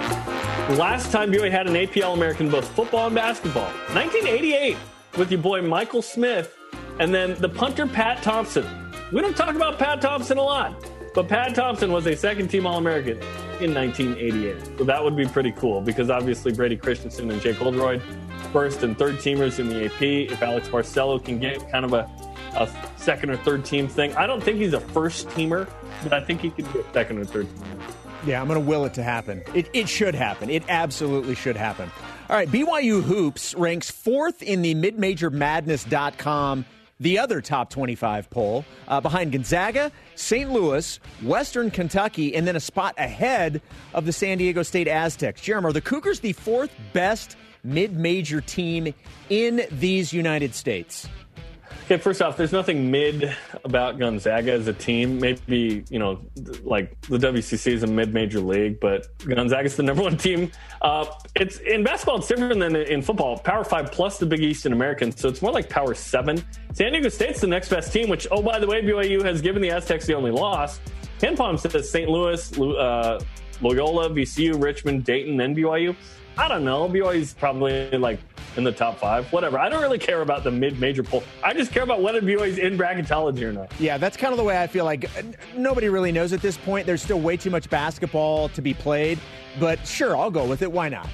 Last 0.76 1.12
time 1.12 1.32
BYU 1.32 1.50
had 1.50 1.68
an 1.68 1.76
AP 1.78 2.04
All 2.04 2.14
American 2.14 2.50
both 2.50 2.68
football 2.76 3.08
and 3.08 3.16
basketball, 3.16 3.72
1988, 3.94 4.76
with 5.18 5.32
your 5.32 5.42
boy 5.42 5.62
Michael 5.62 6.02
Smith, 6.02 6.56
and 7.00 7.16
then 7.16 7.36
the 7.36 7.48
punter 7.48 7.88
Pat 7.88 8.22
Thompson. 8.22 8.66
We 9.12 9.22
don't 9.22 9.38
talk 9.38 9.56
about 9.56 9.80
Pat 9.80 10.02
Thompson 10.02 10.38
a 10.38 10.42
lot, 10.42 10.76
but 11.16 11.28
Pat 11.28 11.56
Thompson 11.56 11.92
was 11.92 12.08
a 12.08 12.16
second 12.16 12.50
team 12.50 12.66
All 12.66 12.78
American 12.78 13.18
in 13.62 13.74
1988. 13.74 14.78
So 14.78 14.84
that 14.84 15.04
would 15.04 15.16
be 15.16 15.26
pretty 15.26 15.54
cool 15.54 15.82
because 15.82 16.10
obviously 16.10 16.52
Brady 16.52 16.76
Christensen 16.76 17.32
and 17.32 17.42
Jake 17.42 17.62
Oldroyd, 17.62 18.02
first 18.52 18.84
and 18.84 18.98
third 18.98 19.16
teamers 19.16 19.60
in 19.60 19.70
the 19.70 19.86
AP. 19.86 20.02
If 20.02 20.42
Alex 20.42 20.68
Barcelo 20.68 21.24
can 21.24 21.40
get 21.40 21.70
kind 21.72 21.86
of 21.86 21.94
a, 21.94 22.10
a 22.56 22.70
second 22.98 23.30
or 23.30 23.38
third 23.38 23.64
team 23.64 23.88
thing, 23.88 24.14
I 24.16 24.28
don't 24.28 24.44
think 24.44 24.58
he's 24.58 24.74
a 24.74 24.82
first 24.82 25.28
teamer 25.30 25.70
but 26.04 26.14
I 26.14 26.22
think 26.24 26.42
he 26.42 26.50
could 26.50 26.66
a 26.68 26.94
second 26.94 27.20
or 27.20 27.26
third. 27.26 27.48
Yeah, 28.26 28.40
I'm 28.40 28.48
going 28.48 28.60
to 28.60 28.66
will 28.66 28.86
it 28.86 28.94
to 28.96 29.04
happen. 29.04 29.44
It, 29.56 29.70
it 29.74 29.90
should 29.90 30.14
happen. 30.14 30.50
It 30.50 30.64
absolutely 30.70 31.36
should 31.36 31.56
happen. 31.56 31.90
All 32.30 32.36
right, 32.36 32.48
BYU 32.48 33.02
Hoops 33.02 33.56
ranks 33.56 33.90
fourth 33.90 34.44
in 34.44 34.62
the 34.62 34.76
midmajormadness.com, 34.76 36.66
the 37.00 37.20
other 37.20 37.42
top 37.42 37.70
25 37.72 38.30
poll, 38.30 38.64
uh, 38.88 39.02
behind 39.02 39.32
Gonzaga, 39.32 39.92
St. 40.16 40.52
Louis, 40.52 41.00
Western 41.24 41.72
Kentucky, 41.72 42.36
and 42.36 42.48
then 42.48 42.56
a 42.56 42.60
spot 42.60 42.94
ahead 42.98 43.62
of 43.94 44.06
the 44.06 44.14
San 44.14 44.38
Diego 44.38 44.62
State 44.64 44.88
Aztecs. 44.88 45.42
Jeremy, 45.42 45.70
are 45.70 45.74
the 45.74 45.82
Cougars 45.82 46.20
the 46.20 46.34
fourth 46.34 46.72
best 46.94 47.36
mid 47.64 47.98
major 47.98 48.40
team 48.40 48.94
in 49.30 49.66
these 49.72 50.14
United 50.14 50.54
States? 50.54 51.08
Okay, 51.84 51.98
first 51.98 52.22
off, 52.22 52.38
there's 52.38 52.52
nothing 52.52 52.90
mid 52.90 53.36
about 53.66 54.00
Gonzaga 54.00 54.54
as 54.54 54.68
a 54.68 54.74
team. 54.74 55.20
Maybe, 55.20 55.84
you 55.90 56.00
know, 56.00 56.22
like 56.64 57.00
the 57.02 57.18
WCC 57.18 57.74
is 57.74 57.84
a 57.84 57.88
mid-major 57.88 58.40
league, 58.40 58.80
but 58.80 59.08
Gonzaga's 59.20 59.76
the 59.76 59.84
number 59.84 60.04
one 60.04 60.16
team. 60.18 60.52
Uh, 60.82 61.06
it's 61.36 61.58
in 61.60 61.84
basketball, 61.84 62.18
it's 62.18 62.28
different 62.28 62.60
than 62.60 62.76
in 62.76 63.02
football. 63.02 63.38
Power 63.40 63.64
five 63.64 63.92
plus 63.92 64.20
the 64.20 64.26
Big 64.26 64.42
East 64.42 64.66
and 64.66 64.74
American, 64.74 65.12
so 65.12 65.28
it's 65.28 65.42
more 65.42 65.52
like 65.52 65.70
Power 65.70 65.94
seven. 65.94 66.44
San 66.74 66.94
Diego 66.94 67.10
State's 67.10 67.42
the 67.42 67.48
next 67.48 67.70
best 67.70 67.92
team, 67.92 68.10
which, 68.10 68.26
oh, 68.32 68.42
by 68.42 68.60
the 68.60 68.68
way, 68.68 68.82
BYU 68.82 69.24
has 69.24 69.42
given 69.42 69.62
the 69.62 69.72
Aztecs 69.72 70.06
the 70.06 70.14
only 70.14 70.32
loss. 70.32 70.80
KenPom 71.20 71.60
says 71.60 71.90
St. 71.90 72.10
Louis, 72.10 72.58
uh, 72.60 73.20
Loyola, 73.62 74.10
VCU, 74.10 74.62
Richmond, 74.62 75.04
Dayton, 75.04 75.40
and 75.42 75.56
BYU. 75.56 75.96
I 76.38 76.48
don't 76.48 76.64
know. 76.64 76.88
BYU's 76.88 77.34
probably 77.34 77.92
like 77.92 78.20
in 78.58 78.64
the 78.64 78.72
top 78.72 79.00
five, 79.00 79.32
whatever. 79.32 79.58
I 79.58 79.70
don't 79.70 79.82
really 79.82 79.98
care 79.98 80.22
about 80.22 80.44
the 80.44 80.52
mid-major 80.52 81.04
poll. 81.04 81.24
I 81.44 81.54
just 81.54 81.72
care 81.72 81.84
about 81.84 82.02
whether 82.02 82.22
BYU's 82.22 82.58
in 82.58 82.78
bracketology 82.78 83.44
or 83.44 83.54
not. 83.54 83.72
Yeah, 83.80 83.98
that's 83.98 84.18
kind 84.18 84.34
of 84.34 84.38
the 84.38 84.44
way 84.44 84.62
I 84.62 84.68
feel. 84.68 84.86
Like 84.86 85.10
nobody 85.56 85.90
really 85.90 86.12
knows 86.12 86.34
at 86.34 86.42
this 86.42 86.58
point. 86.58 86.86
There's 86.86 87.02
still 87.02 87.20
way 87.20 87.38
too 87.38 87.50
much 87.50 87.70
basketball 87.70 88.50
to 88.50 88.62
be 88.62 88.74
played, 88.74 89.20
but 89.60 89.86
sure, 89.88 90.16
I'll 90.16 90.32
go 90.32 90.46
with 90.46 90.62
it. 90.62 90.72
Why 90.72 90.90
not? 90.90 91.10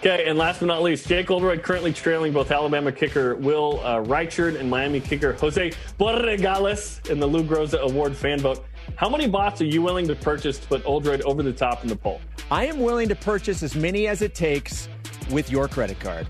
Okay, 0.00 0.28
and 0.28 0.38
last 0.38 0.60
but 0.60 0.66
not 0.66 0.82
least, 0.82 1.08
Jake 1.08 1.30
Oldroyd 1.30 1.62
currently 1.62 1.92
trailing 1.92 2.32
both 2.32 2.50
Alabama 2.50 2.92
kicker 2.92 3.34
Will 3.34 3.80
uh, 3.82 3.96
Reichard 3.96 4.60
and 4.60 4.70
Miami 4.70 5.00
kicker 5.00 5.32
Jose 5.32 5.72
Borregales 5.98 7.08
in 7.10 7.18
the 7.18 7.26
Lou 7.26 7.42
Groza 7.42 7.80
Award 7.80 8.14
fan 8.14 8.38
vote. 8.38 8.64
How 8.94 9.08
many 9.08 9.26
bots 9.26 9.60
are 9.62 9.64
you 9.64 9.82
willing 9.82 10.06
to 10.06 10.14
purchase 10.14 10.58
to 10.58 10.68
put 10.68 10.86
Oldroyd 10.86 11.22
over 11.22 11.42
the 11.42 11.52
top 11.52 11.82
in 11.82 11.88
the 11.88 11.96
poll? 11.96 12.20
I 12.50 12.66
am 12.66 12.78
willing 12.78 13.08
to 13.08 13.16
purchase 13.16 13.64
as 13.64 13.74
many 13.74 14.06
as 14.06 14.22
it 14.22 14.34
takes 14.34 14.88
with 15.30 15.50
your 15.50 15.68
credit 15.68 15.98
card. 16.00 16.26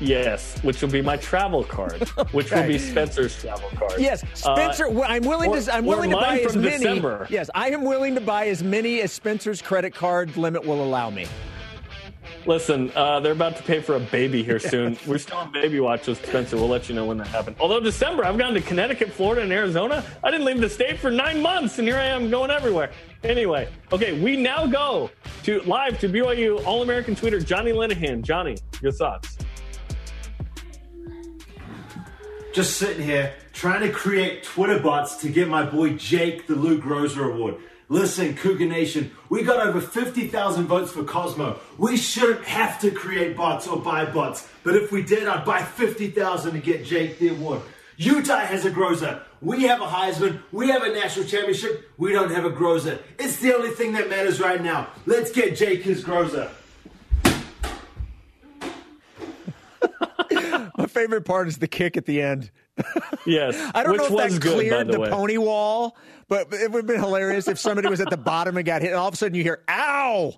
Yes, 0.00 0.58
which 0.62 0.82
will 0.82 0.90
be 0.90 1.02
my 1.02 1.16
travel 1.16 1.64
card, 1.64 2.08
which 2.32 2.50
will 2.50 2.66
be 2.66 2.78
Spencer's 2.78 3.40
travel 3.40 3.70
card. 3.76 3.94
Yes, 3.98 4.24
Spencer. 4.34 4.86
Uh, 4.86 5.02
I'm 5.02 5.22
willing 5.22 5.50
or, 5.50 5.60
to. 5.60 5.74
I'm 5.74 5.86
willing 5.86 6.10
to 6.10 6.16
buy 6.16 6.40
as 6.40 6.56
many. 6.56 6.78
December. 6.78 7.26
Yes, 7.30 7.48
I 7.54 7.70
am 7.70 7.84
willing 7.84 8.14
to 8.16 8.20
buy 8.20 8.46
as 8.48 8.62
many 8.62 9.00
as 9.02 9.12
Spencer's 9.12 9.62
credit 9.62 9.94
card 9.94 10.36
limit 10.36 10.64
will 10.64 10.82
allow 10.82 11.10
me. 11.10 11.26
Listen, 12.46 12.92
uh, 12.94 13.20
they're 13.20 13.32
about 13.32 13.56
to 13.56 13.62
pay 13.62 13.80
for 13.80 13.96
a 13.96 14.00
baby 14.00 14.42
here 14.42 14.58
soon. 14.58 14.98
We're 15.06 15.18
still 15.18 15.38
on 15.38 15.52
baby 15.52 15.80
watch 15.80 16.06
with 16.06 16.24
Spencer. 16.26 16.56
We'll 16.56 16.68
let 16.68 16.88
you 16.88 16.94
know 16.94 17.06
when 17.06 17.16
that 17.18 17.28
happens. 17.28 17.56
Although 17.58 17.80
December, 17.80 18.24
I've 18.24 18.36
gone 18.36 18.52
to 18.54 18.60
Connecticut, 18.60 19.12
Florida, 19.12 19.42
and 19.42 19.52
Arizona. 19.52 20.04
I 20.22 20.30
didn't 20.30 20.44
leave 20.44 20.60
the 20.60 20.68
state 20.68 20.98
for 20.98 21.10
nine 21.10 21.40
months, 21.40 21.78
and 21.78 21.88
here 21.88 21.96
I 21.96 22.04
am 22.04 22.28
going 22.28 22.50
everywhere. 22.50 22.90
Anyway, 23.22 23.68
okay, 23.92 24.20
we 24.20 24.36
now 24.36 24.66
go 24.66 25.10
to 25.44 25.60
live 25.62 25.98
to 26.00 26.08
BYU 26.08 26.64
All 26.66 26.82
American 26.82 27.14
tweeter 27.16 27.44
Johnny 27.44 27.72
Linehan. 27.72 28.22
Johnny, 28.22 28.56
your 28.82 28.92
thoughts? 28.92 29.38
Just 32.52 32.76
sitting 32.76 33.02
here 33.02 33.34
trying 33.52 33.80
to 33.80 33.90
create 33.90 34.44
Twitter 34.44 34.78
bots 34.78 35.16
to 35.16 35.28
get 35.28 35.48
my 35.48 35.64
boy 35.64 35.94
Jake 35.94 36.46
the 36.46 36.54
Lou 36.54 36.80
Groza 36.80 37.34
Award. 37.34 37.56
Listen, 37.94 38.34
Cougar 38.34 38.66
Nation, 38.66 39.12
we 39.28 39.44
got 39.44 39.64
over 39.64 39.80
50,000 39.80 40.66
votes 40.66 40.90
for 40.90 41.04
Cosmo. 41.04 41.60
We 41.78 41.96
shouldn't 41.96 42.44
have 42.44 42.80
to 42.80 42.90
create 42.90 43.36
bots 43.36 43.68
or 43.68 43.80
buy 43.80 44.04
bots, 44.04 44.48
but 44.64 44.74
if 44.74 44.90
we 44.90 45.00
did, 45.00 45.28
I'd 45.28 45.44
buy 45.44 45.62
50,000 45.62 46.54
to 46.54 46.58
get 46.58 46.84
Jake 46.84 47.20
the 47.20 47.28
award. 47.28 47.60
Utah 47.96 48.40
has 48.40 48.64
a 48.64 48.70
Groza. 48.72 49.22
We 49.40 49.62
have 49.62 49.80
a 49.80 49.86
Heisman. 49.86 50.40
We 50.50 50.70
have 50.70 50.82
a 50.82 50.92
national 50.92 51.26
championship. 51.26 51.88
We 51.96 52.10
don't 52.10 52.32
have 52.32 52.44
a 52.44 52.50
Groza. 52.50 52.98
It's 53.16 53.36
the 53.36 53.54
only 53.54 53.70
thing 53.70 53.92
that 53.92 54.10
matters 54.10 54.40
right 54.40 54.60
now. 54.60 54.88
Let's 55.06 55.30
get 55.30 55.54
Jake 55.54 55.84
his 55.84 56.02
Groza. 56.02 56.50
My 60.76 60.86
favorite 60.88 61.24
part 61.24 61.46
is 61.46 61.58
the 61.58 61.68
kick 61.68 61.96
at 61.96 62.06
the 62.06 62.20
end. 62.20 62.50
Yes. 63.26 63.70
I 63.74 63.82
don't 63.82 63.96
know 63.96 64.18
if 64.18 64.32
that 64.32 64.40
good, 64.40 64.52
cleared 64.54 64.88
the, 64.88 64.98
the 64.98 65.10
pony 65.10 65.38
wall, 65.38 65.96
but 66.28 66.52
it 66.52 66.70
would 66.70 66.80
have 66.80 66.86
been 66.86 67.00
hilarious 67.00 67.48
if 67.48 67.58
somebody 67.58 67.88
was 67.88 68.00
at 68.00 68.10
the 68.10 68.16
bottom 68.16 68.56
and 68.56 68.66
got 68.66 68.82
hit, 68.82 68.90
and 68.90 68.98
all 68.98 69.08
of 69.08 69.14
a 69.14 69.16
sudden 69.16 69.34
you 69.34 69.42
hear, 69.42 69.62
ow! 69.68 70.34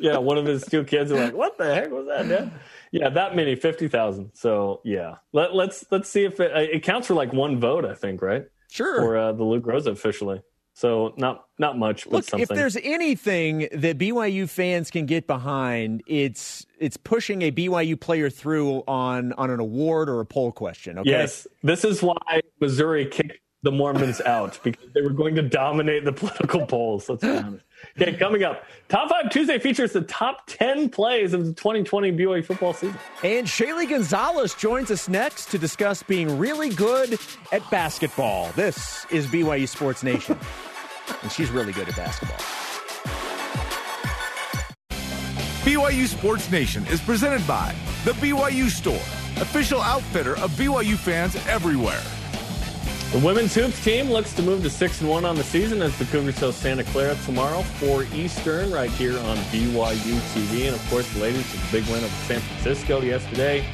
yeah, 0.00 0.18
one 0.18 0.38
of 0.38 0.46
his 0.46 0.64
two 0.64 0.84
kids 0.84 1.10
are 1.10 1.16
like, 1.16 1.34
"What 1.34 1.58
the 1.58 1.74
heck 1.74 1.90
was 1.90 2.06
that, 2.06 2.28
Dad?" 2.28 2.52
Yeah, 2.92 3.08
that 3.10 3.36
many, 3.36 3.54
fifty 3.54 3.88
thousand. 3.88 4.30
So 4.34 4.80
yeah, 4.84 5.16
Let, 5.32 5.50
us 5.50 5.54
let's, 5.54 5.84
let's 5.90 6.08
see 6.08 6.24
if 6.24 6.40
it, 6.40 6.52
it 6.54 6.82
counts 6.82 7.06
for 7.08 7.14
like 7.14 7.32
one 7.32 7.58
vote. 7.58 7.84
I 7.84 7.94
think 7.94 8.22
right. 8.22 8.44
Sure. 8.70 9.00
For 9.00 9.16
uh, 9.16 9.32
the 9.32 9.44
Lou 9.44 9.60
Groza 9.60 9.88
officially. 9.88 10.42
So 10.78 11.12
not 11.16 11.46
not 11.58 11.76
much, 11.76 12.04
but 12.04 12.12
Look, 12.12 12.24
something. 12.26 12.42
If 12.42 12.50
there's 12.50 12.76
anything 12.76 13.66
that 13.72 13.98
BYU 13.98 14.48
fans 14.48 14.92
can 14.92 15.06
get 15.06 15.26
behind, 15.26 16.04
it's 16.06 16.66
it's 16.78 16.96
pushing 16.96 17.42
a 17.42 17.50
BYU 17.50 17.98
player 17.98 18.30
through 18.30 18.84
on 18.86 19.32
on 19.32 19.50
an 19.50 19.58
award 19.58 20.08
or 20.08 20.20
a 20.20 20.24
poll 20.24 20.52
question. 20.52 21.00
Okay? 21.00 21.10
Yes, 21.10 21.48
this 21.64 21.84
is 21.84 22.00
why 22.00 22.42
Missouri 22.60 23.06
kicked 23.06 23.40
the 23.62 23.72
Mormons 23.72 24.20
out 24.20 24.60
because 24.62 24.86
they 24.94 25.02
were 25.02 25.10
going 25.10 25.34
to 25.34 25.42
dominate 25.42 26.04
the 26.04 26.12
political 26.12 26.64
polls. 26.64 27.08
Let's 27.08 27.22
be 27.22 27.28
honest. 27.28 27.64
Okay, 28.00 28.16
coming 28.16 28.44
up, 28.44 28.64
Top 28.88 29.08
5 29.08 29.30
Tuesday 29.30 29.58
features 29.58 29.92
the 29.92 30.02
top 30.02 30.42
10 30.46 30.90
plays 30.90 31.32
of 31.32 31.44
the 31.44 31.52
2020 31.52 32.12
BYU 32.12 32.44
football 32.44 32.72
season. 32.72 32.96
And 33.22 33.46
Shaylee 33.46 33.88
Gonzales 33.88 34.54
joins 34.54 34.90
us 34.90 35.08
next 35.08 35.50
to 35.50 35.58
discuss 35.58 36.02
being 36.02 36.38
really 36.38 36.70
good 36.70 37.18
at 37.52 37.68
basketball. 37.70 38.52
This 38.52 39.06
is 39.10 39.26
BYU 39.26 39.68
Sports 39.68 40.02
Nation, 40.02 40.38
and 41.22 41.32
she's 41.32 41.50
really 41.50 41.72
good 41.72 41.88
at 41.88 41.96
basketball. 41.96 42.38
BYU 45.64 46.06
Sports 46.06 46.50
Nation 46.50 46.86
is 46.86 47.00
presented 47.00 47.46
by 47.46 47.74
The 48.04 48.12
BYU 48.12 48.70
Store, 48.70 48.94
official 49.42 49.80
outfitter 49.82 50.36
of 50.38 50.50
BYU 50.52 50.96
fans 50.96 51.36
everywhere. 51.46 52.02
The 53.12 53.18
women's 53.20 53.54
hoops 53.54 53.82
team 53.82 54.10
looks 54.10 54.34
to 54.34 54.42
move 54.42 54.62
to 54.62 54.70
six 54.70 55.00
and 55.00 55.08
one 55.08 55.24
on 55.24 55.36
the 55.36 55.42
season 55.42 55.80
as 55.80 55.98
the 55.98 56.04
Cougars 56.04 56.38
host 56.38 56.60
Santa 56.60 56.84
Clara 56.84 57.16
tomorrow, 57.24 57.62
four 57.62 58.04
Eastern, 58.14 58.70
right 58.70 58.90
here 58.90 59.18
on 59.18 59.36
BYU 59.48 60.18
TV. 60.34 60.66
And 60.66 60.76
of 60.76 60.90
course, 60.90 61.10
the 61.14 61.20
ladies 61.20 61.54
a 61.54 61.72
big 61.72 61.84
win 61.84 62.04
over 62.04 62.14
San 62.26 62.40
Francisco 62.40 63.00
yesterday. 63.00 63.64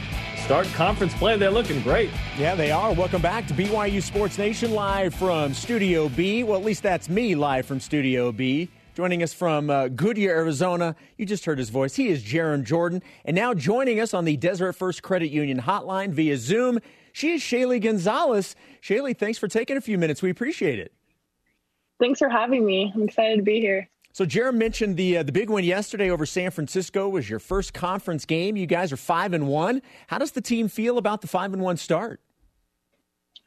Start 0.44 0.66
conference 0.74 1.14
play. 1.14 1.38
They're 1.38 1.50
looking 1.50 1.80
great. 1.80 2.10
Yeah, 2.36 2.54
they 2.54 2.70
are. 2.70 2.92
Welcome 2.92 3.22
back 3.22 3.46
to 3.46 3.54
BYU 3.54 4.02
Sports 4.02 4.36
Nation 4.36 4.72
live 4.72 5.14
from 5.14 5.54
Studio 5.54 6.10
B. 6.10 6.42
Well, 6.44 6.58
at 6.58 6.64
least 6.66 6.82
that's 6.82 7.08
me 7.08 7.34
live 7.34 7.64
from 7.64 7.80
Studio 7.80 8.30
B. 8.30 8.68
Joining 8.94 9.22
us 9.22 9.32
from 9.32 9.70
uh, 9.70 9.88
Goodyear, 9.88 10.36
Arizona, 10.36 10.96
you 11.16 11.24
just 11.24 11.46
heard 11.46 11.56
his 11.56 11.70
voice. 11.70 11.96
He 11.96 12.08
is 12.08 12.22
Jarom 12.22 12.62
Jordan. 12.62 13.02
And 13.24 13.34
now 13.34 13.54
joining 13.54 14.00
us 14.00 14.12
on 14.12 14.26
the 14.26 14.36
Deseret 14.36 14.76
First 14.76 15.02
Credit 15.02 15.30
Union 15.30 15.62
hotline 15.62 16.10
via 16.10 16.36
Zoom, 16.36 16.78
she 17.14 17.32
is 17.32 17.40
Shaylee 17.40 17.80
Gonzales. 17.80 18.54
Shaylee, 18.82 19.16
thanks 19.16 19.38
for 19.38 19.48
taking 19.48 19.78
a 19.78 19.80
few 19.80 19.96
minutes. 19.96 20.20
We 20.20 20.28
appreciate 20.28 20.78
it. 20.78 20.92
Thanks 21.98 22.18
for 22.18 22.28
having 22.28 22.66
me. 22.66 22.92
I'm 22.94 23.04
excited 23.04 23.36
to 23.36 23.42
be 23.42 23.60
here. 23.60 23.88
So, 24.14 24.24
Jarom 24.24 24.54
mentioned 24.54 24.96
the 24.96 25.18
uh, 25.18 25.22
the 25.24 25.32
big 25.32 25.50
win 25.50 25.64
yesterday 25.64 26.08
over 26.08 26.24
San 26.24 26.52
Francisco 26.52 27.08
was 27.08 27.28
your 27.28 27.40
first 27.40 27.74
conference 27.74 28.24
game. 28.24 28.56
You 28.56 28.64
guys 28.64 28.92
are 28.92 28.96
five 28.96 29.32
and 29.32 29.48
one. 29.48 29.82
How 30.06 30.18
does 30.18 30.30
the 30.30 30.40
team 30.40 30.68
feel 30.68 30.98
about 30.98 31.20
the 31.20 31.26
five 31.26 31.52
and 31.52 31.60
one 31.60 31.76
start? 31.76 32.20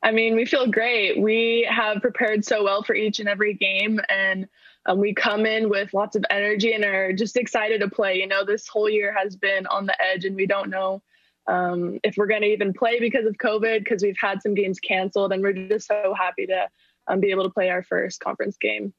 I 0.04 0.12
mean, 0.12 0.36
we 0.36 0.46
feel 0.46 0.68
great. 0.68 1.22
We 1.22 1.66
have 1.72 2.02
prepared 2.02 2.44
so 2.44 2.66
well 2.66 2.84
for 2.84 2.96
each 2.96 3.22
and 3.22 3.30
every 3.30 3.54
game, 3.54 4.02
and 4.10 4.46
um, 4.86 5.00
we 5.00 5.14
come 5.14 5.46
in 5.46 5.70
with 5.70 5.94
lots 5.94 6.18
of 6.18 6.26
energy 6.30 6.74
and 6.74 6.84
are 6.84 7.14
just 7.14 7.38
excited 7.38 7.80
to 7.80 7.90
play. 7.90 8.18
You 8.18 8.28
know, 8.28 8.44
this 8.44 8.68
whole 8.68 8.90
year 8.90 9.16
has 9.18 9.38
been 9.38 9.68
on 9.68 9.86
the 9.86 9.96
edge, 10.04 10.26
and 10.26 10.36
we 10.36 10.48
don't 10.48 10.70
know 10.70 11.02
um, 11.48 11.98
if 12.04 12.18
we're 12.18 12.28
going 12.28 12.42
to 12.42 12.48
even 12.48 12.74
play 12.74 13.00
because 13.00 13.26
of 13.26 13.38
COVID, 13.38 13.86
because 13.86 14.04
we've 14.04 14.20
had 14.20 14.42
some 14.42 14.54
games 14.54 14.82
canceled, 14.82 15.32
and 15.32 15.42
we're 15.42 15.54
just 15.54 15.88
so 15.88 16.14
happy 16.14 16.46
to 16.48 16.68
um, 17.08 17.22
be 17.22 17.32
able 17.32 17.46
to 17.46 17.50
play 17.52 17.70
our 17.70 17.84
first 17.84 18.20
conference 18.20 18.58
game. 18.58 18.94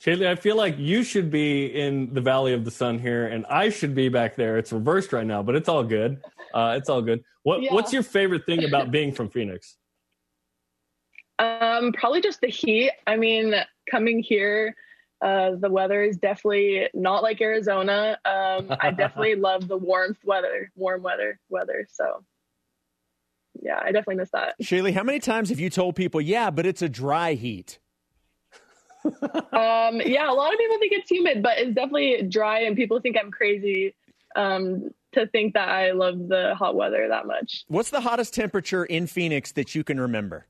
Shaylee, 0.00 0.28
I 0.28 0.36
feel 0.36 0.56
like 0.56 0.78
you 0.78 1.02
should 1.02 1.30
be 1.30 1.66
in 1.66 2.14
the 2.14 2.20
Valley 2.20 2.52
of 2.52 2.64
the 2.64 2.70
Sun 2.70 3.00
here, 3.00 3.26
and 3.26 3.44
I 3.46 3.68
should 3.68 3.94
be 3.96 4.08
back 4.08 4.36
there. 4.36 4.56
It's 4.56 4.72
reversed 4.72 5.12
right 5.12 5.26
now, 5.26 5.42
but 5.42 5.56
it's 5.56 5.68
all 5.68 5.82
good. 5.82 6.20
Uh, 6.54 6.76
it's 6.78 6.88
all 6.88 7.02
good. 7.02 7.22
What, 7.42 7.62
yeah. 7.62 7.74
What's 7.74 7.92
your 7.92 8.04
favorite 8.04 8.46
thing 8.46 8.64
about 8.64 8.90
being 8.92 9.12
from 9.12 9.28
Phoenix? 9.28 9.76
Um, 11.40 11.92
probably 11.92 12.20
just 12.20 12.40
the 12.40 12.48
heat. 12.48 12.92
I 13.06 13.16
mean, 13.16 13.54
coming 13.90 14.22
here, 14.22 14.76
uh, 15.20 15.52
the 15.58 15.68
weather 15.68 16.02
is 16.02 16.16
definitely 16.16 16.88
not 16.94 17.24
like 17.24 17.40
Arizona. 17.40 18.18
Um, 18.24 18.76
I 18.80 18.92
definitely 18.92 19.34
love 19.36 19.66
the 19.66 19.76
warmth 19.76 20.18
weather, 20.24 20.70
warm 20.76 21.02
weather, 21.02 21.40
weather. 21.48 21.88
So, 21.90 22.24
yeah, 23.60 23.80
I 23.80 23.86
definitely 23.86 24.16
miss 24.16 24.30
that. 24.30 24.54
Shaylee, 24.62 24.92
how 24.94 25.02
many 25.02 25.18
times 25.18 25.48
have 25.48 25.58
you 25.58 25.70
told 25.70 25.96
people, 25.96 26.20
yeah, 26.20 26.50
but 26.50 26.66
it's 26.66 26.82
a 26.82 26.88
dry 26.88 27.34
heat? 27.34 27.80
Um, 29.04 30.00
yeah, 30.04 30.30
a 30.30 30.32
lot 30.32 30.52
of 30.52 30.58
people 30.58 30.78
think 30.78 30.92
it's 30.92 31.10
humid, 31.10 31.42
but 31.42 31.58
it's 31.58 31.74
definitely 31.74 32.22
dry, 32.28 32.60
and 32.60 32.76
people 32.76 33.00
think 33.00 33.16
I'm 33.20 33.30
crazy 33.30 33.94
um, 34.36 34.90
to 35.12 35.26
think 35.28 35.54
that 35.54 35.68
I 35.68 35.92
love 35.92 36.28
the 36.28 36.54
hot 36.54 36.74
weather 36.74 37.06
that 37.08 37.26
much. 37.26 37.64
What's 37.68 37.90
the 37.90 38.00
hottest 38.00 38.34
temperature 38.34 38.84
in 38.84 39.06
Phoenix 39.06 39.52
that 39.52 39.74
you 39.74 39.84
can 39.84 40.00
remember? 40.00 40.46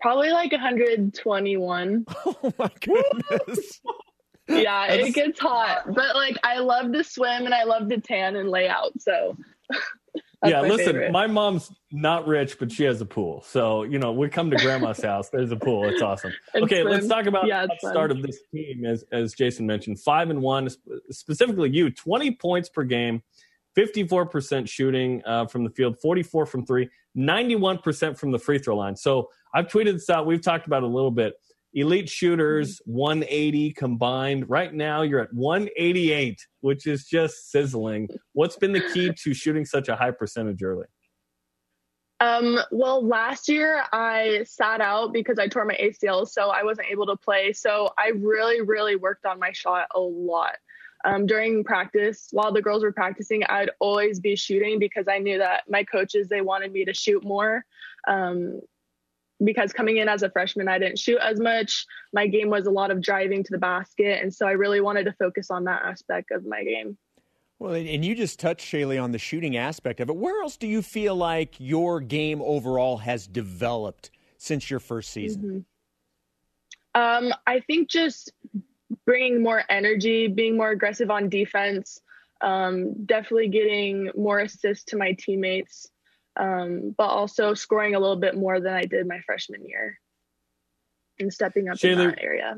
Probably 0.00 0.30
like 0.30 0.52
121. 0.52 2.06
Oh 2.42 2.52
my 2.58 2.70
goodness. 2.80 3.80
yeah, 4.48 4.88
That's... 4.88 5.08
it 5.08 5.14
gets 5.14 5.38
hot. 5.38 5.84
But 5.94 6.16
like 6.16 6.36
I 6.42 6.58
love 6.58 6.92
to 6.92 7.04
swim 7.04 7.44
and 7.44 7.54
I 7.54 7.64
love 7.64 7.88
to 7.90 8.00
tan 8.00 8.36
and 8.36 8.48
lay 8.48 8.68
out. 8.68 8.92
So 8.98 9.36
yeah, 10.44 10.62
my 10.62 10.68
listen, 10.68 10.86
favorite. 10.86 11.12
my 11.12 11.26
mom's 11.26 11.70
not 11.92 12.26
rich, 12.26 12.58
but 12.58 12.72
she 12.72 12.84
has 12.84 13.00
a 13.00 13.06
pool. 13.06 13.42
So, 13.46 13.82
you 13.82 13.98
know, 13.98 14.12
we 14.12 14.28
come 14.28 14.50
to 14.50 14.56
grandma's 14.56 15.02
house. 15.02 15.28
There's 15.28 15.52
a 15.52 15.56
pool. 15.56 15.86
It's 15.88 16.00
awesome. 16.00 16.32
okay, 16.54 16.82
let's 16.82 17.06
talk 17.06 17.26
about 17.26 17.46
yeah, 17.46 17.66
the 17.66 17.76
fun. 17.80 17.90
start 17.92 18.10
of 18.10 18.22
this 18.22 18.38
team. 18.52 18.86
As 18.86 19.04
as 19.12 19.34
Jason 19.34 19.66
mentioned, 19.66 20.00
five 20.00 20.30
and 20.30 20.40
one, 20.40 20.68
specifically 21.10 21.70
you, 21.70 21.90
20 21.90 22.32
points 22.36 22.68
per 22.70 22.84
game, 22.84 23.22
54% 23.76 24.68
shooting 24.68 25.22
uh, 25.26 25.46
from 25.46 25.64
the 25.64 25.70
field, 25.70 25.98
44 26.00 26.46
from 26.46 26.64
three, 26.64 26.88
91% 27.16 28.18
from 28.18 28.30
the 28.30 28.38
free 28.38 28.58
throw 28.58 28.76
line. 28.76 28.96
So 28.96 29.28
I've 29.52 29.68
tweeted 29.68 29.92
this 29.92 30.10
out. 30.10 30.26
We've 30.26 30.42
talked 30.42 30.66
about 30.66 30.82
a 30.82 30.86
little 30.86 31.10
bit. 31.10 31.34
Elite 31.72 32.08
shooters, 32.08 32.80
180 32.84 33.72
combined. 33.72 34.48
Right 34.50 34.74
now, 34.74 35.02
you're 35.02 35.20
at 35.20 35.32
188, 35.32 36.46
which 36.60 36.86
is 36.86 37.04
just 37.04 37.50
sizzling. 37.50 38.08
What's 38.32 38.56
been 38.56 38.72
the 38.72 38.80
key 38.92 39.12
to 39.12 39.34
shooting 39.34 39.64
such 39.64 39.88
a 39.88 39.94
high 39.94 40.10
percentage 40.10 40.62
early? 40.62 40.86
Um, 42.20 42.58
well, 42.70 43.06
last 43.06 43.48
year 43.48 43.82
I 43.92 44.44
sat 44.44 44.80
out 44.80 45.12
because 45.12 45.38
I 45.38 45.48
tore 45.48 45.64
my 45.64 45.76
ACL, 45.80 46.28
so 46.28 46.50
I 46.50 46.62
wasn't 46.62 46.88
able 46.90 47.06
to 47.06 47.16
play. 47.16 47.52
So 47.52 47.90
I 47.96 48.08
really, 48.08 48.60
really 48.60 48.96
worked 48.96 49.24
on 49.24 49.38
my 49.38 49.52
shot 49.52 49.86
a 49.94 50.00
lot. 50.00 50.56
Um, 51.06 51.24
during 51.24 51.64
practice, 51.64 52.28
while 52.30 52.52
the 52.52 52.60
girls 52.60 52.82
were 52.82 52.92
practicing, 52.92 53.42
I'd 53.44 53.70
always 53.78 54.20
be 54.20 54.36
shooting 54.36 54.78
because 54.78 55.08
I 55.08 55.16
knew 55.16 55.38
that 55.38 55.62
my 55.66 55.82
coaches 55.82 56.28
they 56.28 56.42
wanted 56.42 56.72
me 56.72 56.84
to 56.84 56.92
shoot 56.92 57.24
more. 57.24 57.64
Um, 58.06 58.60
because 59.42 59.72
coming 59.72 59.96
in 59.96 60.08
as 60.08 60.22
a 60.22 60.30
freshman, 60.30 60.68
I 60.68 60.78
didn't 60.78 60.98
shoot 60.98 61.18
as 61.18 61.40
much. 61.40 61.86
My 62.12 62.26
game 62.26 62.50
was 62.50 62.66
a 62.66 62.70
lot 62.70 62.90
of 62.90 63.00
driving 63.00 63.42
to 63.44 63.50
the 63.50 63.58
basket. 63.58 64.22
And 64.22 64.32
so 64.32 64.46
I 64.46 64.52
really 64.52 64.80
wanted 64.80 65.04
to 65.04 65.12
focus 65.12 65.50
on 65.50 65.64
that 65.64 65.82
aspect 65.82 66.30
of 66.30 66.44
my 66.46 66.62
game. 66.62 66.98
Well, 67.58 67.74
and 67.74 68.04
you 68.04 68.14
just 68.14 68.40
touched, 68.40 68.66
Shaylee, 68.66 69.02
on 69.02 69.12
the 69.12 69.18
shooting 69.18 69.56
aspect 69.56 70.00
of 70.00 70.08
it. 70.08 70.16
Where 70.16 70.42
else 70.42 70.56
do 70.56 70.66
you 70.66 70.80
feel 70.80 71.14
like 71.14 71.54
your 71.58 72.00
game 72.00 72.40
overall 72.42 72.96
has 72.98 73.26
developed 73.26 74.10
since 74.38 74.70
your 74.70 74.80
first 74.80 75.10
season? 75.10 75.66
Mm-hmm. 76.94 77.26
Um, 77.26 77.34
I 77.46 77.60
think 77.60 77.90
just 77.90 78.32
bringing 79.04 79.42
more 79.42 79.62
energy, 79.68 80.26
being 80.26 80.56
more 80.56 80.70
aggressive 80.70 81.10
on 81.10 81.28
defense, 81.28 82.00
um, 82.40 83.04
definitely 83.04 83.48
getting 83.48 84.10
more 84.16 84.40
assists 84.40 84.84
to 84.84 84.96
my 84.96 85.12
teammates 85.18 85.90
um, 86.38 86.94
but 86.96 87.08
also 87.08 87.54
scoring 87.54 87.94
a 87.94 88.00
little 88.00 88.16
bit 88.16 88.36
more 88.36 88.60
than 88.60 88.72
I 88.72 88.84
did 88.84 89.06
my 89.06 89.20
freshman 89.26 89.66
year 89.66 89.98
and 91.18 91.32
stepping 91.32 91.68
up 91.68 91.76
Shaylee, 91.76 91.92
in 91.92 91.98
that 91.98 92.22
area. 92.22 92.56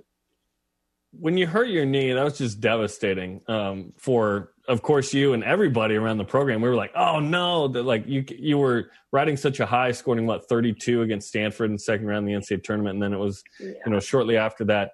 When 1.12 1.36
you 1.36 1.46
hurt 1.46 1.68
your 1.68 1.84
knee, 1.84 2.12
that 2.12 2.24
was 2.24 2.38
just 2.38 2.60
devastating 2.60 3.42
um, 3.48 3.92
for, 3.98 4.52
of 4.66 4.82
course, 4.82 5.12
you 5.12 5.34
and 5.34 5.44
everybody 5.44 5.94
around 5.94 6.18
the 6.18 6.24
program. 6.24 6.62
We 6.62 6.68
were 6.68 6.74
like, 6.74 6.92
"Oh 6.94 7.20
no!" 7.20 7.68
That 7.68 7.82
like 7.82 8.06
you 8.06 8.24
you 8.30 8.56
were 8.56 8.90
riding 9.12 9.36
such 9.36 9.60
a 9.60 9.66
high, 9.66 9.92
scoring 9.92 10.26
what 10.26 10.48
thirty 10.48 10.72
two 10.72 11.02
against 11.02 11.28
Stanford 11.28 11.66
in 11.66 11.72
the 11.74 11.80
second 11.80 12.06
round 12.06 12.30
of 12.30 12.42
the 12.42 12.54
NCAA 12.54 12.64
tournament, 12.64 12.94
and 12.94 13.02
then 13.02 13.12
it 13.12 13.18
was 13.18 13.42
yeah. 13.60 13.72
you 13.84 13.92
know 13.92 14.00
shortly 14.00 14.38
after 14.38 14.64
that. 14.66 14.92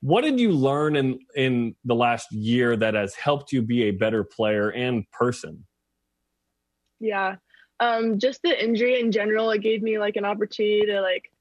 What 0.00 0.22
did 0.22 0.40
you 0.40 0.50
learn 0.50 0.96
in 0.96 1.20
in 1.36 1.76
the 1.84 1.94
last 1.94 2.32
year 2.32 2.76
that 2.76 2.94
has 2.94 3.14
helped 3.14 3.52
you 3.52 3.62
be 3.62 3.84
a 3.84 3.90
better 3.92 4.24
player 4.24 4.70
and 4.72 5.08
person? 5.12 5.66
Yeah, 6.98 7.36
um, 7.80 8.18
just 8.18 8.42
the 8.42 8.64
injury 8.64 9.00
in 9.00 9.10
general, 9.10 9.50
it 9.50 9.62
gave 9.62 9.82
me 9.82 9.98
like 9.98 10.16
an 10.16 10.24
opportunity 10.24 10.86
to 10.86 11.00
like 11.00 11.32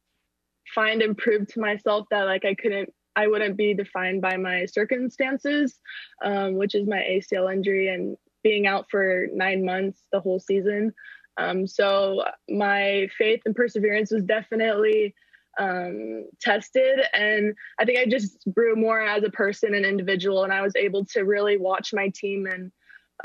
find 0.74 1.02
and 1.02 1.18
prove 1.18 1.48
to 1.48 1.60
myself 1.60 2.08
that 2.12 2.24
like 2.24 2.46
I 2.46 2.56
couldn't, 2.56 2.94
I 3.16 3.28
wouldn't 3.28 3.58
be 3.58 3.74
defined 3.74 4.22
by 4.22 4.38
my 4.38 4.66
circumstances, 4.66 5.80
um, 6.24 6.56
which 6.56 6.76
is 6.76 6.88
my 6.88 7.00
ACL 7.00 7.54
injury 7.54 7.90
and 7.90 8.16
being 8.44 8.68
out 8.68 8.86
for 8.90 9.28
nine 9.34 9.66
months 9.66 10.02
the 10.14 10.22
whole 10.22 10.40
season. 10.40 10.94
Um, 11.38 11.68
so 11.68 12.24
my 12.50 13.10
faith 13.18 13.42
and 13.46 13.56
perseverance 13.56 14.12
was 14.12 14.24
definitely 14.24 15.14
um, 15.60 16.26
tested. 16.40 17.00
And 17.14 17.54
I 17.80 17.86
think 17.86 18.00
I 18.00 18.06
just 18.06 18.38
grew 18.54 18.76
more 18.76 19.02
as 19.02 19.24
a 19.24 19.30
person 19.30 19.74
and 19.74 19.86
individual, 19.86 20.44
and 20.44 20.54
I 20.54 20.62
was 20.62 20.76
able 20.76 21.06
to 21.08 21.22
really 21.22 21.58
watch 21.58 21.94
my 21.94 22.12
team 22.16 22.46
and 22.46 22.72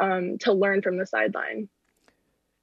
um, 0.01 0.39
to 0.39 0.53
learn 0.53 0.83
from 0.83 0.99
the 0.99 1.07
sideline. 1.07 1.69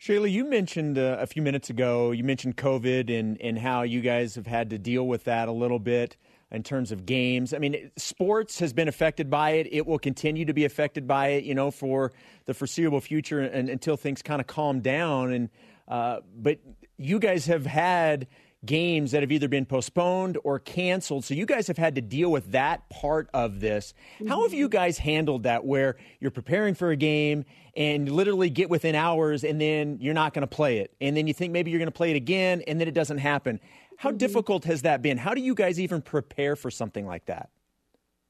Shaylee, 0.02 0.32
you 0.32 0.46
mentioned 0.46 0.98
uh, 0.98 1.18
a 1.20 1.28
few 1.28 1.44
minutes 1.44 1.70
ago, 1.70 2.10
you 2.10 2.24
mentioned 2.24 2.58
COVID 2.58 3.16
and, 3.20 3.40
and 3.40 3.60
how 3.60 3.84
you 3.84 4.02
guys 4.02 4.34
have 4.34 4.48
had 4.48 4.72
to 4.72 4.80
deal 4.80 5.06
with 5.06 5.26
that 5.26 5.48
a 5.48 5.52
little 5.52 5.78
bit 5.78 6.18
in 6.50 6.64
terms 6.64 6.92
of 6.92 7.06
games. 7.06 7.54
I 7.54 7.60
mean, 7.60 7.92
sports 7.98 8.58
has 8.62 8.74
been 8.74 8.88
affected 8.88 9.30
by 9.30 9.52
it. 9.52 9.68
It 9.72 9.86
will 9.86 10.00
continue 10.00 10.44
to 10.46 10.54
be 10.54 10.66
affected 10.66 11.06
by 11.06 11.28
it, 11.28 11.44
you 11.44 11.54
know, 11.54 11.70
for 11.70 12.14
the 12.46 12.56
foreseeable 12.56 13.00
future 13.00 13.42
and, 13.42 13.70
until 13.70 13.96
things 13.96 14.24
kind 14.24 14.42
of 14.42 14.48
calm 14.48 14.80
down. 14.80 15.34
And 15.34 15.50
uh, 15.88 16.22
but 16.36 16.58
you 16.98 17.20
guys 17.20 17.46
have 17.46 17.68
had 17.68 18.26
games 18.66 19.12
that 19.12 19.22
have 19.22 19.32
either 19.32 19.48
been 19.48 19.66
postponed 19.66 20.38
or 20.44 20.60
canceled. 20.60 21.26
So 21.26 21.34
you 21.34 21.46
guys 21.46 21.68
have 21.68 21.78
had 21.78 21.96
to 21.96 22.02
deal 22.02 22.32
with 22.32 22.52
that 22.52 22.88
part 22.90 23.30
of 23.34 23.60
this. 23.60 23.94
How 24.28 24.44
have 24.44 24.54
you 24.54 24.68
mm-hmm. 24.68 24.78
guys 24.78 24.98
handled 25.00 25.44
that 25.44 25.66
where 25.66 25.98
you're 26.20 26.32
preparing 26.32 26.76
for 26.76 26.92
a 26.92 26.96
game 26.96 27.46
and 27.76 28.12
literally 28.12 28.50
get 28.50 28.70
within 28.70 28.94
hours 28.94 29.44
and 29.44 29.60
then 29.60 29.98
you're 30.00 30.14
not 30.14 30.34
going 30.34 30.42
to 30.42 30.48
play 30.48 30.78
it? 30.78 30.94
And 31.02 31.18
then 31.18 31.26
you 31.26 31.34
think 31.34 31.52
maybe 31.52 31.72
you're 31.72 31.80
going 31.80 31.88
to 31.88 31.92
play 31.92 32.12
it 32.12 32.18
again 32.18 32.62
and 32.68 32.80
then 32.80 32.88
it 32.88 32.94
doesn't 32.94 33.18
happen. 33.18 33.60
How 33.98 34.10
mm-hmm. 34.10 34.18
difficult 34.18 34.66
has 34.66 34.84
that 34.84 35.02
been? 35.02 35.18
How 35.18 35.34
do 35.34 35.42
you 35.42 35.56
guys 35.56 35.80
even 35.80 36.02
prepare 36.02 36.56
for 36.56 36.70
something 36.70 37.08
like 37.08 37.26
that? 37.26 37.50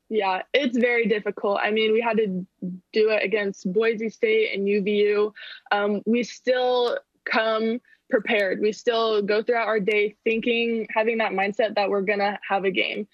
Yeah, 0.08 0.42
it's 0.54 0.78
very 0.78 1.08
difficult. 1.08 1.60
I 1.62 1.72
mean, 1.72 1.94
we 1.94 2.02
had 2.02 2.18
to 2.18 2.46
do 2.92 3.10
it 3.12 3.24
against 3.24 3.72
Boise 3.72 4.10
State 4.10 4.54
and 4.54 4.68
UVU. 4.68 5.32
Um, 5.72 6.02
we 6.06 6.24
still 6.24 6.98
come 7.24 7.80
prepared. 8.12 8.62
We 8.62 8.72
still 8.72 9.22
go 9.22 9.42
throughout 9.42 9.68
our 9.68 9.80
day 9.80 10.16
thinking, 10.24 10.88
having 10.94 11.18
that 11.20 11.32
mindset 11.32 11.76
that 11.76 11.90
we're 11.90 12.02
gonna 12.02 12.40
have 12.48 12.66
a 12.66 12.72
game. 12.72 13.08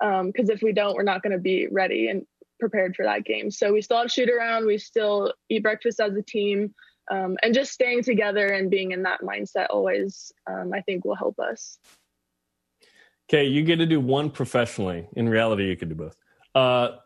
Because 0.00 0.48
um, 0.48 0.54
if 0.54 0.62
we 0.62 0.72
don't, 0.72 0.94
we're 0.94 1.02
not 1.02 1.22
gonna 1.22 1.38
be 1.38 1.66
ready 1.66 2.08
and 2.08 2.26
prepared 2.60 2.96
for 2.96 3.04
that 3.04 3.24
game. 3.24 3.50
So 3.50 3.72
we 3.72 3.82
still 3.82 3.98
have 3.98 4.10
shoot 4.10 4.30
around. 4.30 4.66
We 4.66 4.78
still 4.78 5.34
eat 5.50 5.62
breakfast 5.62 6.00
as 6.00 6.14
a 6.16 6.22
team. 6.22 6.74
Um, 7.10 7.36
and 7.42 7.52
just 7.52 7.72
staying 7.72 8.02
together 8.02 8.48
and 8.48 8.70
being 8.70 8.92
in 8.92 9.02
that 9.02 9.20
mindset 9.20 9.66
always, 9.68 10.32
um, 10.46 10.72
I 10.72 10.80
think, 10.80 11.04
will 11.04 11.16
help 11.16 11.38
us. 11.38 11.78
Okay, 13.28 13.44
you 13.44 13.62
get 13.62 13.76
to 13.76 13.86
do 13.86 14.00
one 14.00 14.30
professionally. 14.30 15.06
In 15.14 15.28
reality, 15.28 15.64
you 15.64 15.76
could 15.76 15.90
do 15.90 15.94
both. 15.94 16.16
Uh, 16.54 16.96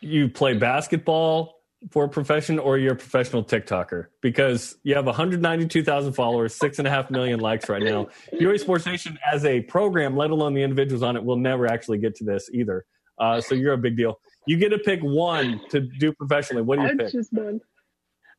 you 0.00 0.28
play 0.28 0.54
basketball 0.54 1.53
for 1.90 2.04
a 2.04 2.08
profession, 2.08 2.58
or 2.58 2.78
you're 2.78 2.92
a 2.92 2.96
professional 2.96 3.44
TikToker 3.44 4.06
because 4.20 4.76
you 4.82 4.94
have 4.94 5.06
192,000 5.06 6.12
followers, 6.12 6.54
six 6.54 6.78
and 6.78 6.88
a 6.88 6.90
half 6.90 7.10
million 7.10 7.40
likes 7.40 7.68
right 7.68 7.82
now. 7.82 8.08
BYU 8.32 8.58
Sports 8.58 8.86
Nation, 8.86 9.18
as 9.30 9.44
a 9.44 9.60
program, 9.62 10.16
let 10.16 10.30
alone 10.30 10.54
the 10.54 10.62
individuals 10.62 11.02
on 11.02 11.16
it, 11.16 11.24
will 11.24 11.36
never 11.36 11.66
actually 11.66 11.98
get 11.98 12.14
to 12.16 12.24
this 12.24 12.48
either. 12.52 12.84
Uh, 13.18 13.40
so 13.40 13.54
you're 13.54 13.74
a 13.74 13.78
big 13.78 13.96
deal. 13.96 14.18
You 14.46 14.56
get 14.56 14.70
to 14.70 14.78
pick 14.78 15.00
one 15.00 15.60
to 15.70 15.80
do 15.80 16.12
professionally. 16.12 16.62
What 16.62 16.76
do 16.76 16.82
you 16.82 16.88
I'd 16.88 16.98
pick? 16.98 17.12
Choose 17.12 17.28
one. 17.30 17.60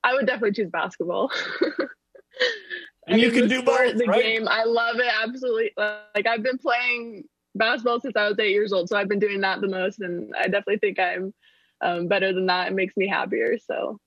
I 0.03 0.13
would 0.13 0.27
definitely 0.27 0.51
choose 0.51 0.69
basketball. 0.69 1.31
and 3.07 3.19
you 3.19 3.31
can 3.31 3.47
do 3.47 3.61
sport, 3.61 3.93
both, 3.93 3.97
the 3.97 4.05
right? 4.05 4.21
game. 4.21 4.47
I 4.47 4.63
love 4.63 4.97
it 4.97 5.11
absolutely. 5.23 5.71
Like 5.77 6.27
I've 6.27 6.43
been 6.43 6.57
playing 6.57 7.23
basketball 7.55 7.99
since 8.01 8.15
I 8.15 8.27
was 8.27 8.37
eight 8.39 8.51
years 8.51 8.73
old, 8.73 8.89
so 8.89 8.97
I've 8.97 9.07
been 9.07 9.19
doing 9.19 9.41
that 9.41 9.61
the 9.61 9.67
most, 9.67 10.01
and 10.01 10.33
I 10.35 10.43
definitely 10.43 10.77
think 10.77 10.99
I'm 10.99 11.33
um, 11.81 12.07
better 12.07 12.33
than 12.33 12.45
that. 12.47 12.67
It 12.67 12.73
makes 12.73 12.95
me 12.97 13.07
happier. 13.07 13.57
So, 13.57 13.99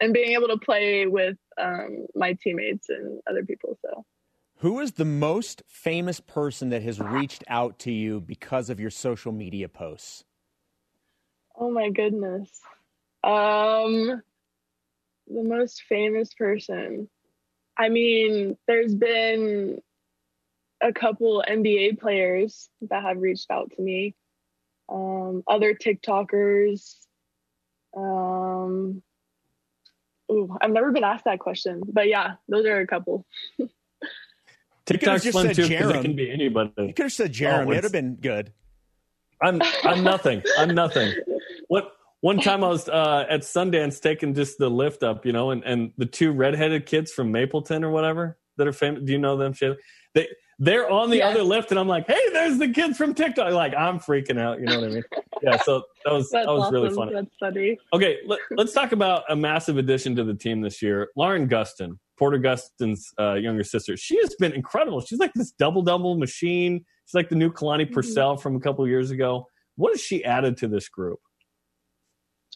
and 0.00 0.12
being 0.12 0.32
able 0.32 0.48
to 0.48 0.58
play 0.58 1.06
with 1.06 1.36
um, 1.60 2.06
my 2.14 2.36
teammates 2.42 2.88
and 2.88 3.20
other 3.28 3.44
people. 3.44 3.78
So, 3.82 4.04
who 4.58 4.80
is 4.80 4.92
the 4.92 5.04
most 5.04 5.62
famous 5.66 6.20
person 6.20 6.70
that 6.70 6.82
has 6.82 7.00
reached 7.00 7.44
out 7.48 7.78
to 7.80 7.92
you 7.92 8.20
because 8.20 8.70
of 8.70 8.80
your 8.80 8.90
social 8.90 9.32
media 9.32 9.68
posts? 9.68 10.24
Oh 11.56 11.70
my 11.70 11.90
goodness. 11.90 12.60
Um, 13.22 14.22
the 15.26 15.42
most 15.42 15.82
famous 15.88 16.32
person. 16.34 17.08
I 17.76 17.88
mean, 17.88 18.56
there's 18.66 18.94
been 18.94 19.80
a 20.82 20.92
couple 20.92 21.44
NBA 21.48 21.98
players 21.98 22.68
that 22.82 23.02
have 23.02 23.18
reached 23.18 23.50
out 23.50 23.72
to 23.72 23.82
me. 23.82 24.14
Um, 24.88 25.42
other 25.46 25.74
TikTokers. 25.74 26.94
Um, 27.96 29.02
ooh, 30.30 30.56
I've 30.60 30.70
never 30.70 30.92
been 30.92 31.04
asked 31.04 31.24
that 31.24 31.38
question, 31.38 31.82
but 31.86 32.08
yeah, 32.08 32.34
those 32.48 32.66
are 32.66 32.80
a 32.80 32.86
couple. 32.86 33.26
TikTok's 34.86 35.28
fun 35.30 35.54
too 35.54 35.68
because 35.68 35.90
it 35.90 36.02
can 36.02 36.16
be 36.16 36.30
anybody. 36.30 36.72
You 36.76 36.92
could 36.92 37.04
have 37.04 37.12
said 37.12 37.32
Jeremy. 37.32 37.70
Oh, 37.70 37.72
It'd 37.72 37.84
have 37.84 37.92
been 37.92 38.16
good. 38.16 38.52
I'm 39.40 39.60
I'm 39.82 40.04
nothing. 40.04 40.42
I'm 40.58 40.74
nothing. 40.74 41.14
What 41.68 41.92
one 42.20 42.38
time 42.40 42.64
I 42.64 42.68
was 42.68 42.88
uh, 42.88 43.26
at 43.28 43.40
Sundance 43.40 44.00
taking 44.00 44.34
just 44.34 44.58
the 44.58 44.70
lift 44.70 45.02
up, 45.02 45.26
you 45.26 45.32
know, 45.32 45.50
and, 45.50 45.62
and 45.64 45.92
the 45.98 46.06
two 46.06 46.32
redheaded 46.32 46.86
kids 46.86 47.12
from 47.12 47.32
Mapleton 47.32 47.84
or 47.84 47.90
whatever 47.90 48.38
that 48.56 48.66
are 48.66 48.72
famous. 48.72 49.02
Do 49.04 49.12
you 49.12 49.18
know 49.18 49.36
them? 49.36 49.54
They 50.14 50.28
they're 50.58 50.90
on 50.90 51.10
the 51.10 51.22
other 51.22 51.42
lift, 51.42 51.70
and 51.70 51.80
I'm 51.80 51.88
like, 51.88 52.06
hey, 52.06 52.20
there's 52.32 52.58
the 52.58 52.68
kids 52.68 52.96
from 52.96 53.14
TikTok. 53.14 53.52
Like 53.52 53.74
I'm 53.74 53.98
freaking 53.98 54.38
out. 54.38 54.60
You 54.60 54.66
know 54.66 54.80
what 54.80 54.90
I 54.90 54.94
mean? 54.94 55.04
Yeah. 55.42 55.58
So 55.62 55.82
that 56.06 56.12
was 56.12 56.30
that 56.30 56.46
was 56.46 56.62
awesome. 56.62 56.74
really 56.74 56.94
funny. 56.94 57.12
That's 57.12 57.36
funny. 57.38 57.78
Okay, 57.92 58.20
let, 58.26 58.38
us 58.58 58.72
talk 58.72 58.92
about 58.92 59.24
a 59.28 59.36
massive 59.36 59.76
addition 59.76 60.16
to 60.16 60.24
the 60.24 60.32
team 60.32 60.62
this 60.62 60.80
year, 60.80 61.10
Lauren 61.16 61.46
Gustin, 61.46 61.98
Porter 62.18 62.38
Gustin's 62.38 63.12
uh, 63.20 63.34
younger 63.34 63.62
sister. 63.62 63.94
She 63.94 64.16
has 64.20 64.34
been 64.36 64.52
incredible. 64.52 65.02
She's 65.02 65.18
like 65.18 65.32
this 65.34 65.50
double 65.50 65.82
double 65.82 66.16
machine. 66.16 66.86
She's 67.04 67.14
like 67.14 67.28
the 67.28 67.34
new 67.34 67.52
Kalani 67.52 67.82
mm-hmm. 67.82 67.92
Purcell 67.92 68.38
from 68.38 68.56
a 68.56 68.60
couple 68.60 68.88
years 68.88 69.10
ago. 69.10 69.48
What 69.76 69.92
has 69.92 70.00
she 70.00 70.24
added 70.24 70.56
to 70.58 70.68
this 70.68 70.88
group? 70.88 71.20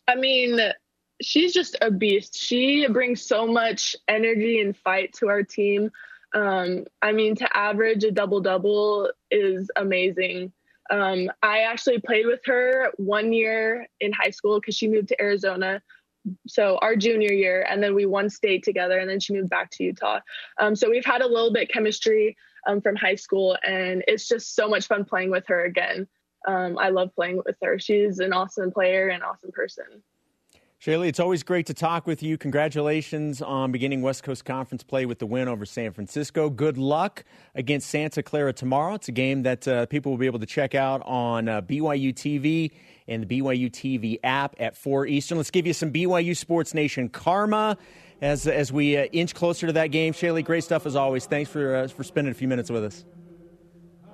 I 0.06 0.14
mean, 0.14 0.58
she's 1.20 1.52
just 1.52 1.76
a 1.82 1.90
beast. 1.90 2.38
She 2.38 2.86
brings 2.88 3.22
so 3.22 3.46
much 3.46 3.96
energy 4.06 4.60
and 4.60 4.76
fight 4.76 5.12
to 5.14 5.28
our 5.28 5.42
team. 5.42 5.90
Um, 6.34 6.84
I 7.00 7.12
mean, 7.12 7.34
to 7.36 7.56
average 7.56 8.04
a 8.04 8.10
double 8.10 8.40
double 8.40 9.10
is 9.30 9.70
amazing. 9.76 10.52
Um, 10.90 11.30
I 11.42 11.60
actually 11.60 12.00
played 12.00 12.26
with 12.26 12.40
her 12.46 12.92
one 12.96 13.32
year 13.32 13.86
in 14.00 14.12
high 14.12 14.30
school 14.30 14.60
because 14.60 14.76
she 14.76 14.88
moved 14.88 15.08
to 15.08 15.20
Arizona. 15.20 15.82
So 16.46 16.78
our 16.82 16.96
junior 16.96 17.32
year, 17.32 17.66
and 17.68 17.82
then 17.82 17.94
we 17.94 18.04
won 18.04 18.28
state 18.28 18.62
together, 18.62 18.98
and 18.98 19.08
then 19.08 19.20
she 19.20 19.32
moved 19.32 19.50
back 19.50 19.70
to 19.72 19.84
Utah. 19.84 20.20
Um, 20.60 20.76
so 20.76 20.90
we've 20.90 21.04
had 21.04 21.22
a 21.22 21.26
little 21.26 21.52
bit 21.52 21.70
chemistry 21.70 22.36
um, 22.66 22.80
from 22.80 22.96
high 22.96 23.14
school, 23.14 23.56
and 23.66 24.02
it's 24.06 24.28
just 24.28 24.54
so 24.54 24.68
much 24.68 24.86
fun 24.86 25.04
playing 25.04 25.30
with 25.30 25.46
her 25.46 25.64
again. 25.64 26.06
Um, 26.46 26.78
I 26.78 26.90
love 26.90 27.14
playing 27.14 27.40
with 27.44 27.56
her. 27.62 27.78
She's 27.78 28.18
an 28.18 28.32
awesome 28.32 28.70
player 28.70 29.08
and 29.08 29.22
awesome 29.22 29.52
person. 29.52 30.02
Shaylee, 30.80 31.08
it's 31.08 31.18
always 31.18 31.42
great 31.42 31.66
to 31.66 31.74
talk 31.74 32.06
with 32.06 32.22
you. 32.22 32.38
Congratulations 32.38 33.42
on 33.42 33.72
beginning 33.72 34.00
West 34.00 34.22
Coast 34.22 34.44
Conference 34.44 34.84
play 34.84 35.06
with 35.06 35.18
the 35.18 35.26
win 35.26 35.48
over 35.48 35.66
San 35.66 35.92
Francisco. 35.92 36.48
Good 36.48 36.78
luck 36.78 37.24
against 37.56 37.90
Santa 37.90 38.22
Clara 38.22 38.52
tomorrow. 38.52 38.94
It's 38.94 39.08
a 39.08 39.12
game 39.12 39.42
that 39.42 39.66
uh, 39.66 39.86
people 39.86 40.12
will 40.12 40.18
be 40.18 40.26
able 40.26 40.38
to 40.38 40.46
check 40.46 40.76
out 40.76 41.02
on 41.04 41.48
uh, 41.48 41.62
BYU 41.62 42.14
TV 42.14 42.70
and 43.08 43.26
the 43.26 43.40
BYU 43.40 43.68
TV 43.72 44.20
app 44.22 44.54
at 44.60 44.76
4 44.76 45.08
Eastern. 45.08 45.36
Let's 45.38 45.50
give 45.50 45.66
you 45.66 45.72
some 45.72 45.92
BYU 45.92 46.36
Sports 46.36 46.72
Nation 46.74 47.08
karma 47.08 47.76
as, 48.22 48.46
as 48.46 48.72
we 48.72 48.96
uh, 48.96 49.06
inch 49.06 49.34
closer 49.34 49.66
to 49.66 49.72
that 49.72 49.88
game. 49.88 50.12
Shaylee, 50.12 50.44
great 50.44 50.62
stuff 50.62 50.86
as 50.86 50.94
always. 50.94 51.26
Thanks 51.26 51.50
for, 51.50 51.74
uh, 51.74 51.88
for 51.88 52.04
spending 52.04 52.30
a 52.30 52.36
few 52.36 52.46
minutes 52.46 52.70
with 52.70 52.84
us. 52.84 53.04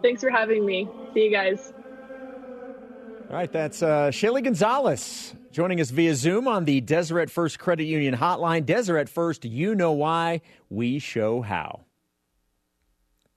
Thanks 0.01 0.23
for 0.23 0.31
having 0.31 0.65
me. 0.65 0.89
See 1.13 1.25
you 1.25 1.31
guys. 1.31 1.75
All 3.29 3.37
right, 3.37 3.53
that's 3.53 3.83
uh, 3.83 4.11
Shaylee 4.11 4.45
Gonzales 4.45 5.35
joining 5.55 5.81
us 5.81 5.91
via 5.91 6.17
Zoom 6.17 6.49
on 6.49 6.65
the 6.65 6.81
Deseret 6.81 7.31
First 7.31 7.61
Credit 7.61 7.85
Union 7.85 8.17
hotline. 8.17 8.67
Deseret 8.67 9.09
First, 9.09 9.45
you 9.45 9.77
know 9.77 9.93
why, 9.93 10.41
we 10.69 10.99
show 10.99 11.43
how. 11.43 11.85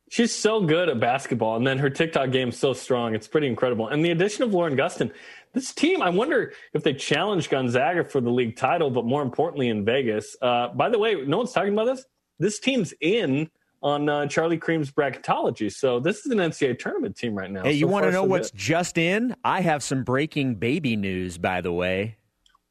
She's 0.09 0.33
so 0.33 0.61
good 0.61 0.89
at 0.89 0.99
basketball, 0.99 1.57
and 1.57 1.67
then 1.67 1.77
her 1.77 1.91
TikTok 1.91 2.31
game 2.31 2.49
is 2.49 2.57
so 2.57 2.73
strong. 2.73 3.13
It's 3.13 3.27
pretty 3.27 3.45
incredible. 3.45 3.87
And 3.89 4.03
the 4.03 4.09
addition 4.09 4.43
of 4.43 4.51
Lauren 4.51 4.75
Gustin, 4.75 5.11
this 5.53 5.71
team, 5.73 6.01
I 6.01 6.09
wonder 6.09 6.53
if 6.73 6.81
they 6.81 6.95
challenge 6.95 7.51
Gonzaga 7.51 8.03
for 8.03 8.19
the 8.19 8.31
league 8.31 8.55
title, 8.55 8.89
but 8.89 9.05
more 9.05 9.21
importantly 9.21 9.69
in 9.69 9.85
Vegas. 9.85 10.35
Uh, 10.41 10.69
by 10.69 10.89
the 10.89 10.97
way, 10.97 11.23
no 11.23 11.37
one's 11.37 11.51
talking 11.51 11.73
about 11.73 11.85
this. 11.85 12.03
This 12.39 12.59
team's 12.59 12.95
in 12.99 13.51
on 13.81 14.09
uh, 14.09 14.25
Charlie 14.27 14.57
Creme's 14.57 14.91
bracketology. 14.91 15.71
So 15.71 15.99
this 15.99 16.25
is 16.25 16.31
an 16.31 16.39
NCAA 16.39 16.79
tournament 16.79 17.15
team 17.15 17.35
right 17.35 17.49
now. 17.49 17.63
Hey, 17.63 17.73
you 17.73 17.85
so 17.85 17.91
want 17.91 18.05
to 18.05 18.11
know 18.11 18.23
so 18.23 18.29
what's 18.29 18.51
good. 18.51 18.57
just 18.57 18.97
in? 18.97 19.35
I 19.43 19.61
have 19.61 19.83
some 19.83 20.03
breaking 20.03 20.55
baby 20.55 20.95
news, 20.95 21.37
by 21.37 21.61
the 21.61 21.71
way. 21.71 22.17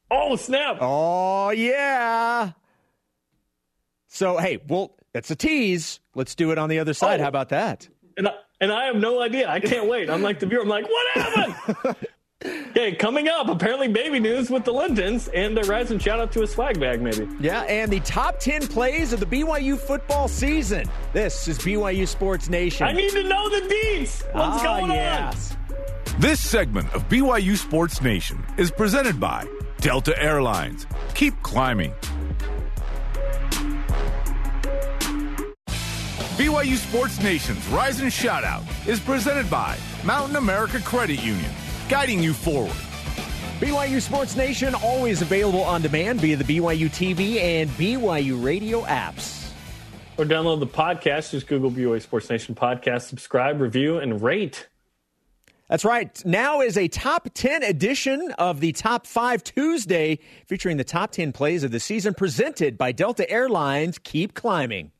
Oh, 0.09 0.35
snap. 0.35 0.77
Oh, 0.79 1.49
yeah. 1.51 2.51
So, 4.07 4.37
hey, 4.37 4.59
well, 4.67 4.95
that's 5.13 5.31
a 5.31 5.35
tease. 5.35 5.99
Let's 6.15 6.35
do 6.35 6.51
it 6.51 6.57
on 6.57 6.69
the 6.69 6.79
other 6.79 6.93
side. 6.93 7.19
Oh. 7.19 7.23
How 7.23 7.29
about 7.29 7.49
that? 7.49 7.87
And 8.17 8.27
I, 8.27 8.33
and 8.59 8.71
I 8.71 8.85
have 8.85 8.95
no 8.95 9.21
idea. 9.21 9.49
I 9.49 9.59
can't 9.59 9.87
wait. 9.87 10.09
I'm 10.09 10.21
like 10.21 10.39
the 10.39 10.45
viewer. 10.45 10.61
I'm 10.61 10.67
like, 10.67 10.87
what 10.87 11.07
happened? 11.13 11.95
Okay, 12.45 12.95
coming 12.95 13.27
up, 13.27 13.47
apparently 13.47 13.87
baby 13.87 14.19
news 14.19 14.51
with 14.51 14.63
the 14.63 14.71
Lintons 14.71 15.27
and 15.29 15.57
a 15.57 15.61
rising 15.63 15.97
shout 15.97 16.19
out 16.19 16.31
to 16.33 16.43
a 16.43 16.47
swag 16.47 16.79
bag, 16.79 17.01
maybe. 17.01 17.27
Yeah, 17.39 17.61
and 17.61 17.91
the 17.91 17.99
top 18.01 18.39
10 18.39 18.67
plays 18.67 19.11
of 19.11 19.19
the 19.19 19.25
BYU 19.25 19.75
football 19.75 20.27
season. 20.27 20.87
This 21.13 21.47
is 21.47 21.57
BYU 21.57 22.07
Sports 22.07 22.47
Nation. 22.47 22.85
I 22.85 22.91
need 22.91 23.09
to 23.09 23.23
know 23.23 23.49
the 23.49 23.67
deets. 23.67 24.23
What's 24.35 24.61
ah, 24.61 24.77
going 24.79 24.91
yes. 24.91 25.55
on? 25.55 26.21
This 26.21 26.39
segment 26.39 26.93
of 26.93 27.09
BYU 27.09 27.57
Sports 27.57 28.03
Nation 28.03 28.45
is 28.57 28.69
presented 28.69 29.19
by 29.19 29.47
Delta 29.79 30.15
Airlines. 30.21 30.85
Keep 31.15 31.41
climbing. 31.41 31.91
BYU 36.37 36.75
Sports 36.75 37.19
Nation's 37.23 37.67
Rise 37.69 37.99
and 37.99 38.11
Shoutout 38.11 38.63
is 38.87 38.99
presented 38.99 39.49
by 39.49 39.75
Mountain 40.03 40.35
America 40.35 40.79
Credit 40.79 41.19
Union 41.23 41.49
guiding 41.89 42.21
you 42.21 42.33
forward. 42.33 42.75
BYU 43.59 44.01
Sports 44.01 44.35
Nation, 44.35 44.75
always 44.75 45.21
available 45.21 45.63
on 45.63 45.81
demand 45.81 46.21
via 46.21 46.35
the 46.37 46.43
BYU 46.43 46.89
TV 46.89 47.41
and 47.41 47.69
BYU 47.71 48.43
radio 48.43 48.83
apps. 48.83 49.49
Or 50.17 50.25
download 50.25 50.59
the 50.59 50.67
podcast. 50.67 51.31
Just 51.31 51.47
Google 51.47 51.71
BYU 51.71 52.01
Sports 52.01 52.29
Nation 52.29 52.53
podcast, 52.53 53.03
subscribe, 53.03 53.59
review, 53.59 53.97
and 53.97 54.21
rate. 54.21 54.67
That's 55.69 55.83
right. 55.83 56.23
Now 56.25 56.61
is 56.61 56.77
a 56.77 56.87
top 56.87 57.29
10 57.33 57.63
edition 57.63 58.31
of 58.37 58.61
the 58.61 58.71
Top 58.71 59.05
5 59.05 59.43
Tuesday 59.43 60.19
featuring 60.45 60.77
the 60.77 60.85
top 60.85 61.11
10 61.11 61.33
plays 61.33 61.63
of 61.63 61.71
the 61.71 61.79
season 61.79 62.13
presented 62.13 62.77
by 62.77 62.93
Delta 62.93 63.29
Airlines. 63.29 63.99
Keep 63.99 64.33
climbing. 64.33 64.91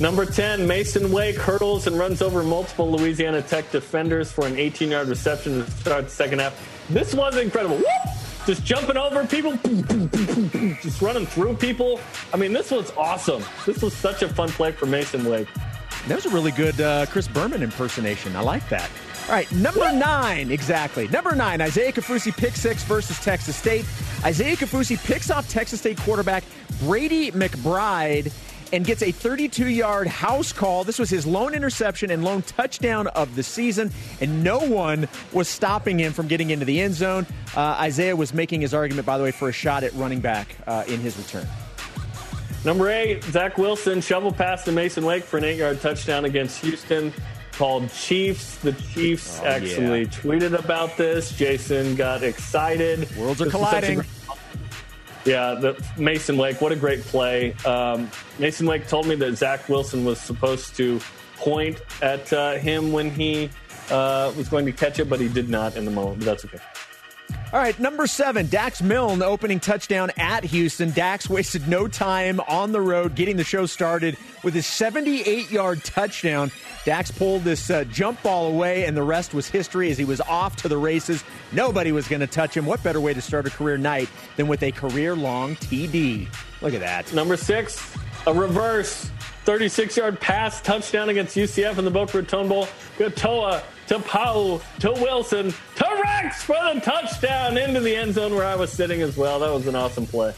Number 0.00 0.24
10, 0.24 0.66
Mason 0.66 1.12
Wake 1.12 1.36
hurdles 1.36 1.86
and 1.86 1.98
runs 1.98 2.22
over 2.22 2.42
multiple 2.42 2.90
Louisiana 2.90 3.42
Tech 3.42 3.70
defenders 3.70 4.32
for 4.32 4.46
an 4.46 4.56
18 4.58 4.90
yard 4.90 5.08
reception 5.08 5.64
to 5.64 5.70
start 5.72 6.04
the 6.04 6.10
second 6.10 6.40
half. 6.40 6.86
This 6.88 7.14
was 7.14 7.36
incredible. 7.36 7.76
Woo! 7.76 7.84
just 8.46 8.64
jumping 8.64 8.96
over 8.96 9.24
people, 9.26 9.52
just 10.82 11.02
running 11.02 11.26
through 11.26 11.54
people. 11.56 12.00
I 12.32 12.36
mean, 12.36 12.52
this 12.52 12.70
was 12.70 12.90
awesome. 12.96 13.44
This 13.66 13.82
was 13.82 13.94
such 13.94 14.22
a 14.22 14.28
fun 14.28 14.48
play 14.48 14.72
for 14.72 14.86
Mason 14.86 15.24
Wake. 15.24 15.48
That 16.08 16.16
was 16.16 16.26
a 16.26 16.30
really 16.30 16.50
good 16.52 16.80
uh, 16.80 17.06
Chris 17.06 17.28
Berman 17.28 17.62
impersonation. 17.62 18.34
I 18.34 18.40
like 18.40 18.66
that. 18.70 18.90
All 19.28 19.34
right, 19.34 19.50
number 19.52 19.92
nine, 19.92 20.50
exactly. 20.50 21.06
Number 21.08 21.36
nine, 21.36 21.60
Isaiah 21.60 21.92
Kaufusi 21.92 22.36
pick 22.36 22.56
six 22.56 22.82
versus 22.84 23.20
Texas 23.20 23.54
State. 23.54 23.84
Isaiah 24.24 24.56
Kaufusi 24.56 24.96
picks 25.04 25.30
off 25.30 25.48
Texas 25.48 25.80
State 25.80 25.98
quarterback 25.98 26.42
Brady 26.80 27.30
McBride 27.30 28.32
and 28.72 28.84
gets 28.84 29.02
a 29.02 29.12
32 29.12 29.68
yard 29.68 30.06
house 30.06 30.52
call. 30.52 30.84
This 30.84 30.98
was 30.98 31.10
his 31.10 31.26
lone 31.26 31.54
interception 31.54 32.10
and 32.10 32.24
lone 32.24 32.42
touchdown 32.42 33.06
of 33.08 33.34
the 33.36 33.42
season, 33.42 33.90
and 34.20 34.42
no 34.44 34.58
one 34.58 35.08
was 35.32 35.48
stopping 35.48 35.98
him 35.98 36.12
from 36.12 36.28
getting 36.28 36.50
into 36.50 36.64
the 36.64 36.80
end 36.80 36.94
zone. 36.94 37.26
Uh, 37.56 37.76
Isaiah 37.80 38.16
was 38.16 38.32
making 38.32 38.60
his 38.60 38.74
argument, 38.74 39.06
by 39.06 39.18
the 39.18 39.24
way, 39.24 39.30
for 39.30 39.48
a 39.48 39.52
shot 39.52 39.84
at 39.84 39.92
running 39.94 40.20
back 40.20 40.56
uh, 40.66 40.84
in 40.86 41.00
his 41.00 41.16
return. 41.16 41.46
Number 42.64 42.90
eight, 42.90 43.24
Zach 43.24 43.56
Wilson 43.56 44.02
shovel 44.02 44.32
pass 44.32 44.64
to 44.64 44.72
Mason 44.72 45.04
Wake 45.04 45.24
for 45.24 45.38
an 45.38 45.44
eight 45.44 45.56
yard 45.58 45.80
touchdown 45.80 46.26
against 46.26 46.60
Houston. 46.62 47.12
Called 47.52 47.90
Chiefs. 47.90 48.56
The 48.56 48.72
Chiefs 48.72 49.40
oh, 49.42 49.46
actually 49.46 50.02
yeah. 50.02 50.08
tweeted 50.08 50.58
about 50.58 50.96
this. 50.96 51.32
Jason 51.32 51.94
got 51.94 52.22
excited. 52.22 53.14
Worlds 53.16 53.40
are 53.40 53.44
this 53.44 53.52
colliding. 53.52 54.02
Yeah, 55.24 55.54
the 55.54 55.84
Mason 55.98 56.38
Wake, 56.38 56.60
what 56.60 56.72
a 56.72 56.76
great 56.76 57.02
play. 57.02 57.52
Um, 57.66 58.10
Mason 58.38 58.66
Wake 58.66 58.86
told 58.88 59.06
me 59.06 59.14
that 59.16 59.36
Zach 59.36 59.68
Wilson 59.68 60.04
was 60.04 60.18
supposed 60.18 60.76
to 60.76 61.00
point 61.36 61.80
at 62.00 62.32
uh, 62.32 62.54
him 62.54 62.92
when 62.92 63.10
he 63.10 63.50
uh, 63.90 64.32
was 64.36 64.48
going 64.48 64.64
to 64.66 64.72
catch 64.72 64.98
it, 64.98 65.10
but 65.10 65.20
he 65.20 65.28
did 65.28 65.48
not 65.48 65.76
in 65.76 65.84
the 65.84 65.90
moment. 65.90 66.20
But 66.20 66.26
that's 66.26 66.44
okay. 66.46 66.58
All 67.52 67.58
right, 67.58 67.76
number 67.80 68.06
seven, 68.06 68.46
Dax 68.46 68.80
Milne 68.80 69.24
opening 69.24 69.58
touchdown 69.58 70.12
at 70.16 70.44
Houston. 70.44 70.92
Dax 70.92 71.28
wasted 71.28 71.66
no 71.66 71.88
time 71.88 72.38
on 72.46 72.70
the 72.70 72.80
road 72.80 73.16
getting 73.16 73.36
the 73.36 73.42
show 73.42 73.66
started 73.66 74.16
with 74.44 74.54
his 74.54 74.66
78 74.66 75.50
yard 75.50 75.82
touchdown. 75.82 76.52
Dax 76.84 77.10
pulled 77.10 77.42
this 77.42 77.68
uh, 77.68 77.82
jump 77.84 78.22
ball 78.22 78.46
away, 78.46 78.84
and 78.84 78.96
the 78.96 79.02
rest 79.02 79.34
was 79.34 79.48
history 79.48 79.90
as 79.90 79.98
he 79.98 80.04
was 80.04 80.20
off 80.20 80.54
to 80.56 80.68
the 80.68 80.78
races. 80.78 81.24
Nobody 81.50 81.90
was 81.90 82.06
going 82.06 82.20
to 82.20 82.28
touch 82.28 82.56
him. 82.56 82.66
What 82.66 82.84
better 82.84 83.00
way 83.00 83.14
to 83.14 83.20
start 83.20 83.48
a 83.48 83.50
career 83.50 83.76
night 83.76 84.08
than 84.36 84.46
with 84.46 84.62
a 84.62 84.70
career 84.70 85.16
long 85.16 85.56
TD? 85.56 86.28
Look 86.62 86.72
at 86.72 86.80
that. 86.80 87.12
Number 87.12 87.36
six, 87.36 87.96
a 88.28 88.32
reverse 88.32 89.10
36 89.44 89.96
yard 89.96 90.20
pass 90.20 90.60
touchdown 90.60 91.08
against 91.08 91.36
UCF 91.36 91.78
in 91.78 91.84
the 91.84 91.90
Boca 91.90 92.18
Raton 92.18 92.48
Bowl. 92.48 92.68
Katoa 92.96 93.64
to 93.90 93.98
Pau'u 93.98 94.62
to 94.78 94.92
Wilson 94.92 95.52
to 95.74 96.00
Rex 96.04 96.44
for 96.44 96.54
the 96.72 96.80
touchdown 96.80 97.58
into 97.58 97.80
the 97.80 97.96
end 97.96 98.14
zone 98.14 98.32
where 98.36 98.46
I 98.46 98.54
was 98.54 98.70
sitting 98.70 99.02
as 99.02 99.16
well. 99.16 99.40
That 99.40 99.52
was 99.52 99.66
an 99.66 99.74
awesome 99.74 100.06
play. 100.06 100.32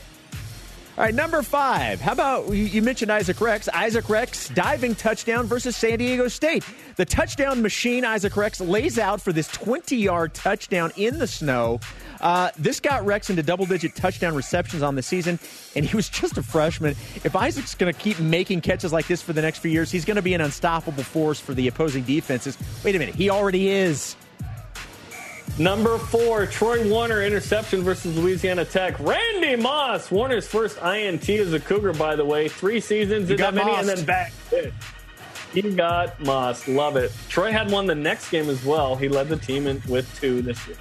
All 0.96 1.04
right, 1.04 1.14
number 1.14 1.42
five. 1.42 2.00
How 2.00 2.12
about 2.12 2.48
you 2.50 2.80
mentioned 2.80 3.12
Isaac 3.12 3.42
Rex? 3.42 3.68
Isaac 3.68 4.08
Rex 4.08 4.48
diving 4.48 4.94
touchdown 4.94 5.46
versus 5.46 5.76
San 5.76 5.98
Diego 5.98 6.28
State. 6.28 6.64
The 6.96 7.04
touchdown 7.04 7.60
machine 7.60 8.06
Isaac 8.06 8.38
Rex 8.38 8.58
lays 8.58 8.98
out 8.98 9.20
for 9.20 9.34
this 9.34 9.48
20 9.48 9.96
yard 9.96 10.32
touchdown 10.32 10.90
in 10.96 11.18
the 11.18 11.26
snow. 11.26 11.78
Uh, 12.22 12.50
this 12.56 12.78
got 12.78 13.04
Rex 13.04 13.30
into 13.30 13.42
double 13.42 13.66
digit 13.66 13.96
touchdown 13.96 14.34
receptions 14.34 14.82
on 14.82 14.94
the 14.94 15.02
season, 15.02 15.38
and 15.74 15.84
he 15.84 15.96
was 15.96 16.08
just 16.08 16.38
a 16.38 16.42
freshman. 16.42 16.92
If 17.24 17.34
Isaac's 17.34 17.74
going 17.74 17.92
to 17.92 17.98
keep 17.98 18.20
making 18.20 18.60
catches 18.60 18.92
like 18.92 19.08
this 19.08 19.20
for 19.20 19.32
the 19.32 19.42
next 19.42 19.58
few 19.58 19.70
years, 19.70 19.90
he's 19.90 20.04
going 20.04 20.16
to 20.16 20.22
be 20.22 20.34
an 20.34 20.40
unstoppable 20.40 21.02
force 21.02 21.40
for 21.40 21.52
the 21.52 21.66
opposing 21.66 22.04
defenses. 22.04 22.56
Wait 22.84 22.94
a 22.94 22.98
minute, 22.98 23.16
he 23.16 23.28
already 23.28 23.68
is. 23.68 24.16
Number 25.58 25.98
four, 25.98 26.46
Troy 26.46 26.88
Warner 26.88 27.22
interception 27.22 27.82
versus 27.82 28.16
Louisiana 28.16 28.64
Tech. 28.64 28.98
Randy 29.00 29.56
Moss, 29.56 30.10
Warner's 30.10 30.46
first 30.46 30.80
INT 30.80 31.28
as 31.28 31.52
a 31.52 31.60
Cougar, 31.60 31.92
by 31.94 32.16
the 32.16 32.24
way. 32.24 32.48
Three 32.48 32.80
seasons, 32.80 33.30
in 33.30 33.36
that 33.36 33.52
many, 33.52 33.70
and 33.74 33.86
then 33.86 34.04
back. 34.04 34.32
He 35.52 35.60
got 35.60 36.18
Moss. 36.20 36.66
Love 36.66 36.96
it. 36.96 37.12
Troy 37.28 37.52
had 37.52 37.70
one 37.70 37.86
the 37.86 37.94
next 37.94 38.30
game 38.30 38.48
as 38.48 38.64
well. 38.64 38.96
He 38.96 39.08
led 39.08 39.28
the 39.28 39.36
team 39.36 39.66
in, 39.66 39.82
with 39.86 40.08
two 40.18 40.40
this 40.40 40.66
year. 40.66 40.76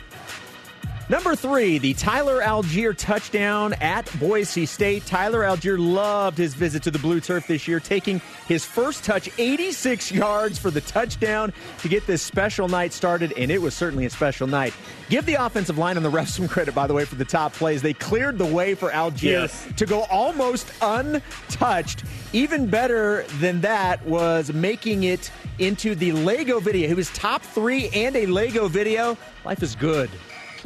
Number 1.12 1.36
three, 1.36 1.78
the 1.78 1.94
Tyler 1.94 2.40
Allgeier 2.40 2.96
touchdown 2.96 3.74
at 3.82 4.10
Boise 4.18 4.66
State. 4.66 5.06
Tyler 5.06 5.42
Allgeier 5.42 5.78
loved 5.78 6.38
his 6.38 6.54
visit 6.54 6.84
to 6.84 6.92
the 6.92 7.00
blue 7.00 7.20
turf 7.20 7.48
this 7.48 7.68
year, 7.68 7.82
taking 7.82 8.22
his 8.48 8.64
first 8.64 9.04
touch 9.04 9.30
86 9.38 10.10
yards 10.14 10.58
for 10.58 10.72
the 10.72 10.80
touchdown 10.80 11.52
to 11.80 11.90
get 11.90 12.08
this 12.08 12.22
special 12.22 12.70
night 12.70 12.94
started, 12.94 13.34
and 13.34 13.52
it 13.52 13.62
was 13.62 13.76
certainly 13.76 14.06
a 14.06 14.10
special 14.10 14.48
night. 14.48 14.74
Give 15.10 15.26
the 15.26 15.34
offensive 15.34 15.78
line 15.78 15.98
and 15.98 16.06
the 16.06 16.10
refs 16.10 16.30
some 16.30 16.48
credit, 16.48 16.74
by 16.74 16.88
the 16.88 16.94
way, 16.94 17.04
for 17.04 17.16
the 17.16 17.26
top 17.26 17.52
plays. 17.52 17.82
They 17.82 17.92
cleared 17.92 18.38
the 18.38 18.46
way 18.46 18.74
for 18.74 18.90
Allgeier 18.90 19.24
yes. 19.24 19.68
to 19.76 19.86
go 19.86 20.04
almost 20.04 20.72
untouched. 20.82 22.06
Even 22.32 22.68
better 22.68 23.26
than 23.42 23.60
that 23.60 24.02
was 24.06 24.54
making 24.54 25.04
it 25.04 25.30
into 25.60 25.94
the 25.94 26.14
Lego 26.14 26.62
video. 26.62 26.88
He 26.88 26.94
was 26.94 27.10
top 27.10 27.42
three 27.42 27.90
and 27.90 28.16
a 28.16 28.28
Lego 28.28 28.70
video. 28.70 29.18
Life 29.44 29.62
is 29.62 29.76
good 29.76 30.10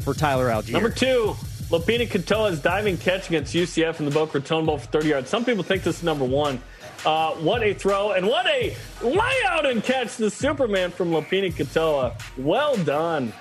for 0.02 0.14
Tyler 0.14 0.50
Allgeier. 0.50 0.74
Number 0.74 0.90
two, 0.90 1.36
Lopini 1.70 2.08
Katoa's 2.08 2.60
diving 2.60 2.98
catch 2.98 3.28
against 3.28 3.54
UCF 3.54 4.00
in 4.00 4.06
the 4.06 4.12
Boca 4.12 4.40
Raton 4.40 4.66
Bowl 4.66 4.78
for 4.78 4.88
30 4.88 5.08
yards. 5.08 5.30
Some 5.30 5.46
people 5.46 5.64
think 5.64 5.84
this 5.84 5.98
is 5.98 6.04
number 6.04 6.26
one. 6.26 6.62
Uh, 7.06 7.32
what 7.36 7.64
a 7.64 7.74
throw 7.74 8.12
and 8.12 8.28
what 8.28 8.46
a 8.48 8.76
layout 9.02 9.66
and 9.66 9.84
catch 9.84 10.18
the 10.18 10.30
Superman 10.30 10.92
from 10.92 11.12
Lopini 11.12 11.54
Katoa. 11.54 12.20
Well 12.38 12.78
done. 12.78 13.34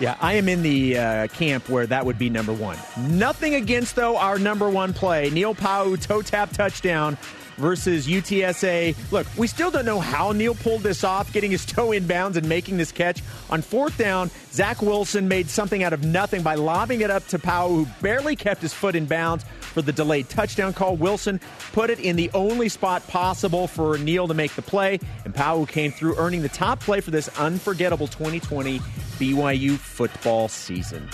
Yeah, 0.00 0.16
I 0.20 0.34
am 0.34 0.48
in 0.48 0.62
the 0.62 0.98
uh, 0.98 1.26
camp 1.28 1.68
where 1.68 1.86
that 1.86 2.04
would 2.04 2.18
be 2.18 2.28
number 2.28 2.52
one. 2.52 2.76
Nothing 2.98 3.54
against, 3.54 3.94
though, 3.94 4.16
our 4.16 4.38
number 4.38 4.68
one 4.68 4.92
play. 4.92 5.30
Neil 5.30 5.54
Pau'u, 5.54 6.00
toe 6.00 6.22
tap 6.22 6.50
touchdown 6.50 7.16
versus 7.56 8.06
UTSA. 8.06 8.96
Look, 9.10 9.26
we 9.36 9.46
still 9.46 9.70
don't 9.70 9.84
know 9.84 10.00
how 10.00 10.32
Neil 10.32 10.54
pulled 10.54 10.82
this 10.82 11.04
off, 11.04 11.32
getting 11.32 11.50
his 11.50 11.64
toe 11.66 11.92
in 11.92 12.06
bounds 12.06 12.36
and 12.36 12.48
making 12.48 12.76
this 12.76 12.92
catch. 12.92 13.22
On 13.50 13.62
fourth 13.62 13.96
down, 13.98 14.30
Zach 14.52 14.82
Wilson 14.82 15.28
made 15.28 15.48
something 15.48 15.82
out 15.82 15.92
of 15.92 16.04
nothing 16.04 16.42
by 16.42 16.54
lobbing 16.54 17.00
it 17.00 17.10
up 17.10 17.26
to 17.28 17.38
Pau'u, 17.38 17.84
who 17.84 17.86
barely 18.00 18.36
kept 18.36 18.62
his 18.62 18.72
foot 18.72 18.94
in 18.94 19.06
bounds 19.06 19.44
for 19.60 19.82
the 19.82 19.92
delayed 19.92 20.28
touchdown 20.28 20.72
call. 20.72 20.96
Wilson 20.96 21.40
put 21.72 21.90
it 21.90 21.98
in 21.98 22.16
the 22.16 22.30
only 22.34 22.68
spot 22.68 23.06
possible 23.08 23.66
for 23.66 23.98
Neil 23.98 24.28
to 24.28 24.34
make 24.34 24.52
the 24.52 24.62
play, 24.62 25.00
and 25.24 25.34
Pau'u 25.34 25.66
came 25.66 25.92
through, 25.92 26.16
earning 26.16 26.42
the 26.42 26.48
top 26.48 26.80
play 26.80 27.00
for 27.00 27.10
this 27.10 27.28
unforgettable 27.38 28.06
2020 28.06 28.78
BYU 29.18 29.76
football 29.76 30.48
season. 30.48 31.08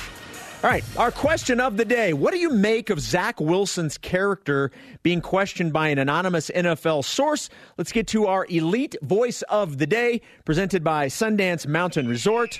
All 0.60 0.68
right, 0.68 0.82
our 0.96 1.12
question 1.12 1.60
of 1.60 1.76
the 1.76 1.84
day. 1.84 2.12
What 2.12 2.32
do 2.32 2.40
you 2.40 2.50
make 2.50 2.90
of 2.90 2.98
Zach 2.98 3.40
Wilson's 3.40 3.96
character 3.96 4.72
being 5.04 5.20
questioned 5.20 5.72
by 5.72 5.86
an 5.86 5.98
anonymous 5.98 6.50
NFL 6.52 7.04
source? 7.04 7.48
Let's 7.76 7.92
get 7.92 8.08
to 8.08 8.26
our 8.26 8.44
elite 8.50 8.96
voice 9.00 9.42
of 9.42 9.78
the 9.78 9.86
day, 9.86 10.20
presented 10.44 10.82
by 10.82 11.06
Sundance 11.06 11.64
Mountain 11.64 12.08
Resort. 12.08 12.58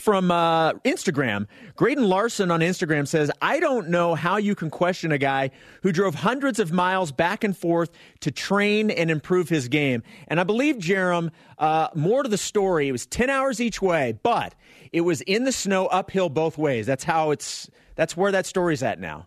From 0.00 0.30
uh, 0.30 0.74
Instagram. 0.84 1.46
Graydon 1.74 2.04
Larson 2.04 2.50
on 2.50 2.60
Instagram 2.60 3.06
says, 3.06 3.30
I 3.40 3.60
don't 3.60 3.88
know 3.88 4.14
how 4.14 4.36
you 4.36 4.54
can 4.54 4.70
question 4.70 5.12
a 5.12 5.18
guy 5.18 5.50
who 5.82 5.92
drove 5.92 6.14
hundreds 6.14 6.58
of 6.58 6.72
miles 6.72 7.12
back 7.12 7.44
and 7.44 7.56
forth 7.56 7.90
to 8.20 8.30
train 8.30 8.90
and 8.90 9.10
improve 9.10 9.48
his 9.48 9.68
game. 9.68 10.02
And 10.28 10.38
I 10.38 10.44
believe, 10.44 10.76
Jarom, 10.76 11.30
uh, 11.58 11.88
more 11.94 12.22
to 12.22 12.28
the 12.28 12.38
story, 12.38 12.88
it 12.88 12.92
was 12.92 13.06
10 13.06 13.30
hours 13.30 13.60
each 13.60 13.80
way, 13.82 14.18
but 14.22 14.54
it 14.92 15.02
was 15.02 15.20
in 15.22 15.44
the 15.44 15.52
snow 15.52 15.86
uphill 15.86 16.28
both 16.28 16.58
ways. 16.58 16.86
That's 16.86 17.04
how 17.04 17.30
it's. 17.30 17.68
That's 17.96 18.14
where 18.16 18.30
that 18.32 18.44
story's 18.44 18.82
at 18.82 19.00
now. 19.00 19.26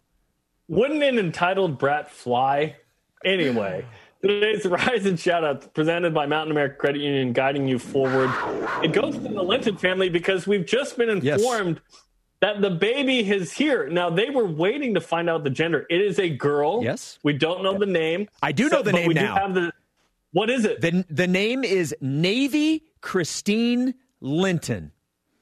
Wouldn't 0.68 1.02
an 1.02 1.18
entitled 1.18 1.80
brat 1.80 2.12
fly? 2.12 2.76
Anyway, 3.26 3.86
today's 4.22 4.66
Rise 4.66 5.06
and 5.06 5.20
Shout 5.20 5.44
Out 5.44 5.74
presented 5.74 6.14
by 6.14 6.26
Mountain 6.26 6.52
America 6.52 6.76
Credit 6.76 7.02
Union, 7.02 7.34
guiding 7.34 7.68
you 7.68 7.80
forward. 7.80 8.30
It 8.84 8.94
goes 8.94 9.16
to 9.16 9.22
the 9.22 9.44
Linton 9.44 9.78
family 9.78 10.10
because 10.10 10.48
we've 10.48 10.66
just 10.66 10.98
been 10.98 11.10
informed 11.10 11.82
yes. 11.92 12.02
that 12.42 12.62
the 12.62 12.70
baby 12.70 13.30
is 13.30 13.52
here. 13.52 13.90
Now 13.90 14.10
they 14.10 14.30
were 14.30 14.46
waiting 14.46 14.94
to 14.94 15.02
find 15.02 15.30
out 15.30 15.44
the 15.44 15.50
gender. 15.50 15.86
It 15.90 16.02
is 16.02 16.20
a 16.20 16.30
girl. 16.30 16.84
Yes. 16.84 17.20
We 17.24 17.34
don't 17.34 17.64
know 17.64 17.78
the 17.78 17.86
name. 17.86 18.28
I 18.42 18.52
do 18.52 18.70
so, 18.70 18.78
know 18.78 18.84
the 18.84 18.94
name 18.94 19.08
we 19.08 19.14
now. 19.14 19.36
Do 19.36 19.42
have 19.42 19.54
the, 19.54 19.72
what 20.32 20.50
is 20.50 20.66
it? 20.66 20.82
The 20.82 21.06
the 21.10 21.28
name 21.28 21.64
is 21.64 21.96
Navy 22.02 22.84
Christine 23.02 23.96
Linton. 24.22 24.92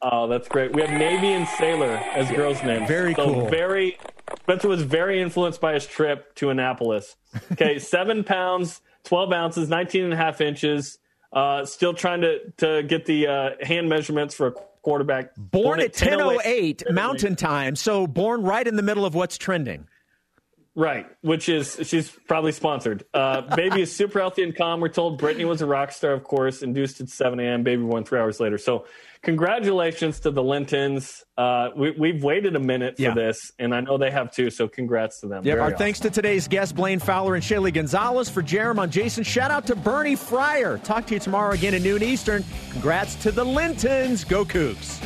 Oh, 0.01 0.27
that's 0.27 0.47
great. 0.47 0.73
We 0.73 0.81
have 0.81 0.91
Navy 0.91 1.27
and 1.33 1.47
Sailor 1.47 1.97
as 2.13 2.29
girls' 2.31 2.61
names. 2.63 2.87
Very 2.87 3.15
so 3.15 3.25
cool. 3.25 3.49
Very. 3.49 3.97
Spencer 4.47 4.69
was 4.69 4.81
very 4.81 5.21
influenced 5.21 5.59
by 5.59 5.73
his 5.73 5.85
trip 5.85 6.33
to 6.35 6.49
Annapolis. 6.49 7.17
Okay, 7.51 7.79
seven 7.79 8.23
pounds, 8.23 8.79
12 9.03 9.33
ounces, 9.33 9.67
19 9.67 10.05
and 10.05 10.13
a 10.13 10.15
half 10.15 10.39
inches. 10.39 10.99
Uh, 11.33 11.65
still 11.65 11.93
trying 11.93 12.21
to, 12.21 12.39
to 12.55 12.81
get 12.83 13.05
the 13.05 13.27
uh, 13.27 13.49
hand 13.61 13.89
measurements 13.89 14.33
for 14.33 14.47
a 14.47 14.51
quarterback. 14.83 15.35
Born, 15.35 15.63
born 15.63 15.79
at 15.81 15.91
10.08 15.91 16.93
Mountain 16.93 17.35
Time, 17.35 17.75
so 17.75 18.07
born 18.07 18.41
right 18.41 18.65
in 18.65 18.77
the 18.77 18.81
middle 18.83 19.03
of 19.03 19.13
what's 19.15 19.37
trending. 19.37 19.85
Right, 20.75 21.07
which 21.21 21.49
is 21.49 21.77
she's 21.83 22.09
probably 22.09 22.53
sponsored. 22.53 23.03
Uh, 23.13 23.53
baby 23.53 23.81
is 23.81 23.93
super 23.93 24.19
healthy 24.19 24.43
and 24.43 24.55
calm. 24.55 24.79
We're 24.79 24.87
told 24.87 25.17
Brittany 25.17 25.43
was 25.43 25.61
a 25.61 25.65
rock 25.65 25.91
star, 25.91 26.13
of 26.13 26.23
course, 26.23 26.61
induced 26.61 27.01
at 27.01 27.09
7 27.09 27.37
a.m. 27.41 27.63
Baby 27.63 27.83
born 27.83 28.05
three 28.05 28.19
hours 28.19 28.39
later. 28.39 28.57
So, 28.57 28.85
congratulations 29.27 30.21
to 30.21 30.31
the 30.31 30.41
Lintons. 30.41 31.25
Uh, 31.37 31.67
we, 31.75 32.13
have 32.13 32.23
waited 32.23 32.55
a 32.55 32.59
minute 32.59 32.95
for 32.95 33.03
yeah. 33.03 33.13
this, 33.13 33.51
and 33.59 33.75
I 33.75 33.81
know 33.81 33.97
they 33.97 34.09
have 34.09 34.31
too. 34.31 34.49
So, 34.49 34.69
congrats 34.69 35.19
to 35.19 35.27
them. 35.27 35.43
Yeah, 35.45 35.55
our 35.55 35.63
awesome. 35.63 35.77
thanks 35.77 35.99
to 35.99 36.09
today's 36.09 36.47
guests, 36.47 36.71
Blaine 36.71 36.99
Fowler 36.99 37.35
and 37.35 37.43
Shaylee 37.43 37.73
Gonzales. 37.73 38.29
For 38.29 38.41
Jeremy 38.41 38.79
on 38.79 38.89
Jason, 38.89 39.25
shout 39.25 39.51
out 39.51 39.67
to 39.67 39.75
Bernie 39.75 40.15
Fryer. 40.15 40.77
Talk 40.77 41.05
to 41.07 41.15
you 41.15 41.19
tomorrow 41.19 41.51
again 41.53 41.73
at 41.73 41.81
noon 41.81 42.03
Eastern. 42.03 42.45
Congrats 42.71 43.15
to 43.15 43.31
the 43.33 43.43
Lintons. 43.43 44.23
Go 44.23 44.45
Cougs. 44.45 45.03